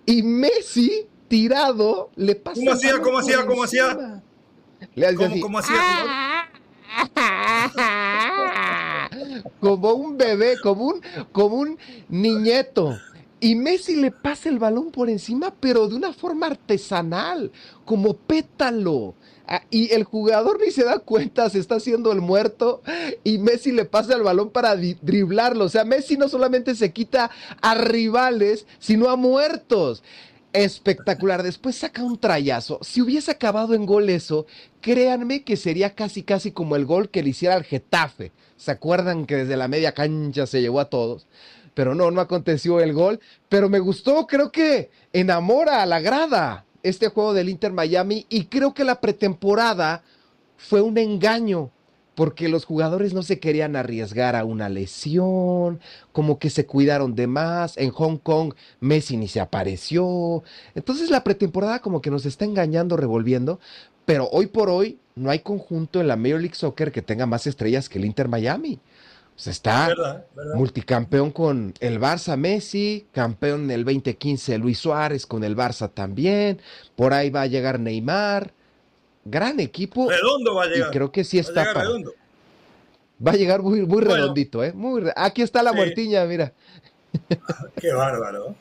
Y 0.07 0.23
Messi 0.23 1.07
tirado 1.29 2.11
le 2.17 2.35
pasa. 2.35 2.61
¿Cómo 2.61 2.73
hacía? 2.73 3.01
¿Cómo 3.01 3.19
hacía? 3.19 3.47
¿Cómo 3.47 3.65
hacía? 3.65 4.23
Le 4.95 5.15
¿Cómo, 5.15 5.41
¿Cómo 5.41 5.59
hacía? 5.59 5.79
como 9.61 9.93
un 9.95 10.19
bebé, 10.19 10.57
como 10.63 10.87
un, 10.87 11.01
como 11.33 11.57
un 11.57 11.79
niñeto. 12.09 12.99
Y 13.41 13.57
Messi 13.57 13.97
le 13.97 14.11
pasa 14.11 14.49
el 14.49 14.59
balón 14.59 14.91
por 14.91 15.11
encima, 15.11 15.53
pero 15.61 15.89
de 15.89 15.97
una 15.97 16.13
forma 16.13 16.47
artesanal, 16.47 17.53
como 17.85 18.15
pétalo. 18.15 19.15
Ah, 19.47 19.63
y 19.71 19.93
el 19.93 20.05
jugador 20.05 20.59
ni 20.59 20.71
se 20.71 20.85
da 20.85 20.99
cuenta, 21.01 21.51
se 21.51 21.59
está 21.59 21.75
haciendo 21.75 22.13
el 22.13 22.23
muerto 22.23 22.83
y 23.25 23.37
Messi 23.37 23.73
le 23.73 23.85
pasa 23.85 24.15
el 24.15 24.23
balón 24.23 24.51
para 24.51 24.75
driblarlo. 24.75 25.67
O 25.67 25.69
sea, 25.69 25.85
Messi 25.85 26.17
no 26.17 26.29
solamente 26.29 26.75
se 26.75 26.93
quita 26.93 27.31
a 27.61 27.75
rivales, 27.75 28.67
sino 28.79 29.11
a 29.11 29.17
muertos. 29.17 30.03
Espectacular. 30.55 31.43
Después 31.43 31.77
saca 31.77 32.03
un 32.03 32.19
trayazo. 32.19 32.79
Si 32.83 33.03
hubiese 33.03 33.33
acabado 33.33 33.75
en 33.75 33.85
gol 33.85 34.09
eso, 34.09 34.47
créanme 34.81 35.43
que 35.43 35.57
sería 35.57 35.95
casi 35.95 36.23
casi 36.23 36.53
como 36.53 36.77
el 36.77 36.87
gol 36.87 37.11
que 37.11 37.23
le 37.23 37.31
hiciera 37.31 37.57
al 37.57 37.65
Getafe. 37.65 38.33
¿Se 38.57 38.71
acuerdan 38.71 39.27
que 39.27 39.37
desde 39.37 39.57
la 39.57 39.69
media 39.69 39.93
cancha 39.93 40.47
se 40.47 40.63
llevó 40.63 40.81
a 40.81 40.89
todos? 40.89 41.27
Pero 41.75 41.95
no, 41.95 42.11
no 42.13 42.21
aconteció 42.21 42.81
el 42.81 42.95
gol. 42.95 43.21
Pero 43.51 43.69
me 43.69 43.81
gustó, 43.81 44.27
creo 44.27 44.53
que 44.53 44.91
enamora 45.13 45.83
a 45.83 45.87
la 45.87 46.01
grada 46.01 46.65
este 46.85 47.09
juego 47.09 47.35
del 47.35 47.49
Inter 47.49 47.73
Miami 47.73 48.27
y 48.29 48.45
creo 48.45 48.75
que 48.75 48.85
la 48.85 49.01
pretemporada 49.01 50.05
fue 50.57 50.81
un 50.83 50.97
engaño 50.99 51.71
porque 52.15 52.49
los 52.49 52.65
jugadores 52.65 53.13
no 53.13 53.23
se 53.23 53.41
querían 53.41 53.75
arriesgar 53.75 54.37
a 54.37 54.45
una 54.45 54.69
lesión, 54.69 55.81
como 56.13 56.39
que 56.39 56.49
se 56.51 56.65
cuidaron 56.65 57.17
de 57.17 57.27
más. 57.27 57.77
En 57.77 57.91
Hong 57.91 58.19
Kong 58.19 58.55
Messi 58.79 59.17
ni 59.17 59.27
se 59.27 59.41
apareció. 59.41 60.45
Entonces 60.77 61.11
la 61.11 61.25
pretemporada 61.25 61.81
como 61.81 62.01
que 62.01 62.11
nos 62.11 62.25
está 62.25 62.45
engañando, 62.45 62.97
revolviendo, 62.97 63.59
pero 64.05 64.29
hoy 64.31 64.47
por 64.47 64.69
hoy 64.69 64.99
no 65.17 65.31
hay 65.31 65.41
conjunto 65.41 66.01
en 66.01 66.09
la 66.09 66.17
Major 66.17 66.41
League 66.41 66.55
Soccer 66.55 66.93
que 66.93 67.03
tenga 67.03 67.27
más 67.27 67.47
estrellas 67.47 67.89
que 67.89 67.99
el 67.99 68.05
Inter 68.05 68.29
Miami. 68.29 68.79
O 69.37 69.41
sea, 69.41 69.51
está 69.51 70.25
multicampeón 70.55 71.33
con 71.33 71.75
el 71.81 71.99
Barça 71.99 72.37
Messi, 72.37 73.09
campeón 73.11 73.65
en 73.65 73.71
el 73.73 73.85
2015 73.85 74.59
Luis 74.59 74.79
Suárez 74.79 75.27
con 75.27 75.43
el 75.43 75.57
Barça 75.57 75.91
también. 75.93 76.61
Por 76.95 77.13
ahí 77.13 77.31
va 77.31 77.43
a 77.43 77.47
llegar 77.47 77.81
Neymar. 77.81 78.53
Gran 79.25 79.59
equipo. 79.59 80.09
Redondo 80.09 80.55
va 80.55 80.65
a 80.65 80.67
llegar. 80.67 80.89
Y 80.89 80.93
creo 80.93 81.11
que 81.11 81.25
sí 81.25 81.39
está. 81.41 81.73
Va 81.73 81.83
a, 81.83 81.85
va 83.27 83.33
a 83.33 83.37
llegar 83.37 83.61
muy, 83.63 83.85
muy 83.85 84.03
redondito, 84.03 84.63
¿eh? 84.63 84.73
Muy 84.73 85.11
Aquí 85.17 85.43
está 85.43 85.65
la 85.65 85.73
muertiña, 85.73 86.25
mira. 86.27 86.53
Qué 87.81 87.93
bárbaro. 87.93 88.55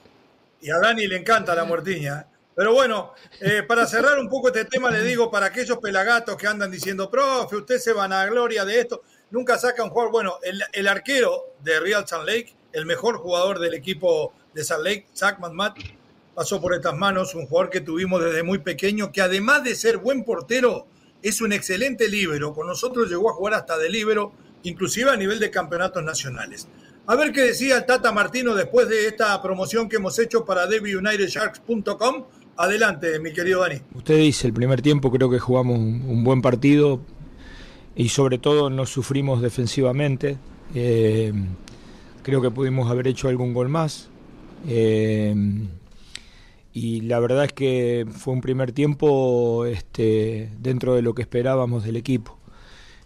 Y 0.59 0.71
a 0.71 0.79
Dani 0.79 1.05
le 1.05 1.17
encanta 1.17 1.53
la 1.53 1.65
muertiña. 1.65 2.25
Pero 2.55 2.73
bueno, 2.73 3.13
eh, 3.41 3.63
para 3.67 3.85
cerrar 3.85 4.17
un 4.17 4.29
poco 4.29 4.47
este 4.47 4.65
tema, 4.65 4.89
le 4.89 5.03
digo 5.03 5.29
para 5.29 5.47
aquellos 5.47 5.77
pelagatos 5.79 6.35
que 6.37 6.47
andan 6.47 6.71
diciendo, 6.71 7.09
profe, 7.09 7.57
usted 7.57 7.77
se 7.77 7.93
van 7.93 8.13
a 8.13 8.25
gloria 8.25 8.63
de 8.63 8.79
esto 8.79 9.03
nunca 9.33 9.57
saca 9.57 9.83
un 9.83 9.89
jugador. 9.89 10.11
Bueno, 10.11 10.35
el, 10.71 10.87
arquero 10.87 11.55
de 11.61 11.79
Real 11.79 12.07
Salt 12.07 12.25
Lake, 12.25 12.53
el 12.71 12.85
mejor 12.85 13.17
jugador 13.17 13.59
del 13.59 13.73
equipo 13.73 14.31
de 14.53 14.63
Salt 14.63 14.85
Lake, 14.85 15.07
Zach 15.13 15.39
Matt, 15.39 15.77
pasó 16.33 16.61
por 16.61 16.73
estas 16.73 16.95
manos, 16.95 17.35
un 17.35 17.47
jugador 17.47 17.69
que 17.69 17.81
tuvimos 17.81 18.23
desde 18.23 18.43
muy 18.43 18.59
pequeño, 18.59 19.11
que 19.11 19.21
además 19.21 19.63
de 19.63 19.75
ser 19.75 19.97
buen 19.97 20.23
portero, 20.23 20.87
es 21.21 21.41
un 21.41 21.51
excelente 21.51 22.07
líbero. 22.07 22.53
Con 22.53 22.67
nosotros 22.67 23.09
llegó 23.09 23.29
a 23.29 23.33
jugar 23.33 23.55
hasta 23.55 23.77
de 23.77 23.89
líbero, 23.89 24.33
inclusive 24.61 25.09
a 25.09 25.17
nivel 25.17 25.39
de 25.39 25.49
campeonatos 25.49 26.03
nacionales. 26.03 26.67
A 27.05 27.15
ver 27.15 27.33
qué 27.33 27.41
decía 27.41 27.85
Tata 27.85 28.11
Martino 28.11 28.55
después 28.55 28.87
de 28.87 29.07
esta 29.07 29.41
promoción 29.41 29.89
que 29.89 29.97
hemos 29.97 30.17
hecho 30.19 30.45
para 30.45 30.67
DebbieUnitedSharks.com. 30.67 32.25
Adelante, 32.55 33.19
mi 33.19 33.33
querido 33.33 33.61
Dani. 33.61 33.81
Usted 33.95 34.17
dice, 34.17 34.47
el 34.47 34.53
primer 34.53 34.81
tiempo 34.81 35.11
creo 35.11 35.29
que 35.29 35.39
jugamos 35.39 35.77
un 35.79 36.23
buen 36.23 36.41
partido, 36.41 37.01
y 37.95 38.09
sobre 38.09 38.37
todo 38.37 38.69
nos 38.69 38.89
sufrimos 38.89 39.41
defensivamente. 39.41 40.37
Eh, 40.73 41.33
creo 42.23 42.41
que 42.41 42.51
pudimos 42.51 42.89
haber 42.89 43.07
hecho 43.07 43.29
algún 43.29 43.53
gol 43.53 43.69
más. 43.69 44.09
Eh, 44.67 45.35
y 46.73 47.01
la 47.01 47.19
verdad 47.19 47.45
es 47.45 47.53
que 47.53 48.07
fue 48.11 48.33
un 48.33 48.41
primer 48.41 48.71
tiempo 48.71 49.65
este, 49.65 50.49
dentro 50.59 50.95
de 50.95 51.03
lo 51.03 51.13
que 51.13 51.21
esperábamos 51.21 51.83
del 51.83 51.97
equipo. 51.97 52.39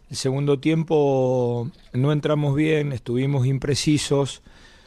El 0.10 0.16
segundo 0.16 0.60
tiempo 0.60 1.70
no 1.92 2.14
entramos 2.14 2.56
bien, 2.56 2.94
estuvimos 2.94 3.46
imprecisos, 3.46 4.42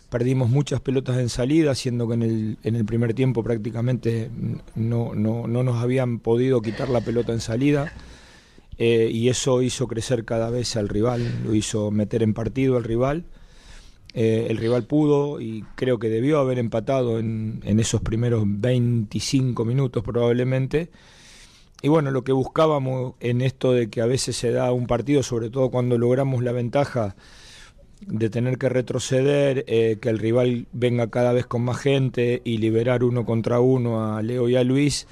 perdimos 0.09 0.49
muchas 0.49 0.81
pelotas 0.81 1.19
en 1.19 1.29
salida, 1.29 1.75
siendo 1.75 2.09
que 2.09 2.15
en 2.15 2.23
el, 2.23 2.59
en 2.63 2.75
el 2.75 2.87
primer 2.87 3.13
tiempo 3.13 3.43
prácticamente 3.43 4.31
no, 4.75 5.15
no, 5.15 5.47
no 5.47 5.63
nos 5.63 5.83
habían 5.83 6.19
podido 6.19 6.63
quitar 6.63 6.89
la 6.89 7.03
pelota 7.03 7.35
en 7.35 7.41
salida. 7.41 7.93
Eh, 8.83 9.11
y 9.13 9.29
eso 9.29 9.61
hizo 9.61 9.87
crecer 9.87 10.25
cada 10.25 10.49
vez 10.49 10.75
al 10.75 10.89
rival, 10.89 11.43
lo 11.45 11.55
hizo 11.55 11.91
meter 11.91 12.23
en 12.23 12.33
partido 12.33 12.79
al 12.79 12.85
rival. 12.85 13.27
Eh, 14.15 14.47
el 14.49 14.57
rival 14.57 14.85
pudo 14.85 15.39
y 15.39 15.67
creo 15.75 15.99
que 15.99 16.09
debió 16.09 16.39
haber 16.39 16.59
empatado 16.59 17.19
en, 17.19 17.61
esos 17.63 18.01
primeros 18.01 18.45
25 18.47 19.67
minutos 19.67 20.03
probablemente. 20.03 20.89
Y 21.83 21.89
bueno, 21.89 22.11
lo 22.11 22.25
que 22.25 22.33
buscábamos 22.33 23.17
en 23.21 23.43
esto 23.43 23.73
de 23.75 23.91
que 23.91 24.01
a 24.01 24.07
veces 24.07 24.37
se 24.37 24.51
da 24.51 24.73
un 24.73 24.87
partido, 24.87 25.23
sobre 25.23 25.51
todo 25.51 25.71
cuando 25.71 25.99
logramos 25.99 26.43
la 26.43 26.53
ventaja 26.53 27.17
de 28.01 28.31
tener 28.31 28.57
que 28.57 28.71
retroceder, 28.71 29.63
eh, 29.69 29.99
que 30.01 30.09
el 30.09 30.19
rival 30.19 30.69
venga 30.73 31.11
cada 31.11 31.35
vez 31.35 31.45
con 31.45 31.61
más 31.61 31.77
gente 31.77 32.41
y 32.45 32.57
liberar 32.57 33.05
uno 33.05 33.27
contra 33.27 33.61
uno 33.61 34.17
a 34.17 34.23
Leo 34.23 34.49
y 34.49 34.57
a 34.57 34.65
Luis, 34.65 35.07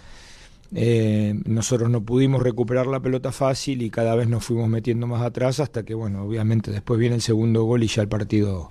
eh, 0.75 1.35
nosotros 1.47 1.89
no 1.89 2.05
pudimos 2.05 2.43
recuperar 2.43 2.87
la 2.87 3.01
pelota 3.01 3.33
fácil 3.33 3.81
y 3.81 3.91
cada 3.91 4.15
vez 4.15 4.29
nos 4.29 4.45
fuimos 4.45 4.69
metiendo 4.69 5.07
más 5.07 5.23
atrás 5.23 5.61
hasta 5.61 5.83
que, 5.83 5.95
bueno, 5.95 6.25
obviamente 6.25 6.71
después 6.71 7.01
viene 7.01 7.17
el 7.17 7.23
segundo 7.23 7.65
gol 7.65 7.83
y 7.83 7.87
ya 7.87 8.03
el 8.03 8.09
partido 8.09 8.71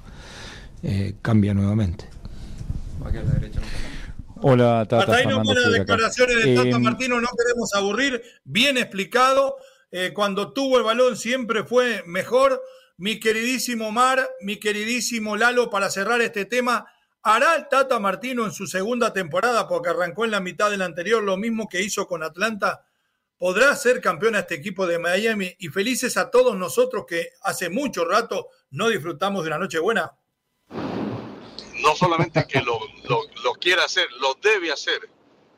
eh, 0.83 1.15
cambia 1.21 1.53
nuevamente. 1.53 2.05
Hola, 4.41 4.85
Tata. 4.87 5.03
Hasta 5.03 5.15
ahí 5.15 5.25
no 5.25 5.41
declaraciones 5.71 6.45
de 6.45 6.55
Tata 6.55 6.69
eh, 6.69 6.79
Martino, 6.79 7.19
no 7.19 7.29
queremos 7.35 7.73
aburrir, 7.73 8.21
bien 8.43 8.77
explicado. 8.77 9.55
cuando 10.13 10.53
tuvo 10.53 10.77
el 10.77 10.83
balón 10.83 11.17
siempre 11.17 11.63
fue 11.63 12.03
mejor. 12.05 12.61
Mi 12.99 13.19
queridísimo 13.19 13.91
Mar, 13.91 14.27
mi 14.41 14.57
queridísimo 14.57 15.37
Lalo, 15.37 15.69
para 15.69 15.89
cerrar 15.91 16.19
este 16.21 16.45
tema, 16.45 16.87
¿Hará 17.29 17.57
el 17.57 17.67
Tata 17.67 17.99
Martino 17.99 18.45
en 18.45 18.53
su 18.53 18.67
segunda 18.67 19.11
temporada, 19.11 19.67
porque 19.67 19.89
arrancó 19.89 20.23
en 20.23 20.31
la 20.31 20.39
mitad 20.39 20.71
del 20.71 20.81
anterior, 20.81 21.21
lo 21.21 21.35
mismo 21.35 21.67
que 21.67 21.81
hizo 21.81 22.07
con 22.07 22.23
Atlanta? 22.23 22.85
¿Podrá 23.37 23.75
ser 23.75 23.99
campeón 23.99 24.35
a 24.35 24.39
este 24.39 24.55
equipo 24.55 24.87
de 24.87 24.97
Miami? 24.97 25.53
Y 25.59 25.67
felices 25.67 26.15
a 26.15 26.31
todos 26.31 26.55
nosotros 26.55 27.03
que 27.05 27.31
hace 27.41 27.69
mucho 27.69 28.05
rato 28.05 28.47
no 28.69 28.87
disfrutamos 28.87 29.43
de 29.43 29.49
una 29.49 29.57
noche 29.57 29.77
buena. 29.79 30.13
No 30.69 31.95
solamente 31.97 32.47
que 32.47 32.61
lo, 32.61 32.79
lo, 33.09 33.53
quiera 33.55 33.83
hacer, 33.83 34.07
lo 34.21 34.35
debe 34.35 34.71
hacer, 34.71 35.09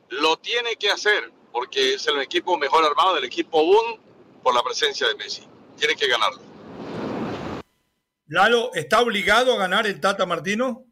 lo 0.08 0.38
tiene 0.38 0.74
que 0.74 0.90
hacer, 0.90 1.30
porque 1.52 1.94
es 1.94 2.04
el 2.08 2.20
equipo 2.20 2.58
mejor 2.58 2.84
armado 2.84 3.14
del 3.14 3.26
equipo 3.26 3.64
Boom 3.64 4.00
por 4.42 4.56
la 4.56 4.62
presencia 4.64 5.06
de 5.06 5.14
Messi. 5.14 5.46
Tiene 5.78 5.94
que 5.94 6.08
ganarlo. 6.08 6.40
Lalo, 8.26 8.74
¿está 8.74 9.00
obligado 9.00 9.54
a 9.54 9.56
ganar 9.56 9.86
el 9.86 10.00
Tata 10.00 10.26
Martino? 10.26 10.89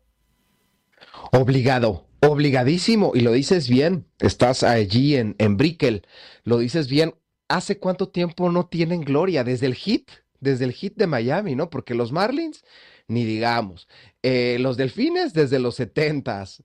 Obligado, 1.32 2.06
obligadísimo, 2.20 3.12
y 3.14 3.20
lo 3.20 3.32
dices 3.32 3.68
bien, 3.68 4.06
estás 4.18 4.62
allí 4.62 5.16
en, 5.16 5.36
en 5.38 5.56
Brickell, 5.56 6.02
lo 6.44 6.58
dices 6.58 6.88
bien, 6.88 7.14
¿hace 7.48 7.78
cuánto 7.78 8.08
tiempo 8.08 8.50
no 8.50 8.66
tienen 8.66 9.02
gloria? 9.02 9.44
Desde 9.44 9.66
el 9.66 9.74
hit, 9.74 10.10
desde 10.40 10.64
el 10.64 10.72
hit 10.72 10.96
de 10.96 11.06
Miami, 11.06 11.54
¿no? 11.54 11.70
Porque 11.70 11.94
los 11.94 12.12
Marlins, 12.12 12.64
ni 13.08 13.24
digamos, 13.24 13.88
eh, 14.22 14.58
los 14.60 14.76
Delfines 14.76 15.32
desde 15.32 15.58
los 15.58 15.76
setentas, 15.76 16.62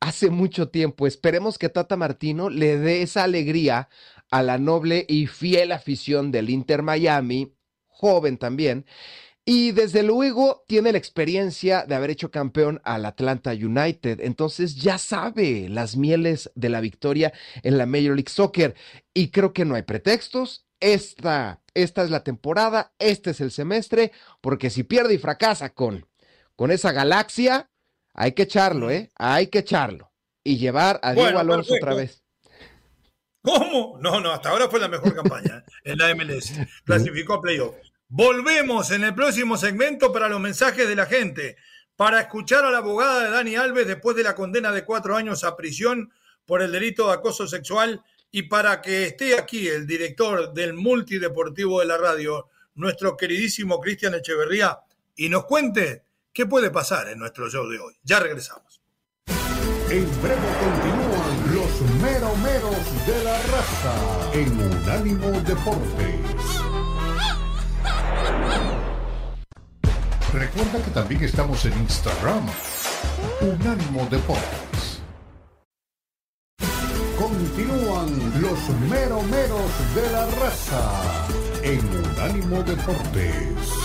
hace 0.00 0.30
mucho 0.30 0.68
tiempo, 0.68 1.06
esperemos 1.06 1.58
que 1.58 1.68
Tata 1.68 1.96
Martino 1.96 2.50
le 2.50 2.78
dé 2.78 3.02
esa 3.02 3.24
alegría 3.24 3.88
a 4.30 4.42
la 4.42 4.58
noble 4.58 5.04
y 5.08 5.26
fiel 5.26 5.72
afición 5.72 6.30
del 6.32 6.50
Inter 6.50 6.82
Miami 6.82 7.54
joven 7.86 8.38
también. 8.38 8.86
Y 9.46 9.72
desde 9.72 10.02
luego 10.02 10.64
tiene 10.66 10.92
la 10.92 10.98
experiencia 10.98 11.84
de 11.84 11.94
haber 11.94 12.10
hecho 12.10 12.30
campeón 12.30 12.80
al 12.82 13.04
Atlanta 13.04 13.52
United. 13.52 14.20
Entonces 14.20 14.76
ya 14.76 14.96
sabe 14.96 15.68
las 15.68 15.96
mieles 15.96 16.50
de 16.54 16.70
la 16.70 16.80
victoria 16.80 17.32
en 17.62 17.76
la 17.76 17.84
Major 17.84 18.14
League 18.14 18.30
Soccer. 18.30 18.74
Y 19.12 19.28
creo 19.28 19.52
que 19.52 19.66
no 19.66 19.74
hay 19.74 19.82
pretextos. 19.82 20.66
Esta, 20.80 21.62
esta 21.74 22.02
es 22.04 22.10
la 22.10 22.24
temporada, 22.24 22.94
este 22.98 23.30
es 23.30 23.40
el 23.40 23.50
semestre, 23.50 24.12
porque 24.40 24.70
si 24.70 24.82
pierde 24.82 25.14
y 25.14 25.18
fracasa 25.18 25.72
con, 25.72 26.06
con 26.56 26.70
esa 26.70 26.92
galaxia, 26.92 27.70
hay 28.12 28.32
que 28.32 28.42
echarlo, 28.42 28.90
¿eh? 28.90 29.10
Hay 29.16 29.46
que 29.48 29.60
echarlo. 29.60 30.12
Y 30.42 30.58
llevar 30.58 31.00
a 31.02 31.14
Diego 31.14 31.38
Alonso 31.38 31.74
otra 31.74 31.94
vez. 31.94 32.22
¿Cómo? 33.42 33.98
No, 34.00 34.20
no, 34.20 34.32
hasta 34.32 34.50
ahora 34.50 34.68
fue 34.68 34.80
la 34.80 34.88
mejor 34.88 35.14
campaña 35.14 35.64
en 35.84 35.98
la 35.98 36.14
MLS. 36.14 36.52
Clasificó 36.84 37.34
a 37.34 37.42
playoff. 37.42 37.74
Volvemos 38.08 38.90
en 38.90 39.04
el 39.04 39.14
próximo 39.14 39.56
segmento 39.56 40.12
para 40.12 40.28
los 40.28 40.40
mensajes 40.40 40.86
de 40.86 40.94
la 40.94 41.06
gente, 41.06 41.56
para 41.96 42.20
escuchar 42.20 42.64
a 42.64 42.70
la 42.70 42.78
abogada 42.78 43.24
de 43.24 43.30
Dani 43.30 43.56
Alves 43.56 43.86
después 43.86 44.16
de 44.16 44.22
la 44.22 44.34
condena 44.34 44.72
de 44.72 44.84
cuatro 44.84 45.16
años 45.16 45.44
a 45.44 45.56
prisión 45.56 46.12
por 46.44 46.62
el 46.62 46.72
delito 46.72 47.06
de 47.06 47.14
acoso 47.14 47.46
sexual 47.46 48.02
y 48.30 48.42
para 48.42 48.82
que 48.82 49.06
esté 49.06 49.38
aquí 49.38 49.68
el 49.68 49.86
director 49.86 50.52
del 50.52 50.74
multideportivo 50.74 51.80
de 51.80 51.86
la 51.86 51.96
radio, 51.96 52.48
nuestro 52.74 53.16
queridísimo 53.16 53.80
Cristian 53.80 54.14
Echeverría, 54.14 54.80
y 55.16 55.28
nos 55.28 55.44
cuente 55.44 56.02
qué 56.32 56.46
puede 56.46 56.70
pasar 56.70 57.08
en 57.08 57.18
nuestro 57.18 57.48
show 57.48 57.68
de 57.68 57.78
hoy. 57.78 57.94
Ya 58.02 58.18
regresamos. 58.20 58.82
En 59.88 60.22
breve 60.22 60.48
continúan 60.60 61.54
los 61.54 61.80
meromeros 62.02 63.06
de 63.06 63.24
la 63.24 63.40
raza 63.42 64.30
en 64.32 64.60
Unánimo 64.60 65.30
Deportes. 65.42 66.53
Recuerda 70.34 70.82
que 70.84 70.90
también 70.90 71.22
estamos 71.22 71.64
en 71.64 71.72
Instagram, 71.74 72.44
Unánimo 73.40 74.04
Deportes. 74.10 75.00
Continúan 77.16 78.42
los 78.42 78.68
meromeros 78.90 79.94
de 79.94 80.10
la 80.10 80.26
raza 80.26 81.28
en 81.62 81.78
Unánimo 81.78 82.64
Deportes. 82.64 83.83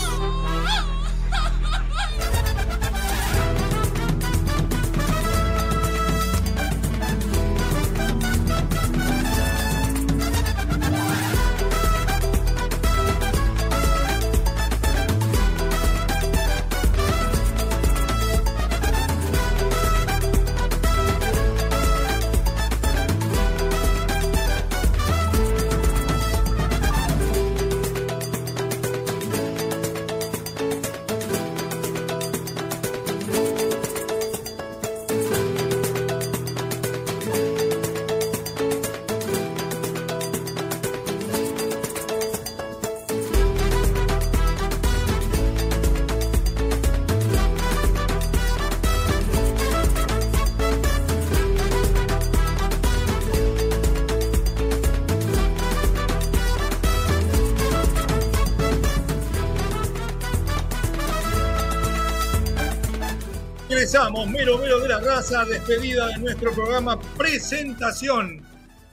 De 64.82 64.88
la 64.88 65.00
raza, 65.00 65.46
despedida 65.46 66.08
de 66.08 66.18
nuestro 66.20 66.54
programa, 66.54 67.00
presentación 67.18 68.46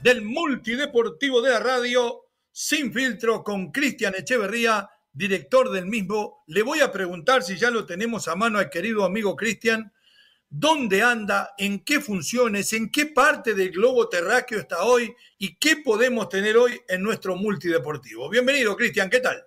del 0.02 0.22
multideportivo 0.22 1.40
de 1.40 1.50
la 1.50 1.60
radio, 1.60 2.24
sin 2.50 2.92
filtro, 2.92 3.44
con 3.44 3.70
Cristian 3.70 4.14
Echeverría, 4.16 4.88
director 5.12 5.70
del 5.70 5.86
mismo. 5.86 6.42
Le 6.48 6.62
voy 6.62 6.80
a 6.80 6.90
preguntar 6.90 7.42
si 7.42 7.56
ya 7.56 7.70
lo 7.70 7.86
tenemos 7.86 8.26
a 8.26 8.34
mano 8.34 8.58
al 8.58 8.68
querido 8.68 9.04
amigo 9.04 9.36
Cristian, 9.36 9.92
dónde 10.48 11.02
anda, 11.02 11.54
en 11.56 11.84
qué 11.84 12.00
funciones, 12.00 12.72
en 12.72 12.90
qué 12.90 13.06
parte 13.06 13.54
del 13.54 13.70
globo 13.70 14.08
terráqueo 14.08 14.58
está 14.58 14.82
hoy 14.82 15.14
y 15.38 15.56
qué 15.56 15.76
podemos 15.76 16.28
tener 16.28 16.56
hoy 16.56 16.80
en 16.88 17.02
nuestro 17.02 17.36
multideportivo. 17.36 18.28
Bienvenido, 18.28 18.76
Cristian, 18.76 19.08
¿qué 19.08 19.20
tal? 19.20 19.44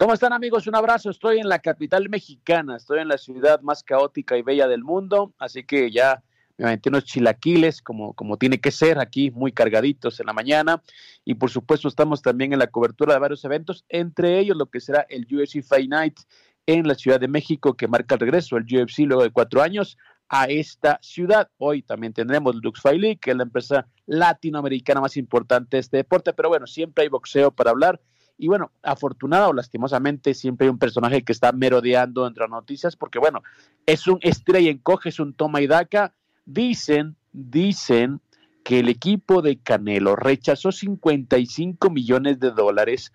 ¿Cómo 0.00 0.14
están 0.14 0.32
amigos? 0.32 0.68
Un 0.68 0.76
abrazo. 0.76 1.10
Estoy 1.10 1.40
en 1.40 1.48
la 1.48 1.58
capital 1.58 2.08
mexicana, 2.08 2.76
estoy 2.76 3.00
en 3.00 3.08
la 3.08 3.18
ciudad 3.18 3.60
más 3.62 3.82
caótica 3.82 4.36
y 4.36 4.42
bella 4.42 4.68
del 4.68 4.84
mundo, 4.84 5.34
así 5.40 5.64
que 5.64 5.90
ya 5.90 6.22
me 6.56 6.66
aventé 6.66 6.88
unos 6.88 7.04
chilaquiles 7.04 7.82
como, 7.82 8.14
como 8.14 8.36
tiene 8.36 8.60
que 8.60 8.70
ser 8.70 9.00
aquí, 9.00 9.32
muy 9.32 9.50
cargaditos 9.50 10.20
en 10.20 10.26
la 10.26 10.32
mañana. 10.32 10.84
Y 11.24 11.34
por 11.34 11.50
supuesto 11.50 11.88
estamos 11.88 12.22
también 12.22 12.52
en 12.52 12.60
la 12.60 12.68
cobertura 12.68 13.12
de 13.12 13.18
varios 13.18 13.44
eventos, 13.44 13.84
entre 13.88 14.38
ellos 14.38 14.56
lo 14.56 14.66
que 14.66 14.78
será 14.78 15.04
el 15.08 15.26
UFC 15.34 15.64
Fight 15.64 15.90
Night 15.90 16.20
en 16.66 16.86
la 16.86 16.94
Ciudad 16.94 17.18
de 17.18 17.26
México, 17.26 17.74
que 17.74 17.88
marca 17.88 18.14
el 18.14 18.20
regreso 18.20 18.54
del 18.54 18.66
UFC 18.66 19.00
luego 19.00 19.24
de 19.24 19.32
cuatro 19.32 19.62
años 19.62 19.98
a 20.28 20.44
esta 20.44 21.00
ciudad. 21.02 21.50
Hoy 21.58 21.82
también 21.82 22.12
tendremos 22.12 22.54
Lux 22.62 22.80
Fight 22.80 23.00
League, 23.00 23.18
que 23.20 23.32
es 23.32 23.36
la 23.36 23.42
empresa 23.42 23.88
latinoamericana 24.06 25.00
más 25.00 25.16
importante 25.16 25.76
de 25.76 25.80
este 25.80 25.96
deporte, 25.96 26.32
pero 26.34 26.50
bueno, 26.50 26.68
siempre 26.68 27.02
hay 27.02 27.08
boxeo 27.08 27.50
para 27.50 27.72
hablar 27.72 28.00
y 28.38 28.46
bueno, 28.46 28.70
afortunada 28.82 29.48
o 29.48 29.52
lastimosamente, 29.52 30.32
siempre 30.32 30.66
hay 30.66 30.70
un 30.70 30.78
personaje 30.78 31.22
que 31.22 31.32
está 31.32 31.50
merodeando 31.52 32.26
entre 32.26 32.44
las 32.44 32.50
noticias, 32.50 32.96
porque 32.96 33.18
bueno, 33.18 33.42
es 33.84 34.06
un 34.06 34.18
estrella 34.22 34.68
y 34.68 34.72
encoge, 34.72 35.08
es 35.08 35.18
un 35.18 35.34
toma 35.34 35.60
y 35.60 35.66
daca. 35.66 36.14
Dicen, 36.46 37.16
dicen 37.32 38.20
que 38.62 38.78
el 38.78 38.88
equipo 38.88 39.42
de 39.42 39.58
Canelo 39.58 40.14
rechazó 40.14 40.70
55 40.70 41.90
millones 41.90 42.38
de 42.38 42.52
dólares 42.52 43.12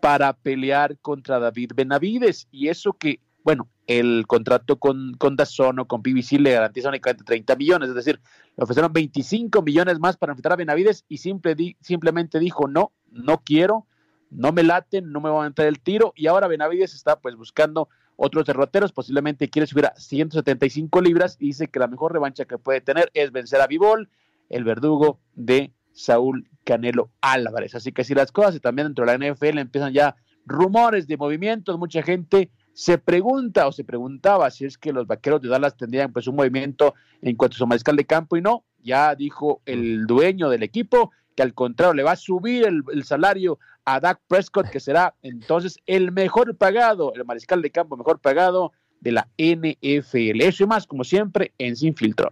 para 0.00 0.32
pelear 0.32 0.96
contra 0.98 1.40
David 1.40 1.72
Benavides. 1.74 2.46
Y 2.52 2.68
eso 2.68 2.92
que, 2.92 3.18
bueno, 3.42 3.68
el 3.86 4.26
contrato 4.28 4.78
con, 4.78 5.14
con 5.14 5.34
Dazón 5.34 5.80
o 5.80 5.88
con 5.88 6.02
PBC 6.02 6.38
le 6.38 6.52
garantiza 6.52 6.88
únicamente 6.88 7.24
30 7.24 7.56
millones, 7.56 7.88
es 7.88 7.94
decir, 7.94 8.20
le 8.56 8.62
ofrecieron 8.62 8.92
25 8.92 9.62
millones 9.62 9.98
más 9.98 10.16
para 10.16 10.32
enfrentar 10.32 10.52
a 10.52 10.56
Benavides 10.56 11.04
y 11.08 11.18
simple 11.18 11.56
simplemente 11.80 12.38
dijo, 12.38 12.68
no, 12.68 12.92
no 13.10 13.42
quiero, 13.44 13.86
no 14.34 14.52
me 14.52 14.62
laten, 14.62 15.12
no 15.12 15.20
me 15.20 15.30
van 15.30 15.44
a 15.44 15.46
entrar 15.48 15.68
el 15.68 15.80
tiro. 15.80 16.12
Y 16.16 16.26
ahora 16.26 16.48
Benavides 16.48 16.94
está 16.94 17.20
pues 17.20 17.36
buscando 17.36 17.88
otros 18.16 18.46
derroteros, 18.46 18.92
posiblemente 18.92 19.48
quiere 19.48 19.66
subir 19.66 19.86
a 19.86 19.94
175 19.96 21.00
libras 21.00 21.36
y 21.40 21.46
dice 21.46 21.68
que 21.68 21.78
la 21.78 21.86
mejor 21.86 22.12
revancha 22.12 22.44
que 22.44 22.58
puede 22.58 22.80
tener 22.80 23.10
es 23.14 23.32
vencer 23.32 23.60
a 23.60 23.66
Vivol, 23.66 24.10
el 24.48 24.64
verdugo 24.64 25.18
de 25.34 25.72
Saúl 25.92 26.48
Canelo 26.64 27.10
Álvarez. 27.20 27.74
Así 27.74 27.92
que 27.92 28.04
si 28.04 28.14
las 28.14 28.32
cosas 28.32 28.54
y 28.56 28.60
también 28.60 28.88
dentro 28.88 29.06
de 29.06 29.18
la 29.18 29.32
NFL 29.32 29.58
empiezan 29.58 29.92
ya 29.92 30.16
rumores 30.46 31.06
de 31.06 31.16
movimientos, 31.16 31.78
mucha 31.78 32.02
gente 32.02 32.50
se 32.74 32.98
pregunta 32.98 33.66
o 33.66 33.72
se 33.72 33.84
preguntaba 33.84 34.50
si 34.50 34.64
es 34.64 34.78
que 34.78 34.92
los 34.92 35.06
vaqueros 35.06 35.42
de 35.42 35.48
Dallas 35.48 35.76
tendrían 35.76 36.12
pues 36.12 36.26
un 36.26 36.36
movimiento 36.36 36.94
en 37.20 37.36
cuanto 37.36 37.56
a 37.56 37.58
su 37.58 37.66
mariscal 37.66 37.96
de 37.96 38.06
campo. 38.06 38.36
Y 38.36 38.42
no, 38.42 38.64
ya 38.82 39.14
dijo 39.14 39.62
el 39.66 40.06
dueño 40.06 40.48
del 40.48 40.62
equipo 40.62 41.10
que 41.36 41.42
al 41.42 41.54
contrario 41.54 41.94
le 41.94 42.02
va 42.02 42.12
a 42.12 42.16
subir 42.16 42.66
el, 42.66 42.82
el 42.92 43.04
salario 43.04 43.58
a 43.84 44.00
Dak 44.00 44.20
Prescott, 44.28 44.68
que 44.70 44.80
será 44.80 45.14
entonces 45.22 45.78
el 45.86 46.12
mejor 46.12 46.56
pagado, 46.56 47.12
el 47.14 47.24
mariscal 47.24 47.62
de 47.62 47.70
campo 47.70 47.96
mejor 47.96 48.20
pagado 48.20 48.72
de 49.00 49.12
la 49.12 49.28
NFL. 49.36 50.40
Eso 50.42 50.64
y 50.64 50.66
más, 50.66 50.86
como 50.86 51.04
siempre, 51.04 51.52
en 51.58 51.76
Sin 51.76 51.94
Filtro. 51.94 52.30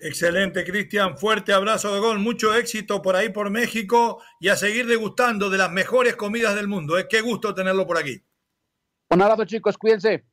Excelente, 0.00 0.64
Cristian. 0.64 1.16
Fuerte 1.16 1.52
abrazo 1.52 1.94
de 1.94 2.00
gol. 2.00 2.18
Mucho 2.18 2.54
éxito 2.54 3.00
por 3.00 3.16
ahí, 3.16 3.30
por 3.30 3.50
México. 3.50 4.22
Y 4.40 4.48
a 4.48 4.56
seguir 4.56 4.86
degustando 4.86 5.48
de 5.48 5.58
las 5.58 5.70
mejores 5.70 6.16
comidas 6.16 6.54
del 6.54 6.68
mundo. 6.68 6.98
¿eh? 6.98 7.06
Qué 7.08 7.20
gusto 7.20 7.54
tenerlo 7.54 7.86
por 7.86 7.98
aquí. 7.98 8.22
Un 9.10 9.22
abrazo, 9.22 9.44
chicos. 9.44 9.78
Cuídense. 9.78 10.24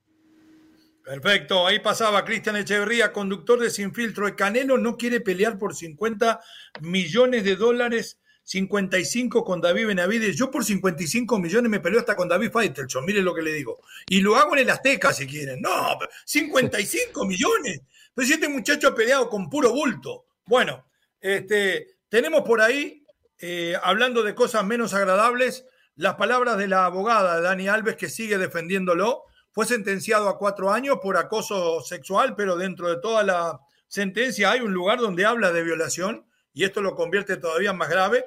Perfecto. 1.06 1.68
Ahí 1.68 1.80
pasaba 1.80 2.26
Cristian 2.26 2.56
Echeverría, 2.56 3.12
conductor 3.12 3.60
de 3.60 3.70
Sin 3.70 3.94
Filtro. 3.94 4.28
El 4.28 4.36
Canelo 4.36 4.78
no 4.78 4.98
quiere 4.98 5.22
pelear 5.22 5.58
por 5.58 5.76
50 5.76 6.40
millones 6.82 7.44
de 7.44 7.56
dólares 7.56 8.20
55 8.44 9.44
con 9.44 9.62
David 9.62 9.88
Benavides. 9.88 10.36
Yo 10.36 10.52
por 10.52 10.66
55 10.66 11.40
millones 11.40 11.70
me 11.72 11.80
peleo 11.80 12.00
hasta 12.00 12.16
con 12.16 12.28
David 12.28 12.52
Faitelson, 12.52 13.06
mire 13.06 13.22
lo 13.22 13.34
que 13.34 13.42
le 13.42 13.54
digo. 13.54 13.82
Y 14.08 14.22
lo 14.22 14.36
hago 14.36 14.56
en 14.56 14.64
el 14.64 14.70
Azteca 14.70 15.14
si 15.14 15.26
quieren. 15.26 15.62
No, 15.62 15.98
55 16.26 17.26
millones. 17.26 17.82
Pues 18.14 18.30
este 18.30 18.50
muchacho 18.50 18.90
ha 18.90 18.96
peleado 18.96 19.30
con 19.30 19.50
puro 19.50 19.72
bulto. 19.72 20.26
Bueno, 20.46 20.86
este, 21.20 21.96
tenemos 22.10 22.42
por 22.42 22.62
ahí, 22.62 23.06
eh, 23.40 23.76
hablando 23.82 24.24
de 24.24 24.36
cosas 24.36 24.66
menos 24.66 24.94
agradables, 24.94 25.66
las 25.96 26.16
palabras 26.16 26.58
de 26.58 26.68
la 26.68 26.86
abogada 26.86 27.40
Dani 27.42 27.68
Alves 27.68 27.96
que 27.96 28.10
sigue 28.10 28.38
defendiéndolo. 28.38 29.24
Fue 29.52 29.66
sentenciado 29.66 30.30
a 30.30 30.38
cuatro 30.38 30.72
años 30.72 30.98
por 31.02 31.16
acoso 31.16 31.82
sexual, 31.82 32.36
pero 32.36 32.56
dentro 32.56 32.90
de 32.90 33.00
toda 33.00 33.24
la 33.24 33.60
sentencia 33.88 34.52
hay 34.52 34.62
un 34.62 34.74
lugar 34.74 35.00
donde 35.00 35.26
habla 35.26 35.52
de 35.52 35.64
violación 35.64 36.26
y 36.54 36.64
esto 36.64 36.82
lo 36.82 36.96
convierte 36.96 37.38
todavía 37.38 37.74
más 37.74 37.90
grave, 37.90 38.26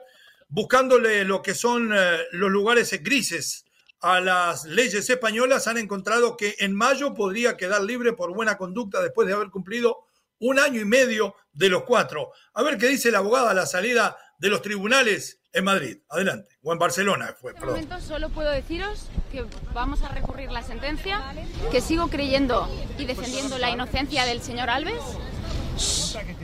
buscándole 0.48 1.24
lo 1.24 1.42
que 1.42 1.54
son 1.54 1.92
eh, 1.94 2.18
los 2.32 2.50
lugares 2.50 2.90
grises 3.02 3.64
a 4.00 4.20
las 4.20 4.64
leyes 4.64 5.08
españolas, 5.08 5.66
han 5.66 5.78
encontrado 5.78 6.36
que 6.36 6.56
en 6.58 6.74
mayo 6.74 7.14
podría 7.14 7.56
quedar 7.56 7.82
libre 7.82 8.12
por 8.12 8.34
buena 8.34 8.56
conducta 8.56 9.00
después 9.00 9.26
de 9.26 9.34
haber 9.34 9.50
cumplido 9.50 10.04
un 10.38 10.58
año 10.58 10.80
y 10.80 10.84
medio 10.84 11.34
de 11.52 11.68
los 11.68 11.84
cuatro. 11.84 12.30
A 12.52 12.62
ver 12.62 12.76
qué 12.76 12.88
dice 12.88 13.10
la 13.10 13.18
abogada 13.18 13.50
a 13.50 13.54
la 13.54 13.66
salida 13.66 14.16
de 14.38 14.50
los 14.50 14.60
tribunales 14.62 15.40
en 15.52 15.64
Madrid. 15.64 15.98
Adelante. 16.10 16.58
O 16.62 16.72
en 16.72 16.78
Barcelona 16.78 17.34
fue. 17.40 17.52
En 17.52 17.56
este 17.56 17.66
momento 17.66 18.00
solo 18.00 18.28
puedo 18.28 18.50
deciros 18.50 19.08
que 19.32 19.44
vamos 19.72 20.02
a 20.02 20.08
recurrir 20.08 20.52
la 20.52 20.62
sentencia, 20.62 21.34
que 21.70 21.80
sigo 21.80 22.08
creyendo 22.08 22.68
y 22.98 23.06
defendiendo 23.06 23.58
la 23.58 23.70
inocencia 23.70 24.26
del 24.26 24.42
señor 24.42 24.68
Alves. 24.68 25.02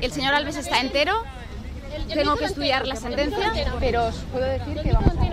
El 0.00 0.10
señor 0.10 0.34
Alves 0.34 0.56
está 0.56 0.80
entero. 0.80 1.22
Tengo 2.12 2.36
que 2.36 2.44
estudiar 2.46 2.86
la 2.86 2.96
sentencia, 2.96 3.52
pero 3.80 4.06
os 4.06 4.14
puedo 4.32 4.44
decir 4.46 4.80
que 4.82 4.92
vamos 4.92 5.12
a 5.16 5.24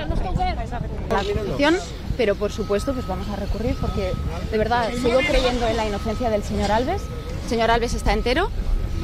la 1.14 1.20
petición, 1.24 1.78
pero 2.18 2.36
por 2.36 2.52
supuesto 2.52 2.94
pues 2.94 3.08
vamos 3.08 3.28
a 3.30 3.36
recurrir 3.36 3.76
porque 3.80 4.12
de 4.52 4.58
verdad 4.58 4.90
sigo 5.02 5.20
creyendo 5.20 5.68
en 5.68 5.78
la 5.78 5.86
inocencia 5.88 6.30
del 6.30 6.44
señor 6.44 6.72
Alves. 6.72 7.02
El 7.44 7.50
señor 7.50 7.72
Alves 7.72 7.94
está 7.94 8.14
entero. 8.14 8.50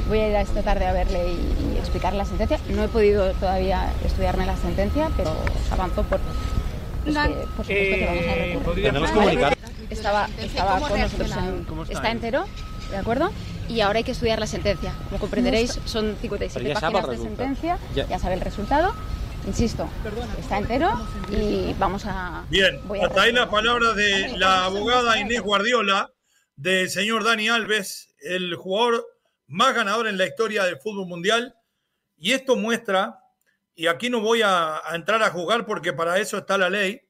Voy 0.07 0.19
a 0.19 0.29
ir 0.29 0.35
a 0.35 0.41
esta 0.41 0.61
tarde 0.61 0.85
a 0.85 0.93
verle 0.93 1.29
y, 1.29 1.73
y 1.73 1.77
explicarle 1.79 2.17
la 2.19 2.25
sentencia. 2.25 2.59
No 2.69 2.83
he 2.83 2.87
podido 2.87 3.31
todavía 3.33 3.91
estudiarme 4.05 4.45
la 4.45 4.55
sentencia, 4.57 5.09
pero 5.17 5.31
os 5.31 5.71
avanzo 5.71 6.03
por, 6.03 6.19
pues 7.03 7.15
que, 7.15 7.33
por 7.55 7.65
supuesto 7.65 7.95
que 7.95 8.05
vamos 8.05 8.25
a 8.27 8.35
recurrir. 8.35 8.83
Tenemos 8.85 9.11
comunicar. 9.11 9.57
Estaba, 9.89 10.29
estaba 10.39 10.79
con 10.79 10.99
nosotros 10.99 11.31
en- 11.31 11.65
está 11.89 12.11
entero, 12.11 12.45
¿de 12.91 12.97
acuerdo? 12.97 13.31
Y 13.67 13.81
ahora 13.81 13.97
hay 13.97 14.03
que 14.03 14.11
estudiar 14.11 14.39
la 14.39 14.47
sentencia. 14.47 14.93
Como 15.05 15.19
comprenderéis, 15.19 15.79
son 15.85 16.15
57 16.21 16.53
Pero 16.53 16.73
ya 16.73 16.79
sabe 16.79 16.93
páginas 16.93 17.17
de 17.19 17.23
sentencia, 17.25 17.79
Ya. 17.95 18.07
ya 18.07 18.19
sabe 18.19 18.35
el 18.35 18.41
resultado. 18.41 18.93
Insisto, 19.47 19.87
está 20.39 20.57
entero 20.57 20.89
y 21.29 21.73
vamos 21.77 22.03
a... 22.07 22.45
Bien, 22.49 22.81
voy 22.87 22.99
a 22.99 23.05
hasta 23.05 23.21
ahí 23.23 23.31
la 23.31 23.47
palabra 23.49 23.93
de 23.93 24.35
la 24.37 24.65
abogada 24.65 25.19
Inés 25.19 25.41
Guardiola, 25.41 26.11
del 26.55 26.89
señor 26.89 27.23
Dani 27.23 27.49
Alves, 27.49 28.15
el 28.21 28.55
jugador 28.55 29.05
más 29.47 29.75
ganador 29.75 30.07
en 30.07 30.17
la 30.17 30.25
historia 30.25 30.63
del 30.63 30.79
fútbol 30.79 31.05
mundial. 31.07 31.55
Y 32.17 32.31
esto 32.31 32.55
muestra, 32.55 33.19
y 33.75 33.85
aquí 33.85 34.09
no 34.09 34.19
voy 34.19 34.41
a, 34.41 34.77
a 34.83 34.95
entrar 34.95 35.21
a 35.21 35.29
jugar 35.29 35.67
porque 35.67 35.93
para 35.93 36.17
eso 36.17 36.39
está 36.39 36.57
la 36.57 36.71
ley, 36.71 37.01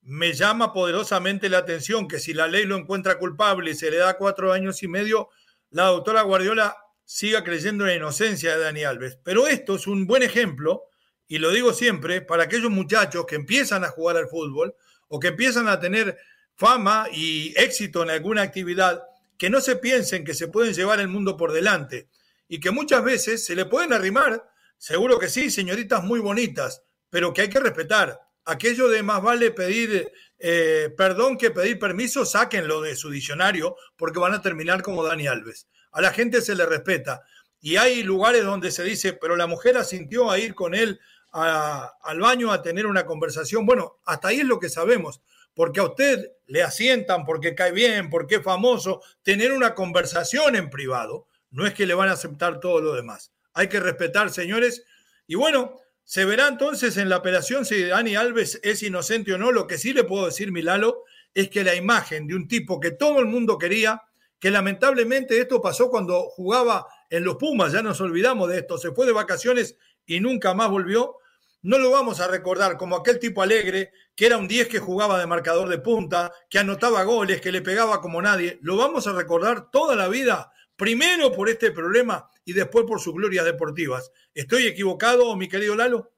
me 0.00 0.32
llama 0.32 0.72
poderosamente 0.72 1.48
la 1.48 1.58
atención 1.58 2.08
que 2.08 2.18
si 2.18 2.34
la 2.34 2.48
ley 2.48 2.64
lo 2.64 2.76
encuentra 2.76 3.18
culpable 3.18 3.70
y 3.70 3.74
se 3.74 3.90
le 3.92 3.98
da 3.98 4.16
cuatro 4.16 4.52
años 4.52 4.82
y 4.82 4.88
medio, 4.88 5.28
la 5.74 5.86
doctora 5.86 6.22
Guardiola 6.22 6.76
siga 7.04 7.42
creyendo 7.42 7.82
en 7.82 7.90
la 7.90 7.96
inocencia 7.96 8.56
de 8.56 8.62
Dani 8.62 8.84
Alves. 8.84 9.18
Pero 9.24 9.48
esto 9.48 9.74
es 9.74 9.88
un 9.88 10.06
buen 10.06 10.22
ejemplo, 10.22 10.84
y 11.26 11.38
lo 11.38 11.50
digo 11.50 11.72
siempre, 11.72 12.22
para 12.22 12.44
aquellos 12.44 12.70
muchachos 12.70 13.26
que 13.26 13.34
empiezan 13.34 13.82
a 13.82 13.88
jugar 13.88 14.16
al 14.16 14.28
fútbol 14.28 14.76
o 15.08 15.18
que 15.18 15.28
empiezan 15.28 15.66
a 15.66 15.80
tener 15.80 16.16
fama 16.54 17.08
y 17.12 17.52
éxito 17.56 18.04
en 18.04 18.10
alguna 18.10 18.42
actividad, 18.42 19.02
que 19.36 19.50
no 19.50 19.60
se 19.60 19.74
piensen 19.74 20.24
que 20.24 20.34
se 20.34 20.46
pueden 20.46 20.74
llevar 20.74 21.00
el 21.00 21.08
mundo 21.08 21.36
por 21.36 21.50
delante 21.50 22.08
y 22.46 22.60
que 22.60 22.70
muchas 22.70 23.02
veces 23.02 23.44
se 23.44 23.56
le 23.56 23.64
pueden 23.64 23.92
arrimar, 23.92 24.48
seguro 24.78 25.18
que 25.18 25.28
sí, 25.28 25.50
señoritas 25.50 26.04
muy 26.04 26.20
bonitas, 26.20 26.84
pero 27.10 27.32
que 27.32 27.42
hay 27.42 27.48
que 27.48 27.58
respetar. 27.58 28.20
Aquello 28.44 28.88
de 28.88 29.02
más 29.02 29.20
vale 29.20 29.50
pedir 29.50 30.08
eh, 30.46 30.90
perdón 30.94 31.38
que 31.38 31.50
pedir 31.50 31.78
permiso, 31.78 32.26
sáquenlo 32.26 32.82
de 32.82 32.96
su 32.96 33.08
diccionario 33.08 33.76
porque 33.96 34.18
van 34.18 34.34
a 34.34 34.42
terminar 34.42 34.82
como 34.82 35.02
Dani 35.02 35.26
Alves. 35.26 35.68
A 35.90 36.02
la 36.02 36.12
gente 36.12 36.42
se 36.42 36.54
le 36.54 36.66
respeta. 36.66 37.22
Y 37.62 37.76
hay 37.76 38.02
lugares 38.02 38.44
donde 38.44 38.70
se 38.70 38.84
dice, 38.84 39.14
pero 39.14 39.36
la 39.36 39.46
mujer 39.46 39.78
asintió 39.78 40.30
a 40.30 40.38
ir 40.38 40.54
con 40.54 40.74
él 40.74 41.00
al 41.32 42.20
baño 42.20 42.52
a 42.52 42.60
tener 42.60 42.84
una 42.84 43.06
conversación. 43.06 43.64
Bueno, 43.64 43.96
hasta 44.04 44.28
ahí 44.28 44.40
es 44.40 44.44
lo 44.44 44.58
que 44.60 44.68
sabemos. 44.68 45.22
Porque 45.54 45.80
a 45.80 45.84
usted 45.84 46.32
le 46.46 46.62
asientan, 46.62 47.24
porque 47.24 47.54
cae 47.54 47.72
bien, 47.72 48.10
porque 48.10 48.34
es 48.34 48.42
famoso, 48.42 49.00
tener 49.22 49.50
una 49.50 49.74
conversación 49.74 50.56
en 50.56 50.68
privado. 50.68 51.26
No 51.52 51.66
es 51.66 51.72
que 51.72 51.86
le 51.86 51.94
van 51.94 52.10
a 52.10 52.12
aceptar 52.12 52.60
todo 52.60 52.82
lo 52.82 52.92
demás. 52.92 53.32
Hay 53.54 53.68
que 53.68 53.80
respetar, 53.80 54.28
señores. 54.28 54.84
Y 55.26 55.36
bueno, 55.36 55.80
se 56.04 56.24
verá 56.24 56.48
entonces 56.48 56.96
en 56.98 57.08
la 57.08 57.16
apelación 57.16 57.64
si 57.64 57.82
Dani 57.84 58.14
Alves 58.14 58.60
es 58.62 58.82
inocente 58.82 59.32
o 59.32 59.38
no. 59.38 59.52
Lo 59.52 59.66
que 59.66 59.78
sí 59.78 59.92
le 59.92 60.04
puedo 60.04 60.26
decir, 60.26 60.52
Milalo, 60.52 61.04
es 61.32 61.48
que 61.48 61.64
la 61.64 61.74
imagen 61.74 62.26
de 62.26 62.34
un 62.34 62.46
tipo 62.46 62.78
que 62.78 62.90
todo 62.90 63.18
el 63.20 63.26
mundo 63.26 63.58
quería, 63.58 64.02
que 64.38 64.50
lamentablemente 64.50 65.40
esto 65.40 65.62
pasó 65.62 65.88
cuando 65.88 66.28
jugaba 66.28 66.86
en 67.08 67.24
los 67.24 67.36
Pumas, 67.36 67.72
ya 67.72 67.82
nos 67.82 68.00
olvidamos 68.00 68.48
de 68.50 68.58
esto, 68.58 68.76
se 68.78 68.92
fue 68.92 69.06
de 69.06 69.12
vacaciones 69.12 69.76
y 70.06 70.20
nunca 70.20 70.52
más 70.52 70.70
volvió, 70.70 71.16
no 71.62 71.78
lo 71.78 71.90
vamos 71.90 72.20
a 72.20 72.28
recordar 72.28 72.76
como 72.76 72.96
aquel 72.96 73.18
tipo 73.18 73.40
alegre, 73.40 73.90
que 74.14 74.26
era 74.26 74.36
un 74.36 74.46
10 74.46 74.68
que 74.68 74.78
jugaba 74.80 75.18
de 75.18 75.26
marcador 75.26 75.68
de 75.70 75.78
punta, 75.78 76.30
que 76.50 76.58
anotaba 76.58 77.02
goles, 77.04 77.40
que 77.40 77.52
le 77.52 77.62
pegaba 77.62 78.02
como 78.02 78.20
nadie, 78.20 78.58
lo 78.60 78.76
vamos 78.76 79.06
a 79.06 79.12
recordar 79.12 79.70
toda 79.70 79.96
la 79.96 80.08
vida, 80.08 80.52
primero 80.76 81.32
por 81.32 81.48
este 81.48 81.70
problema 81.70 82.28
y 82.44 82.52
después 82.52 82.84
por 82.86 83.00
sus 83.00 83.14
glorias 83.14 83.44
deportivas. 83.44 84.10
¿Estoy 84.34 84.66
equivocado, 84.66 85.34
mi 85.36 85.48
querido 85.48 85.74
Lalo? 85.74 86.12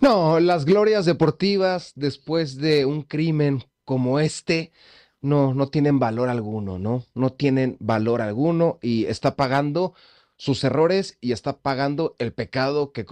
No, 0.00 0.40
las 0.40 0.64
glorias 0.64 1.04
deportivas 1.04 1.92
después 1.96 2.56
de 2.56 2.84
un 2.84 3.02
crimen 3.02 3.64
como 3.84 4.20
este 4.20 4.72
no, 5.20 5.54
no 5.54 5.68
tienen 5.68 5.98
valor 5.98 6.28
alguno, 6.28 6.78
¿no? 6.78 7.04
No 7.14 7.32
tienen 7.32 7.76
valor 7.80 8.22
alguno 8.22 8.78
y 8.80 9.06
está 9.06 9.34
pagando 9.34 9.94
sus 10.36 10.62
errores 10.62 11.18
y 11.20 11.32
está 11.32 11.58
pagando 11.58 12.14
el 12.18 12.32
pecado 12.32 12.92
que, 12.92 13.04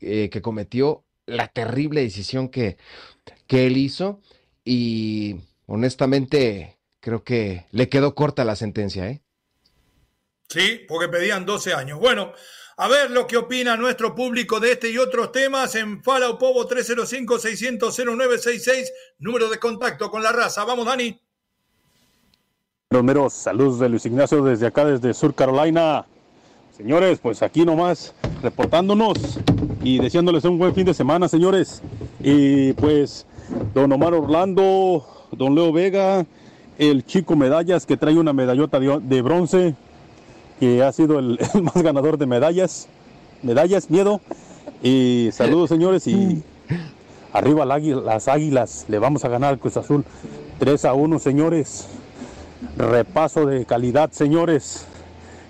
eh, 0.00 0.28
que 0.30 0.42
cometió, 0.42 1.04
la 1.26 1.48
terrible 1.48 2.02
decisión 2.02 2.50
que, 2.50 2.76
que 3.46 3.66
él 3.66 3.78
hizo 3.78 4.20
y 4.62 5.36
honestamente 5.66 6.78
creo 7.00 7.24
que 7.24 7.64
le 7.70 7.88
quedó 7.88 8.14
corta 8.14 8.44
la 8.44 8.56
sentencia, 8.56 9.08
¿eh? 9.08 9.23
Sí, 10.54 10.80
porque 10.86 11.08
pedían 11.08 11.44
12 11.44 11.74
años. 11.74 11.98
Bueno, 11.98 12.30
a 12.76 12.86
ver 12.86 13.10
lo 13.10 13.26
que 13.26 13.36
opina 13.36 13.76
nuestro 13.76 14.14
público 14.14 14.60
de 14.60 14.70
este 14.70 14.88
y 14.88 14.98
otros 14.98 15.32
temas 15.32 15.74
en 15.74 16.00
Fala 16.00 16.38
Povo 16.38 16.68
305-600-0966, 16.68 18.86
número 19.18 19.50
de 19.50 19.58
contacto 19.58 20.12
con 20.12 20.22
la 20.22 20.30
raza. 20.30 20.64
Vamos, 20.64 20.86
Dani. 20.86 21.20
Romero, 22.88 23.28
saludos 23.30 23.80
de 23.80 23.88
Luis 23.88 24.06
Ignacio 24.06 24.44
desde 24.44 24.68
acá, 24.68 24.84
desde 24.84 25.12
Sur 25.12 25.34
Carolina. 25.34 26.06
Señores, 26.76 27.18
pues 27.18 27.42
aquí 27.42 27.64
nomás 27.64 28.14
reportándonos 28.40 29.40
y 29.82 29.98
deseándoles 29.98 30.44
un 30.44 30.56
buen 30.56 30.72
fin 30.72 30.86
de 30.86 30.94
semana, 30.94 31.26
señores. 31.26 31.82
Y 32.20 32.74
pues, 32.74 33.26
don 33.74 33.90
Omar 33.90 34.14
Orlando, 34.14 35.04
don 35.32 35.56
Leo 35.56 35.72
Vega, 35.72 36.24
el 36.78 37.04
chico 37.04 37.34
medallas 37.34 37.86
que 37.86 37.96
trae 37.96 38.14
una 38.14 38.32
medallota 38.32 38.78
de 38.78 39.20
bronce, 39.20 39.74
que 40.60 40.82
ha 40.82 40.92
sido 40.92 41.18
el, 41.18 41.38
más 41.62 41.82
ganador 41.82 42.18
de 42.18 42.26
medallas. 42.26 42.88
Medallas, 43.42 43.90
miedo. 43.90 44.20
Y 44.82 45.30
saludos, 45.32 45.68
señores. 45.68 46.06
Y 46.06 46.42
arriba 47.32 47.64
las 47.64 48.28
águilas, 48.28 48.86
le 48.88 48.98
vamos 48.98 49.24
a 49.24 49.28
ganar 49.28 49.50
al 49.50 49.58
Cruz 49.58 49.76
Azul 49.76 50.04
3 50.58 50.84
a 50.84 50.94
1, 50.94 51.18
señores. 51.18 51.88
Repaso 52.76 53.46
de 53.46 53.64
calidad, 53.64 54.10
señores. 54.12 54.86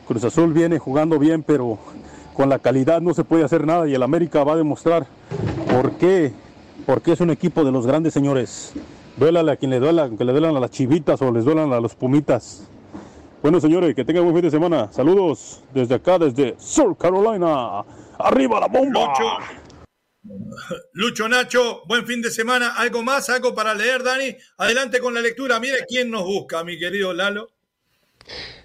Cruz 0.07 0.25
Azul 0.25 0.53
viene 0.53 0.79
jugando 0.79 1.19
bien, 1.19 1.43
pero 1.43 1.79
con 2.35 2.49
la 2.49 2.59
calidad 2.59 3.01
no 3.01 3.15
se 3.15 3.25
puede 3.25 3.45
hacer 3.45 3.67
nada 3.67 3.89
y 3.89 3.95
el 3.95 4.03
América 4.03 4.45
va 4.45 4.55
a 4.55 4.57
demostrar 4.57 5.07
por 5.71 5.93
qué, 5.93 6.33
porque 6.85 7.13
es 7.13 7.21
un 7.21 7.31
equipo 7.31 7.65
de 7.65 7.73
los 7.73 7.87
grandes, 7.87 8.13
señores. 8.13 8.73
Duélale 9.17 9.53
a 9.53 9.57
quien 9.57 9.71
le 9.71 9.79
duela, 9.79 10.11
que 10.11 10.25
le 10.25 10.33
duelan 10.33 10.57
a 10.57 10.61
las 10.61 10.71
chivitas 10.71 11.23
o 11.23 11.31
les 11.31 11.45
duelan 11.45 11.73
a 11.73 11.81
los 11.81 11.95
pumitas. 11.95 12.67
Bueno, 13.45 13.61
señores, 13.61 13.95
que 13.95 14.07
tengan 14.07 14.25
buen 14.25 14.35
fin 14.35 14.45
de 14.45 14.51
semana. 14.51 14.91
Saludos 14.91 15.63
desde 15.75 15.97
acá, 15.97 16.19
desde 16.19 16.55
Sur 16.59 16.97
Carolina. 16.97 17.85
¡Arriba 18.19 18.59
la 18.59 18.69
bomba! 18.69 19.13
Lucho 20.95 21.29
Nacho, 21.29 21.83
buen 21.85 22.07
fin 22.07 22.23
de 22.23 22.31
semana. 22.31 22.73
¿Algo 22.75 23.03
más? 23.03 23.29
¿Algo 23.29 23.55
para 23.55 23.75
leer, 23.75 24.03
Dani? 24.03 24.35
Adelante 24.57 24.99
con 24.99 25.13
la 25.13 25.21
lectura. 25.21 25.61
Mire 25.61 25.85
quién 25.87 26.11
nos 26.11 26.25
busca, 26.25 26.65
mi 26.65 26.79
querido 26.79 27.13
Lalo. 27.13 27.54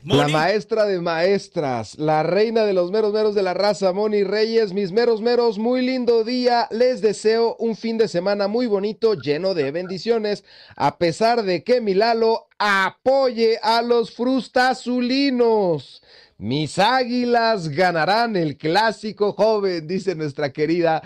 La 0.05 0.27
maestra 0.27 0.85
de 0.85 1.01
maestras, 1.01 1.97
la 1.99 2.23
reina 2.23 2.63
de 2.63 2.73
los 2.73 2.91
meros 2.91 3.13
meros 3.13 3.35
de 3.35 3.43
la 3.43 3.53
raza, 3.53 3.91
Moni 3.91 4.23
Reyes, 4.23 4.73
mis 4.73 4.91
meros 4.91 5.21
meros, 5.21 5.57
muy 5.59 5.81
lindo 5.85 6.23
día. 6.23 6.67
Les 6.71 7.01
deseo 7.01 7.55
un 7.59 7.75
fin 7.75 7.97
de 7.97 8.07
semana 8.07 8.47
muy 8.47 8.67
bonito, 8.67 9.15
lleno 9.15 9.53
de 9.53 9.71
bendiciones, 9.71 10.45
a 10.75 10.97
pesar 10.97 11.43
de 11.43 11.63
que 11.63 11.81
Milalo 11.81 12.47
apoye 12.57 13.59
a 13.61 13.81
los 13.81 14.11
frustazulinos. 14.11 16.01
Mis 16.37 16.79
águilas 16.79 17.67
ganarán 17.67 18.37
el 18.37 18.57
clásico 18.57 19.33
joven, 19.33 19.85
dice 19.87 20.15
nuestra 20.15 20.53
querida 20.53 21.01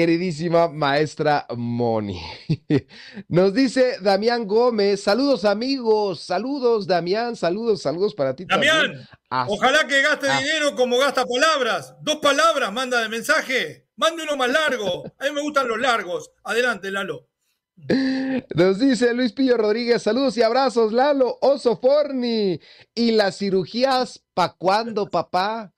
queridísima 0.00 0.68
maestra 0.68 1.46
Moni. 1.56 2.20
Nos 3.28 3.54
dice 3.54 3.96
Damián 4.02 4.46
Gómez, 4.46 5.02
saludos 5.02 5.46
amigos, 5.46 6.20
saludos 6.20 6.86
Damián, 6.86 7.34
saludos, 7.34 7.80
saludos 7.80 8.14
para 8.14 8.36
ti. 8.36 8.44
Damián, 8.44 9.08
ojalá 9.30 9.86
que 9.86 10.02
gaste 10.02 10.26
Ah. 10.28 10.38
dinero 10.38 10.76
como 10.76 10.98
gasta 10.98 11.24
palabras. 11.24 11.94
Dos 12.02 12.16
palabras 12.16 12.70
manda 12.74 13.00
de 13.00 13.08
mensaje. 13.08 13.86
Mande 13.96 14.24
uno 14.24 14.36
más 14.36 14.50
largo. 14.50 15.04
A 15.18 15.24
mí 15.24 15.30
me 15.32 15.40
gustan 15.40 15.66
los 15.66 15.78
largos. 15.80 16.30
Adelante, 16.44 16.90
Lalo. 16.90 17.30
Nos 18.54 18.78
dice 18.78 19.14
Luis 19.14 19.32
Pillo 19.32 19.56
Rodríguez, 19.56 20.02
saludos 20.02 20.36
y 20.36 20.42
abrazos, 20.42 20.92
Lalo, 20.92 21.38
Oso 21.40 21.78
Forni. 21.78 22.60
¿Y 22.94 23.12
las 23.12 23.38
cirugías, 23.38 24.22
pa' 24.34 24.52
cuándo, 24.58 25.08
papá? 25.08 25.72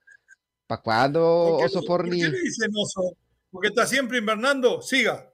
¿Pa' 0.67 0.83
cuándo, 0.83 1.51
¿Por 1.51 1.59
qué- 1.61 1.65
Oso 1.67 1.79
¿Por 1.83 1.87
Forni? 2.03 2.21
qué 2.21 2.29
le 2.29 2.41
dicen 2.41 2.71
oso? 2.77 3.17
Porque 3.51 3.69
está 3.69 3.87
siempre 3.87 4.19
invernando. 4.19 4.83
Siga. 4.83 5.33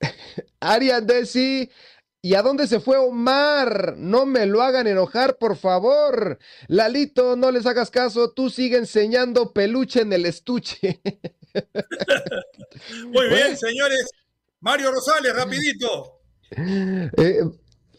Arian 0.60 1.06
Desi, 1.06 1.70
¿y 2.22 2.34
a 2.34 2.42
dónde 2.42 2.66
se 2.66 2.80
fue 2.80 2.98
Omar? 2.98 3.94
No 3.96 4.26
me 4.26 4.46
lo 4.46 4.62
hagan 4.62 4.86
enojar, 4.86 5.38
por 5.38 5.56
favor. 5.56 6.38
Lalito, 6.68 7.36
no 7.36 7.50
les 7.50 7.66
hagas 7.66 7.90
caso, 7.90 8.32
tú 8.32 8.50
sigue 8.50 8.76
enseñando 8.78 9.52
peluche 9.52 10.00
en 10.02 10.12
el 10.12 10.26
estuche. 10.26 11.00
Muy 13.08 13.28
bien, 13.28 13.56
señores. 13.56 14.10
Mario 14.60 14.92
Rosales, 14.92 15.34
rapidito. 15.36 16.20
Eh, 16.56 17.40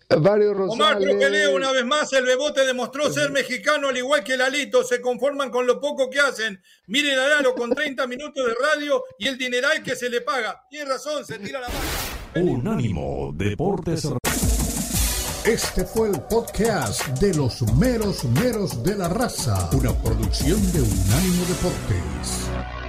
Omar 0.10 0.40
Rosales. 0.40 1.10
Troqueleo, 1.10 1.56
una 1.56 1.72
vez 1.72 1.86
más, 1.86 2.14
el 2.14 2.26
Bebote 2.26 2.66
demostró 2.66 3.12
ser 3.12 3.32
mexicano 3.32 3.90
al 3.90 3.98
igual 3.98 4.24
que 4.24 4.38
Lalito. 4.38 4.84
Se 4.84 5.02
conforman 5.02 5.50
con 5.50 5.66
lo 5.66 5.80
poco 5.80 6.10
que 6.10 6.20
hacen. 6.20 6.62
Miren 6.88 7.18
a 7.18 7.28
Lalo 7.28 7.56
con 7.56 7.72
30 7.72 8.06
minutos 8.08 8.46
de 8.46 8.54
radio 8.54 9.04
y 9.18 9.28
el 9.28 9.38
dineral 9.38 9.82
que 9.84 9.96
se 9.96 10.10
le 10.10 10.22
paga. 10.22 10.66
Tiene 10.70 10.90
razón, 10.92 11.26
se 11.26 11.40
tira 11.40 11.60
la 11.60 11.68
mano. 11.68 12.52
Unánimo 12.52 13.32
Deportes. 13.34 14.08
Este 15.46 15.86
fue 15.86 16.10
el 16.10 16.22
podcast 16.22 17.08
de 17.20 17.34
los 17.36 17.62
meros 17.74 18.24
meros 18.26 18.84
de 18.84 18.96
la 18.96 19.08
raza, 19.08 19.70
una 19.74 19.94
producción 20.02 20.60
de 20.72 20.82
Unánimo 20.82 21.46
Deportes. 21.46 22.85